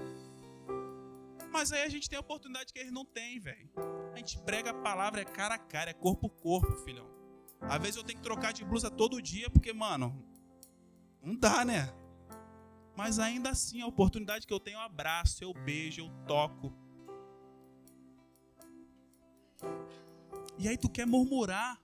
Mas 1.51 1.72
aí 1.72 1.83
a 1.83 1.89
gente 1.89 2.09
tem 2.09 2.16
a 2.16 2.20
oportunidade 2.20 2.72
que 2.72 2.79
eles 2.79 2.93
não 2.93 3.05
têm, 3.05 3.41
velho. 3.41 3.68
A 4.14 4.18
gente 4.18 4.39
prega 4.39 4.70
a 4.70 4.74
palavra, 4.74 5.22
é 5.22 5.24
cara 5.24 5.57
a 5.57 5.59
cara, 5.59 5.91
é 5.91 5.95
corpo 5.95 6.29
a 6.29 6.43
corpo, 6.43 6.72
filhão. 6.85 7.18
Às 7.61 7.80
vezes 7.80 7.96
eu 7.96 8.04
tenho 8.04 8.18
que 8.18 8.24
trocar 8.24 8.52
de 8.52 8.64
blusa 8.64 8.90
todo 8.90 9.20
dia, 9.20 9.50
porque, 9.50 9.72
mano, 9.72 10.24
não 11.22 11.34
dá, 11.34 11.64
né? 11.64 11.92
Mas 12.96 13.18
ainda 13.18 13.50
assim, 13.50 13.80
a 13.80 13.86
oportunidade 13.86 14.46
que 14.46 14.52
eu 14.52 14.61
tenho, 14.61 14.76
eu 14.76 14.82
abraço, 14.82 15.44
eu 15.44 15.52
beijo, 15.52 16.02
eu 16.02 16.11
toco. 16.26 16.72
E 20.59 20.68
aí 20.68 20.76
tu 20.76 20.88
quer 20.88 21.06
murmurar. 21.06 21.80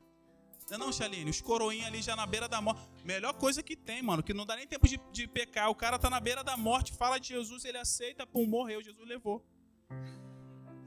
Não 0.70 0.76
é 0.76 0.78
não? 0.78 1.30
Os 1.30 1.40
coroinhos 1.40 1.86
ali 1.86 2.00
já 2.02 2.16
na 2.16 2.26
beira 2.26 2.48
da 2.48 2.60
morte. 2.60 2.80
Melhor 3.04 3.34
coisa 3.34 3.62
que 3.62 3.76
tem, 3.76 4.02
mano. 4.02 4.22
Que 4.22 4.32
não 4.32 4.46
dá 4.46 4.56
nem 4.56 4.66
tempo 4.66 4.88
de, 4.88 4.98
de 5.12 5.28
pecar. 5.28 5.68
O 5.70 5.74
cara 5.74 5.98
tá 5.98 6.08
na 6.08 6.18
beira 6.18 6.42
da 6.42 6.56
morte, 6.56 6.92
fala 6.92 7.18
de 7.20 7.28
Jesus, 7.28 7.64
ele 7.64 7.78
aceita, 7.78 8.26
pum, 8.26 8.46
morreu, 8.46 8.82
Jesus 8.82 9.06
levou. 9.06 9.44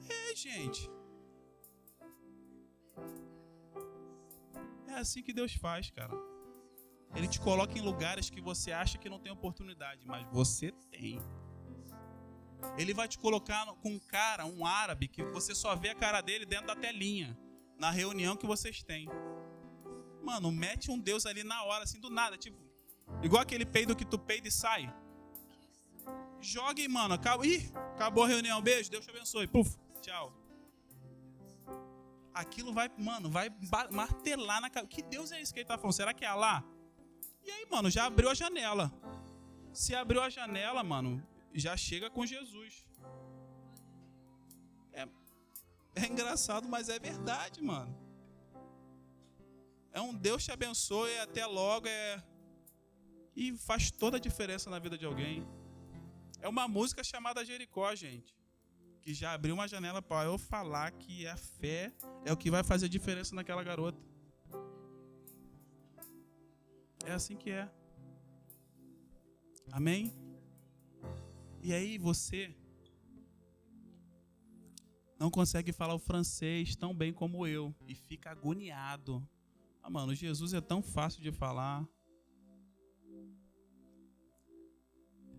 É, 0.09 0.35
gente. 0.35 0.89
É 4.87 4.95
assim 4.95 5.21
que 5.21 5.33
Deus 5.33 5.53
faz, 5.53 5.91
cara. 5.91 6.13
Ele 7.15 7.27
te 7.27 7.39
coloca 7.39 7.77
em 7.77 7.81
lugares 7.81 8.29
que 8.29 8.41
você 8.41 8.71
acha 8.71 8.97
que 8.97 9.09
não 9.09 9.19
tem 9.19 9.31
oportunidade, 9.31 10.05
mas 10.05 10.27
você 10.31 10.71
tem. 10.91 11.19
Ele 12.77 12.93
vai 12.93 13.07
te 13.07 13.17
colocar 13.17 13.65
com 13.81 13.91
um 13.91 13.99
cara, 13.99 14.45
um 14.45 14.65
árabe, 14.65 15.07
que 15.07 15.23
você 15.23 15.53
só 15.53 15.75
vê 15.75 15.89
a 15.89 15.95
cara 15.95 16.21
dele 16.21 16.45
dentro 16.45 16.67
da 16.67 16.75
telinha, 16.75 17.37
na 17.77 17.91
reunião 17.91 18.35
que 18.35 18.45
vocês 18.45 18.83
têm. 18.83 19.07
Mano, 20.23 20.51
mete 20.51 20.91
um 20.91 20.99
Deus 20.99 21.25
ali 21.25 21.43
na 21.43 21.63
hora, 21.63 21.83
assim, 21.83 21.99
do 21.99 22.09
nada, 22.09 22.37
tipo, 22.37 22.57
igual 23.21 23.41
aquele 23.41 23.65
peido 23.65 23.95
que 23.95 24.05
tu 24.05 24.19
peida 24.19 24.47
e 24.47 24.51
sai. 24.51 24.93
Jogue, 26.41 26.87
mano, 26.87 27.13
acabou, 27.13 27.45
ih, 27.45 27.71
acabou 27.93 28.23
a 28.23 28.27
reunião, 28.27 28.61
beijo, 28.61 28.91
Deus 28.91 29.05
te 29.05 29.09
abençoe, 29.09 29.47
puf, 29.47 29.77
tchau. 30.01 30.46
Aquilo 32.43 32.71
vai, 32.73 32.89
mano, 32.97 33.29
vai 33.29 33.49
martelar 33.91 34.59
na 34.61 34.69
cabeça. 34.69 34.93
Que 34.95 35.01
Deus 35.01 35.31
é 35.31 35.41
esse 35.41 35.53
que 35.53 35.59
ele 35.59 35.67
tá 35.67 35.77
falando? 35.77 35.93
Será 35.93 36.13
que 36.13 36.23
é 36.23 36.27
Allah? 36.27 36.63
E 37.43 37.49
aí, 37.49 37.65
mano, 37.69 37.89
já 37.89 38.05
abriu 38.05 38.29
a 38.29 38.33
janela. 38.33 38.91
Se 39.73 39.95
abriu 39.95 40.21
a 40.21 40.29
janela, 40.29 40.83
mano, 40.83 41.11
já 41.53 41.75
chega 41.75 42.09
com 42.09 42.25
Jesus. 42.25 42.85
É, 44.91 45.07
é 45.95 46.05
engraçado, 46.05 46.67
mas 46.67 46.89
é 46.89 46.99
verdade, 46.99 47.61
mano. 47.61 47.95
É 49.91 50.01
um 50.01 50.13
Deus 50.13 50.43
te 50.45 50.51
abençoe, 50.51 51.17
até 51.17 51.45
logo, 51.45 51.87
é 51.87 52.23
e 53.35 53.55
faz 53.55 53.91
toda 53.91 54.17
a 54.17 54.19
diferença 54.19 54.67
na 54.69 54.79
vida 54.79 54.97
de 54.97 55.05
alguém. 55.05 55.47
É 56.41 56.47
uma 56.49 56.67
música 56.67 57.03
chamada 57.03 57.45
Jericó, 57.45 57.93
gente, 57.95 58.35
que 59.07 59.13
já 59.13 59.31
abriu 59.31 59.55
uma 59.55 59.69
janela 59.69 60.01
para 60.01 60.25
eu 60.25 60.37
falar 60.37 60.91
que 60.91 61.25
a 61.25 61.37
fé 61.37 61.93
é 62.25 62.33
o 62.33 62.35
que 62.35 62.51
vai 62.51 62.61
fazer 62.61 62.87
a 62.87 62.89
diferença 62.89 63.33
naquela 63.33 63.63
garota. 63.63 63.97
É 67.05 67.13
assim 67.13 67.37
que 67.37 67.49
é. 67.49 67.71
Amém? 69.71 70.11
E 71.63 71.71
aí 71.73 71.97
você 71.97 72.53
não 75.17 75.31
consegue 75.31 75.71
falar 75.71 75.95
o 75.95 75.99
francês 75.99 76.75
tão 76.75 76.93
bem 76.93 77.13
como 77.13 77.47
eu 77.47 77.73
e 77.87 77.95
fica 77.95 78.31
agoniado. 78.31 79.25
Ah, 79.81 79.89
mano, 79.89 80.13
Jesus 80.13 80.53
é 80.53 80.59
tão 80.59 80.81
fácil 80.83 81.21
de 81.21 81.31
falar. 81.31 81.87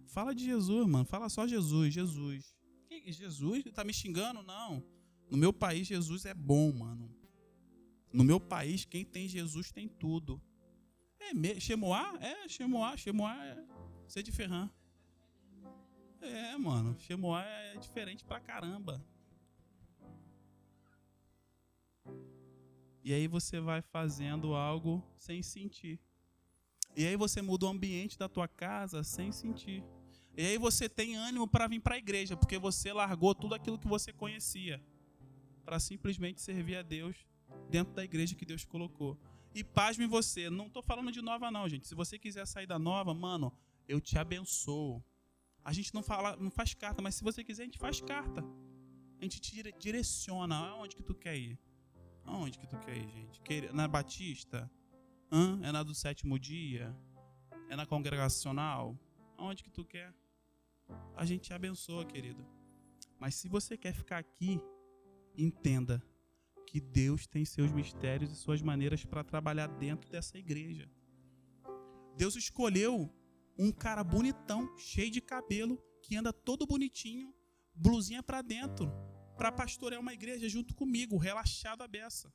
Fala 0.07 0.35
de 0.35 0.47
Jesus, 0.47 0.87
mano. 0.87 1.05
Fala 1.05 1.29
só 1.29 1.47
Jesus, 1.47 1.93
Jesus. 1.93 2.58
Jesus? 3.07 3.65
Tá 3.73 3.85
me 3.85 3.93
xingando? 3.93 4.43
Não. 4.43 4.83
No 5.31 5.37
meu 5.37 5.53
país, 5.53 5.87
Jesus 5.87 6.25
é 6.25 6.35
bom, 6.35 6.73
mano. 6.73 7.15
No 8.13 8.25
meu 8.25 8.41
país, 8.41 8.85
quem 8.85 9.05
tem 9.05 9.29
Jesus 9.29 9.71
tem 9.71 9.89
tudo. 9.89 10.41
É, 11.21 11.61
Chemoá? 11.61 12.17
É, 12.21 12.49
Chemoá. 12.49 12.97
Chemoá 12.97 13.37
é 13.45 13.65
ser 14.07 14.23
de 14.23 14.33
Ferran. 14.33 14.71
É, 16.21 16.57
mano. 16.57 16.99
Chemoá 16.99 17.45
é 17.45 17.77
diferente 17.77 18.25
pra 18.25 18.41
caramba. 18.41 19.05
E 23.05 23.13
aí 23.13 23.27
você 23.27 23.61
vai 23.61 23.81
fazendo 23.81 24.55
algo 24.55 25.03
sem 25.17 25.43
sentir. 25.43 26.01
E 26.97 27.07
aí 27.07 27.17
você 27.17 27.41
muda 27.41 27.67
o 27.67 27.69
ambiente 27.69 28.19
da 28.19 28.29
tua 28.29 28.49
casa 28.49 29.05
sem 29.05 29.31
sentir. 29.31 29.85
E 30.39 30.47
aí 30.47 30.57
você 30.57 30.89
tem 30.89 31.17
ânimo 31.17 31.49
para 31.49 31.67
vir 31.67 31.81
para 31.81 31.97
a 31.97 31.99
igreja, 31.99 32.37
porque 32.37 32.57
você 32.61 32.93
largou 32.93 33.35
tudo 33.35 33.57
aquilo 33.57 33.77
que 33.77 33.89
você 33.89 34.13
conhecia 34.13 34.81
para 35.65 35.81
simplesmente 35.81 36.41
servir 36.41 36.77
a 36.77 36.83
Deus 36.83 37.27
dentro 37.69 37.93
da 37.93 38.05
igreja 38.05 38.37
que 38.37 38.47
Deus 38.47 38.65
colocou. 38.65 39.19
E 39.53 39.65
pasme 39.65 40.07
você, 40.07 40.49
não 40.49 40.69
estou 40.69 40.81
falando 40.81 41.11
de 41.11 41.21
nova 41.21 41.51
não, 41.51 41.69
gente. 41.69 41.89
Se 41.89 41.95
você 41.97 42.21
quiser 42.21 42.47
sair 42.47 42.69
da 42.69 42.79
nova, 42.79 43.13
mano, 43.13 43.53
eu 43.89 44.01
te 44.01 44.17
abençoo. 44.17 45.03
A 45.65 45.73
gente 45.73 45.93
não 45.93 46.05
fala, 46.05 46.37
não 46.37 46.53
faz 46.53 46.73
carta, 46.73 47.03
mas 47.03 47.17
se 47.17 47.25
você 47.25 47.43
quiser, 47.43 47.63
a 47.63 47.67
gente 47.67 47.79
faz 47.81 48.01
carta. 48.01 48.45
A 49.19 49.25
gente 49.25 49.41
te 49.41 49.61
direciona 49.77 50.55
aonde 50.55 50.95
que 50.95 51.03
tu 51.03 51.17
quer 51.17 51.37
ir. 51.37 51.59
Aonde 52.25 52.61
que 52.61 52.67
tu 52.69 52.79
quer 52.79 52.97
ir, 52.97 53.11
gente? 53.11 53.73
Na 53.73 53.89
Batista? 53.89 54.71
Hã? 55.33 55.59
É 55.65 55.73
na 55.73 55.83
do 55.83 55.97
sétimo 55.97 56.39
dia? 56.39 56.97
É 57.69 57.75
na 57.75 57.85
congregacional? 57.85 58.97
Aonde 59.37 59.65
que 59.65 59.71
tu 59.73 59.85
quer? 59.85 60.15
A 61.17 61.25
gente 61.25 61.43
te 61.43 61.53
abençoa, 61.53 62.05
querido. 62.05 62.45
Mas 63.19 63.35
se 63.35 63.49
você 63.49 63.77
quer 63.77 63.93
ficar 63.93 64.19
aqui, 64.19 64.61
entenda 65.37 66.03
que 66.67 66.81
Deus 66.81 67.27
tem 67.27 67.45
seus 67.45 67.73
mistérios 67.73 68.31
e 68.31 68.37
suas 68.37 68.61
maneiras 68.61 69.05
para 69.05 69.25
trabalhar 69.25 69.67
dentro 69.67 70.11
dessa 70.11 70.39
igreja. 70.39 70.91
Deus 72.17 72.37
escolheu 72.37 73.13
um 73.59 73.73
cara 73.73 74.05
bonitão, 74.05 74.77
cheio 74.77 75.11
de 75.11 75.21
cabelo, 75.21 75.83
que 76.03 76.17
anda 76.17 76.33
todo 76.33 76.67
bonitinho, 76.67 77.35
blusinha 77.75 78.23
para 78.23 78.43
dentro, 78.43 78.93
para 79.37 79.51
pastorear 79.51 80.01
uma 80.01 80.13
igreja 80.13 80.49
junto 80.49 80.75
comigo, 80.75 81.17
relaxado 81.17 81.83
a 81.83 81.89
beça. 81.89 82.33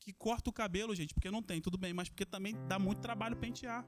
Que 0.00 0.12
corta 0.12 0.50
o 0.50 0.52
cabelo, 0.52 0.94
gente, 0.94 1.14
porque 1.14 1.30
não 1.30 1.42
tem, 1.42 1.60
tudo 1.60 1.78
bem, 1.78 1.92
mas 1.92 2.08
porque 2.08 2.24
também 2.24 2.54
dá 2.66 2.78
muito 2.78 3.00
trabalho 3.00 3.36
pentear. 3.36 3.86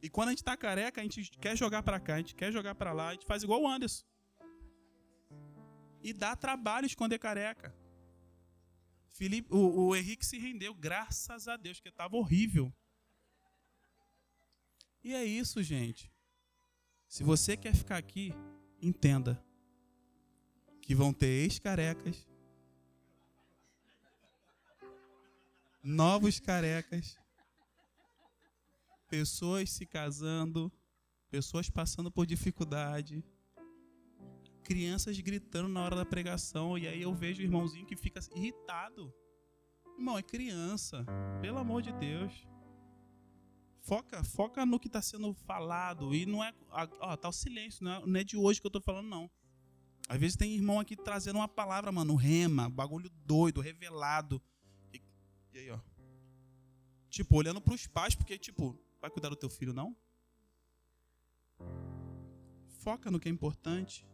E 0.00 0.08
quando 0.08 0.28
a 0.28 0.32
gente 0.32 0.44
tá 0.44 0.56
careca, 0.56 1.00
a 1.00 1.04
gente 1.04 1.30
quer 1.32 1.56
jogar 1.56 1.82
para 1.82 1.98
cá, 1.98 2.14
a 2.14 2.18
gente 2.18 2.34
quer 2.34 2.52
jogar 2.52 2.74
para 2.74 2.92
lá, 2.92 3.08
a 3.08 3.12
gente 3.12 3.26
faz 3.26 3.42
igual 3.42 3.62
o 3.62 3.68
Anderson. 3.68 4.04
E 6.02 6.12
dá 6.12 6.36
trabalho 6.36 6.86
esconder 6.86 7.18
careca. 7.18 7.74
Felipe, 9.08 9.52
o, 9.52 9.88
o 9.88 9.96
Henrique 9.96 10.24
se 10.24 10.38
rendeu, 10.38 10.72
graças 10.72 11.48
a 11.48 11.56
Deus, 11.56 11.78
porque 11.78 11.88
estava 11.88 12.16
horrível. 12.16 12.72
E 15.02 15.12
é 15.14 15.24
isso, 15.24 15.62
gente. 15.62 16.12
Se 17.08 17.24
você 17.24 17.56
quer 17.56 17.74
ficar 17.74 17.96
aqui, 17.96 18.32
entenda 18.80 19.42
que 20.80 20.94
vão 20.94 21.12
ter 21.12 21.26
ex-carecas, 21.26 22.28
novos 25.82 26.38
carecas, 26.38 27.18
pessoas 29.08 29.70
se 29.70 29.86
casando, 29.86 30.72
pessoas 31.30 31.68
passando 31.68 32.10
por 32.10 32.26
dificuldade 32.26 33.24
crianças 34.68 35.18
gritando 35.18 35.66
na 35.66 35.82
hora 35.82 35.96
da 35.96 36.04
pregação, 36.04 36.76
e 36.76 36.86
aí 36.86 37.00
eu 37.00 37.14
vejo 37.14 37.40
o 37.40 37.42
irmãozinho 37.42 37.86
que 37.86 37.96
fica 37.96 38.20
irritado. 38.36 39.10
Irmão, 39.96 40.18
é 40.18 40.22
criança, 40.22 41.06
pelo 41.40 41.56
amor 41.56 41.80
de 41.80 41.90
Deus. 41.94 42.46
Foca, 43.80 44.22
foca 44.22 44.66
no 44.66 44.78
que 44.78 44.86
está 44.86 45.00
sendo 45.00 45.32
falado. 45.32 46.14
E 46.14 46.26
não 46.26 46.44
é. 46.44 46.52
Ó, 47.00 47.16
tá 47.16 47.30
o 47.30 47.32
silêncio, 47.32 47.82
não 47.82 47.92
é, 47.92 48.06
não 48.06 48.20
é 48.20 48.22
de 48.22 48.36
hoje 48.36 48.60
que 48.60 48.66
eu 48.66 48.68
estou 48.68 48.82
falando, 48.82 49.08
não. 49.08 49.30
Às 50.06 50.20
vezes 50.20 50.36
tem 50.36 50.54
irmão 50.54 50.78
aqui 50.78 50.94
trazendo 50.94 51.36
uma 51.36 51.48
palavra, 51.48 51.90
mano, 51.90 52.14
rema, 52.14 52.68
bagulho 52.68 53.10
doido, 53.24 53.62
revelado. 53.62 54.40
E, 54.92 55.00
e 55.54 55.58
aí, 55.60 55.70
ó. 55.70 55.80
Tipo, 57.08 57.36
olhando 57.36 57.58
para 57.58 57.72
os 57.72 57.86
pais, 57.86 58.14
porque, 58.14 58.38
tipo, 58.38 58.78
vai 59.00 59.10
cuidar 59.10 59.28
do 59.28 59.36
teu 59.36 59.48
filho, 59.48 59.72
não? 59.72 59.96
Foca 62.80 63.10
no 63.10 63.20
que 63.20 63.28
é 63.28 63.32
importante. 63.32 64.06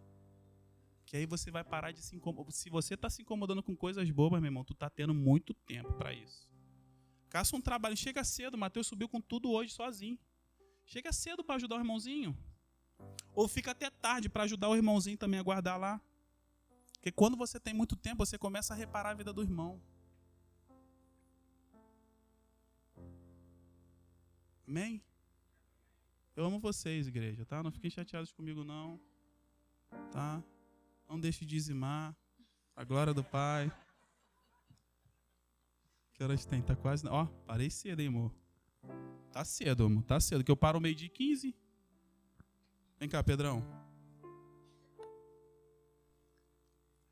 Que 1.07 1.19
aí 1.19 1.27
você 1.27 1.51
vai 1.51 1.63
parar 1.63 1.93
de 1.93 2.03
se 2.03 2.17
incomodar. 2.17 2.53
Se 2.53 2.71
você 2.71 2.95
está 2.95 3.11
se 3.11 3.23
incomodando 3.23 3.63
com 3.63 3.77
coisas 3.77 4.11
bobas, 4.11 4.41
meu 4.41 4.49
irmão, 4.49 4.65
tu 4.65 4.75
tá 4.75 4.89
tendo 4.89 5.15
muito 5.15 5.53
tempo 5.53 5.93
para 5.95 6.13
isso. 6.13 6.49
Caça 7.29 7.57
um 7.57 7.61
trabalho, 7.61 7.97
chega 7.97 8.25
cedo. 8.25 8.57
Mateus 8.57 8.87
subiu 8.87 9.09
com 9.09 9.21
tudo 9.21 9.51
hoje 9.51 9.73
sozinho. 9.73 10.19
Chega 10.87 11.13
cedo 11.13 11.45
para 11.45 11.57
ajudar 11.57 11.77
o 11.77 11.81
irmãozinho. 11.81 12.37
Ou 13.35 13.49
fica 13.49 13.73
até 13.73 13.91
tarde 13.91 14.29
para 14.29 14.45
ajudar 14.45 14.69
o 14.69 14.77
irmãozinho 14.77 15.19
também 15.19 15.41
a 15.41 15.43
guardar 15.43 15.79
lá. 15.79 16.01
Porque 16.95 17.13
quando 17.13 17.37
você 17.37 17.61
tem 17.61 17.75
muito 17.75 17.97
tempo, 17.97 18.25
você 18.25 18.39
começa 18.39 18.73
a 18.73 18.77
reparar 18.77 19.11
a 19.11 19.15
vida 19.15 19.33
do 19.33 19.43
irmão. 19.43 19.83
Amém? 24.67 25.03
Eu 26.35 26.45
amo 26.45 26.59
vocês, 26.59 27.07
igreja, 27.07 27.45
tá? 27.45 27.63
Não 27.63 27.71
fiquem 27.71 27.91
chateados 27.91 28.33
comigo, 28.33 28.65
não. 28.65 29.01
Tá? 30.11 30.43
Não 31.09 31.21
deixe 31.21 31.45
de 31.45 31.55
dizimar. 31.55 32.17
A 32.75 32.83
glória 32.83 33.15
do 33.15 33.23
Pai. 33.23 33.71
Que 36.13 36.25
horas 36.25 36.45
tem? 36.45 36.61
Tá 36.61 36.75
quase. 36.75 37.07
Ó, 37.07 37.27
parei 37.47 37.71
cedo, 37.71 38.01
hein, 38.01 38.09
amor? 38.09 38.35
Tá 39.31 39.45
cedo, 39.45 39.87
amor. 39.87 40.03
Tá 40.03 40.19
cedo. 40.19 40.43
Que 40.43 40.51
eu 40.51 40.57
paro 40.57 40.81
meio 40.81 40.95
dia 40.95 41.09
15. 41.09 41.55
Vem 42.99 43.09
cá, 43.09 43.23
Pedrão. 43.23 43.63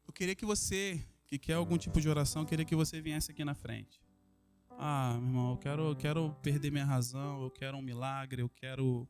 Eu 0.05 0.13
queria 0.13 0.35
que 0.35 0.45
você, 0.45 1.01
que 1.27 1.39
quer 1.39 1.55
algum 1.55 1.79
tipo 1.79 2.01
de 2.01 2.09
oração, 2.09 2.45
queria 2.45 2.65
que 2.65 2.75
você 2.75 3.01
viesse 3.01 3.31
aqui 3.31 3.45
na 3.45 3.55
frente. 3.55 4.02
Ah, 4.85 5.17
meu 5.21 5.29
irmão, 5.29 5.51
eu 5.53 5.57
quero, 5.59 5.83
eu 5.91 5.95
quero 5.95 6.37
perder 6.43 6.73
minha 6.73 6.85
razão, 6.85 7.45
eu 7.45 7.51
quero 7.53 7.77
um 7.77 7.81
milagre, 7.81 8.43
eu 8.43 8.49
quero, 8.49 9.09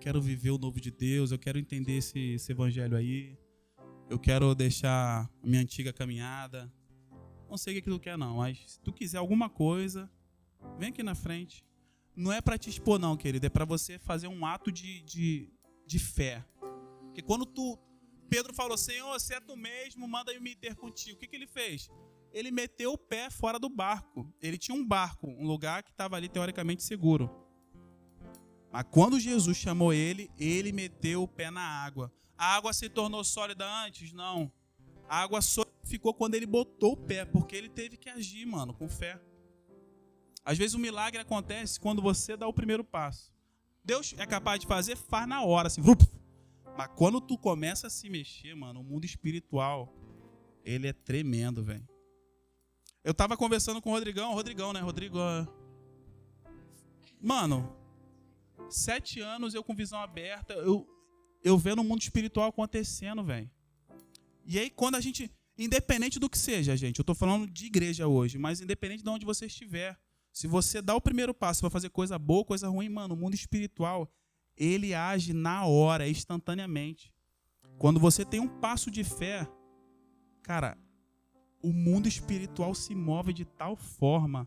quero 0.00 0.22
viver 0.22 0.52
o 0.52 0.56
novo 0.56 0.80
de 0.80 0.92
Deus, 0.92 1.32
eu 1.32 1.38
quero 1.38 1.58
entender 1.58 1.96
esse, 1.96 2.34
esse 2.34 2.52
evangelho 2.52 2.96
aí, 2.96 3.36
eu 4.08 4.20
quero 4.20 4.54
deixar 4.54 5.28
minha 5.42 5.60
antiga 5.60 5.92
caminhada. 5.92 6.72
Não 7.50 7.56
sei 7.56 7.76
o 7.76 7.82
que 7.82 7.90
tu 7.90 7.98
quer, 7.98 8.16
não, 8.16 8.36
mas 8.36 8.56
se 8.74 8.80
tu 8.82 8.92
quiser 8.92 9.18
alguma 9.18 9.50
coisa, 9.50 10.08
vem 10.78 10.90
aqui 10.90 11.02
na 11.02 11.16
frente. 11.16 11.64
Não 12.14 12.32
é 12.32 12.40
para 12.40 12.56
te 12.56 12.70
expor, 12.70 12.96
não, 12.96 13.16
querido, 13.16 13.46
é 13.46 13.50
para 13.50 13.64
você 13.64 13.98
fazer 13.98 14.28
um 14.28 14.46
ato 14.46 14.70
de, 14.70 15.00
de, 15.00 15.52
de 15.84 15.98
fé. 15.98 16.44
Porque 17.06 17.20
quando 17.20 17.44
tu. 17.44 17.76
Pedro 18.30 18.54
falou, 18.54 18.78
Senhor, 18.78 19.18
se 19.18 19.34
é 19.34 19.40
tu 19.40 19.56
mesmo, 19.56 20.06
manda 20.06 20.32
eu 20.32 20.40
me 20.40 20.54
ter 20.54 20.76
contigo. 20.76 21.16
O 21.16 21.18
que, 21.18 21.26
que 21.26 21.34
ele 21.34 21.48
fez? 21.48 21.90
Ele 22.34 22.50
meteu 22.50 22.92
o 22.92 22.98
pé 22.98 23.30
fora 23.30 23.60
do 23.60 23.68
barco. 23.68 24.28
Ele 24.42 24.58
tinha 24.58 24.76
um 24.76 24.84
barco, 24.84 25.28
um 25.28 25.46
lugar 25.46 25.84
que 25.84 25.92
estava 25.92 26.16
ali 26.16 26.28
teoricamente 26.28 26.82
seguro. 26.82 27.30
Mas 28.72 28.84
quando 28.90 29.20
Jesus 29.20 29.56
chamou 29.56 29.92
ele, 29.92 30.28
ele 30.36 30.72
meteu 30.72 31.22
o 31.22 31.28
pé 31.28 31.48
na 31.48 31.62
água. 31.62 32.12
A 32.36 32.56
água 32.56 32.72
se 32.72 32.88
tornou 32.88 33.22
sólida 33.22 33.64
antes? 33.84 34.12
Não. 34.12 34.50
A 35.08 35.22
água 35.22 35.40
só 35.40 35.64
ficou 35.84 36.12
quando 36.12 36.34
ele 36.34 36.44
botou 36.44 36.94
o 36.94 36.96
pé, 36.96 37.24
porque 37.24 37.54
ele 37.54 37.68
teve 37.68 37.96
que 37.96 38.10
agir, 38.10 38.44
mano, 38.44 38.74
com 38.74 38.88
fé. 38.88 39.20
Às 40.44 40.58
vezes 40.58 40.74
o 40.74 40.78
milagre 40.78 41.20
acontece 41.20 41.78
quando 41.78 42.02
você 42.02 42.36
dá 42.36 42.48
o 42.48 42.52
primeiro 42.52 42.82
passo. 42.82 43.32
Deus 43.84 44.12
é 44.18 44.26
capaz 44.26 44.58
de 44.58 44.66
fazer, 44.66 44.96
faz 44.96 45.28
na 45.28 45.44
hora, 45.44 45.68
assim. 45.68 45.82
Mas 46.76 46.88
quando 46.96 47.20
tu 47.20 47.38
começa 47.38 47.86
a 47.86 47.90
se 47.90 48.10
mexer, 48.10 48.56
mano, 48.56 48.80
o 48.80 48.84
mundo 48.84 49.04
espiritual, 49.04 49.94
ele 50.64 50.88
é 50.88 50.92
tremendo, 50.92 51.62
velho. 51.62 51.93
Eu 53.04 53.12
tava 53.12 53.36
conversando 53.36 53.82
com 53.82 53.90
o 53.90 53.92
Rodrigão, 53.92 54.32
Rodrigão, 54.32 54.72
né? 54.72 54.80
Rodrigo. 54.80 55.18
Mano, 57.20 57.70
sete 58.70 59.20
anos 59.20 59.52
eu 59.52 59.62
com 59.62 59.74
visão 59.74 60.00
aberta, 60.00 60.54
eu, 60.54 60.88
eu 61.42 61.58
vendo 61.58 61.80
o 61.80 61.84
mundo 61.84 62.00
espiritual 62.00 62.48
acontecendo, 62.48 63.22
velho. 63.22 63.50
E 64.46 64.58
aí, 64.58 64.70
quando 64.70 64.94
a 64.94 65.00
gente. 65.00 65.30
Independente 65.56 66.18
do 66.18 66.28
que 66.28 66.36
seja, 66.36 66.76
gente, 66.76 66.98
eu 66.98 67.04
tô 67.04 67.14
falando 67.14 67.46
de 67.46 67.66
igreja 67.66 68.08
hoje, 68.08 68.36
mas 68.38 68.60
independente 68.60 69.04
de 69.04 69.08
onde 69.08 69.24
você 69.24 69.46
estiver, 69.46 69.96
se 70.32 70.48
você 70.48 70.82
dá 70.82 70.96
o 70.96 71.00
primeiro 71.00 71.32
passo 71.32 71.60
para 71.60 71.70
fazer 71.70 71.90
coisa 71.90 72.18
boa, 72.18 72.44
coisa 72.44 72.66
ruim, 72.66 72.88
mano, 72.88 73.14
o 73.14 73.16
mundo 73.16 73.34
espiritual, 73.34 74.12
ele 74.56 74.94
age 74.94 75.32
na 75.32 75.64
hora, 75.64 76.08
instantaneamente. 76.08 77.14
Quando 77.78 78.00
você 78.00 78.24
tem 78.24 78.40
um 78.40 78.48
passo 78.48 78.90
de 78.90 79.04
fé, 79.04 79.48
cara, 80.42 80.76
o 81.64 81.72
mundo 81.72 82.06
espiritual 82.06 82.74
se 82.74 82.94
move 82.94 83.32
de 83.32 83.46
tal 83.46 83.74
forma 83.74 84.46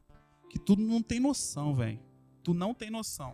que 0.52 0.60
tu 0.60 0.76
não 0.76 1.02
tem 1.02 1.20
noção, 1.20 1.74
velho. 1.74 2.00
Tu 2.44 2.54
não 2.54 2.76
tem 2.76 2.92
noção. 2.92 3.34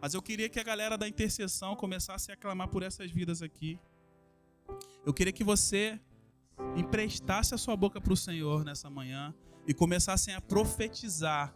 Mas 0.00 0.14
eu 0.14 0.22
queria 0.22 0.48
que 0.48 0.60
a 0.60 0.62
galera 0.62 0.96
da 0.96 1.08
intercessão 1.08 1.74
começasse 1.74 2.30
a 2.30 2.36
clamar 2.36 2.68
por 2.68 2.84
essas 2.84 3.10
vidas 3.10 3.42
aqui. 3.42 3.76
Eu 5.04 5.12
queria 5.12 5.32
que 5.32 5.42
você 5.42 6.00
emprestasse 6.76 7.52
a 7.56 7.58
sua 7.58 7.76
boca 7.76 8.00
para 8.00 8.12
o 8.12 8.16
Senhor 8.16 8.64
nessa 8.64 8.88
manhã 8.88 9.34
e 9.66 9.74
começassem 9.74 10.32
a 10.32 10.40
profetizar. 10.40 11.52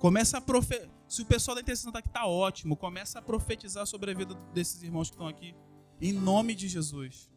Começa 0.00 0.38
a 0.38 0.40
profe... 0.40 0.90
Se 1.06 1.22
o 1.22 1.26
pessoal 1.26 1.54
da 1.54 1.60
intercessão 1.60 1.90
está 1.90 2.00
aqui, 2.00 2.08
está 2.08 2.26
ótimo. 2.26 2.76
Começa 2.76 3.20
a 3.20 3.22
profetizar 3.22 3.86
sobre 3.86 4.10
a 4.10 4.14
vida 4.14 4.34
desses 4.52 4.82
irmãos 4.82 5.10
que 5.10 5.14
estão 5.14 5.28
aqui. 5.28 5.54
Em 6.00 6.12
nome 6.12 6.56
de 6.56 6.66
Jesus. 6.66 7.30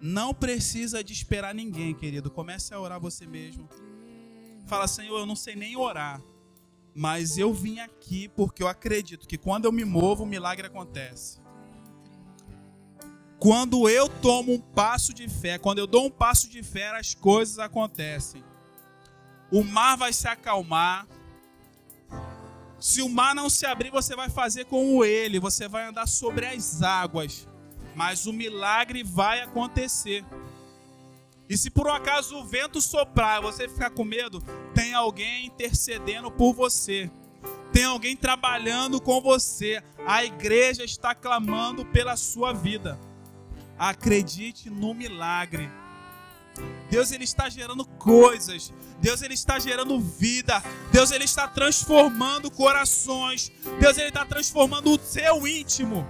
Não 0.00 0.32
precisa 0.32 1.02
de 1.02 1.12
esperar 1.12 1.54
ninguém, 1.54 1.94
querido. 1.94 2.30
Comece 2.30 2.72
a 2.72 2.80
orar 2.80 3.00
você 3.00 3.26
mesmo. 3.26 3.68
Fala, 4.66 4.86
Senhor, 4.86 5.18
eu 5.18 5.26
não 5.26 5.36
sei 5.36 5.56
nem 5.56 5.76
orar. 5.76 6.20
Mas 6.94 7.38
eu 7.38 7.52
vim 7.52 7.78
aqui 7.80 8.28
porque 8.28 8.62
eu 8.62 8.68
acredito 8.68 9.26
que 9.26 9.38
quando 9.38 9.64
eu 9.64 9.72
me 9.72 9.84
movo, 9.84 10.24
o 10.24 10.26
milagre 10.26 10.66
acontece. 10.66 11.40
Quando 13.38 13.88
eu 13.88 14.08
tomo 14.08 14.52
um 14.52 14.60
passo 14.60 15.14
de 15.14 15.28
fé, 15.28 15.58
quando 15.58 15.78
eu 15.78 15.86
dou 15.86 16.06
um 16.06 16.10
passo 16.10 16.48
de 16.48 16.62
fé, 16.62 16.90
as 16.90 17.14
coisas 17.14 17.58
acontecem 17.58 18.42
o 19.50 19.64
mar 19.64 19.96
vai 19.96 20.12
se 20.12 20.28
acalmar. 20.28 21.06
Se 22.78 23.02
o 23.02 23.08
mar 23.08 23.34
não 23.34 23.50
se 23.50 23.66
abrir, 23.66 23.90
você 23.90 24.14
vai 24.14 24.30
fazer 24.30 24.64
como 24.66 25.04
ele, 25.04 25.40
você 25.40 25.66
vai 25.66 25.86
andar 25.86 26.06
sobre 26.06 26.46
as 26.46 26.80
águas, 26.80 27.47
mas 27.98 28.26
o 28.26 28.32
milagre 28.32 29.02
vai 29.02 29.40
acontecer. 29.40 30.24
E 31.48 31.58
se 31.58 31.68
por 31.68 31.88
um 31.88 31.92
acaso 31.92 32.36
o 32.36 32.44
vento 32.44 32.80
soprar, 32.80 33.42
você 33.42 33.68
ficar 33.68 33.90
com 33.90 34.04
medo, 34.04 34.40
tem 34.72 34.94
alguém 34.94 35.46
intercedendo 35.46 36.30
por 36.30 36.54
você. 36.54 37.10
Tem 37.72 37.82
alguém 37.82 38.14
trabalhando 38.14 39.00
com 39.00 39.20
você. 39.20 39.82
A 40.06 40.24
igreja 40.24 40.84
está 40.84 41.12
clamando 41.12 41.84
pela 41.86 42.16
sua 42.16 42.52
vida. 42.52 42.96
Acredite 43.76 44.70
no 44.70 44.94
milagre. 44.94 45.68
Deus 46.88 47.10
ele 47.10 47.24
está 47.24 47.48
gerando 47.48 47.84
coisas. 47.84 48.72
Deus 49.00 49.22
ele 49.22 49.34
está 49.34 49.58
gerando 49.58 49.98
vida. 49.98 50.62
Deus 50.92 51.10
ele 51.10 51.24
está 51.24 51.48
transformando 51.48 52.48
corações. 52.48 53.50
Deus 53.80 53.98
ele 53.98 54.10
está 54.10 54.24
transformando 54.24 54.92
o 54.92 55.00
seu 55.00 55.48
íntimo. 55.48 56.06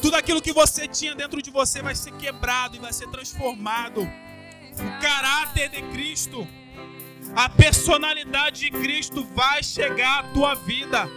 Tudo 0.00 0.16
aquilo 0.16 0.40
que 0.40 0.52
você 0.52 0.88
tinha 0.88 1.14
dentro 1.14 1.40
de 1.42 1.50
você 1.50 1.82
vai 1.82 1.94
ser 1.94 2.12
quebrado 2.12 2.76
e 2.76 2.78
vai 2.78 2.92
ser 2.92 3.08
transformado. 3.08 4.02
O 4.02 5.02
caráter 5.02 5.68
de 5.68 5.82
Cristo, 5.90 6.46
a 7.34 7.48
personalidade 7.48 8.60
de 8.60 8.70
Cristo 8.70 9.24
vai 9.34 9.62
chegar 9.62 10.20
à 10.20 10.22
tua 10.32 10.54
vida. 10.54 11.08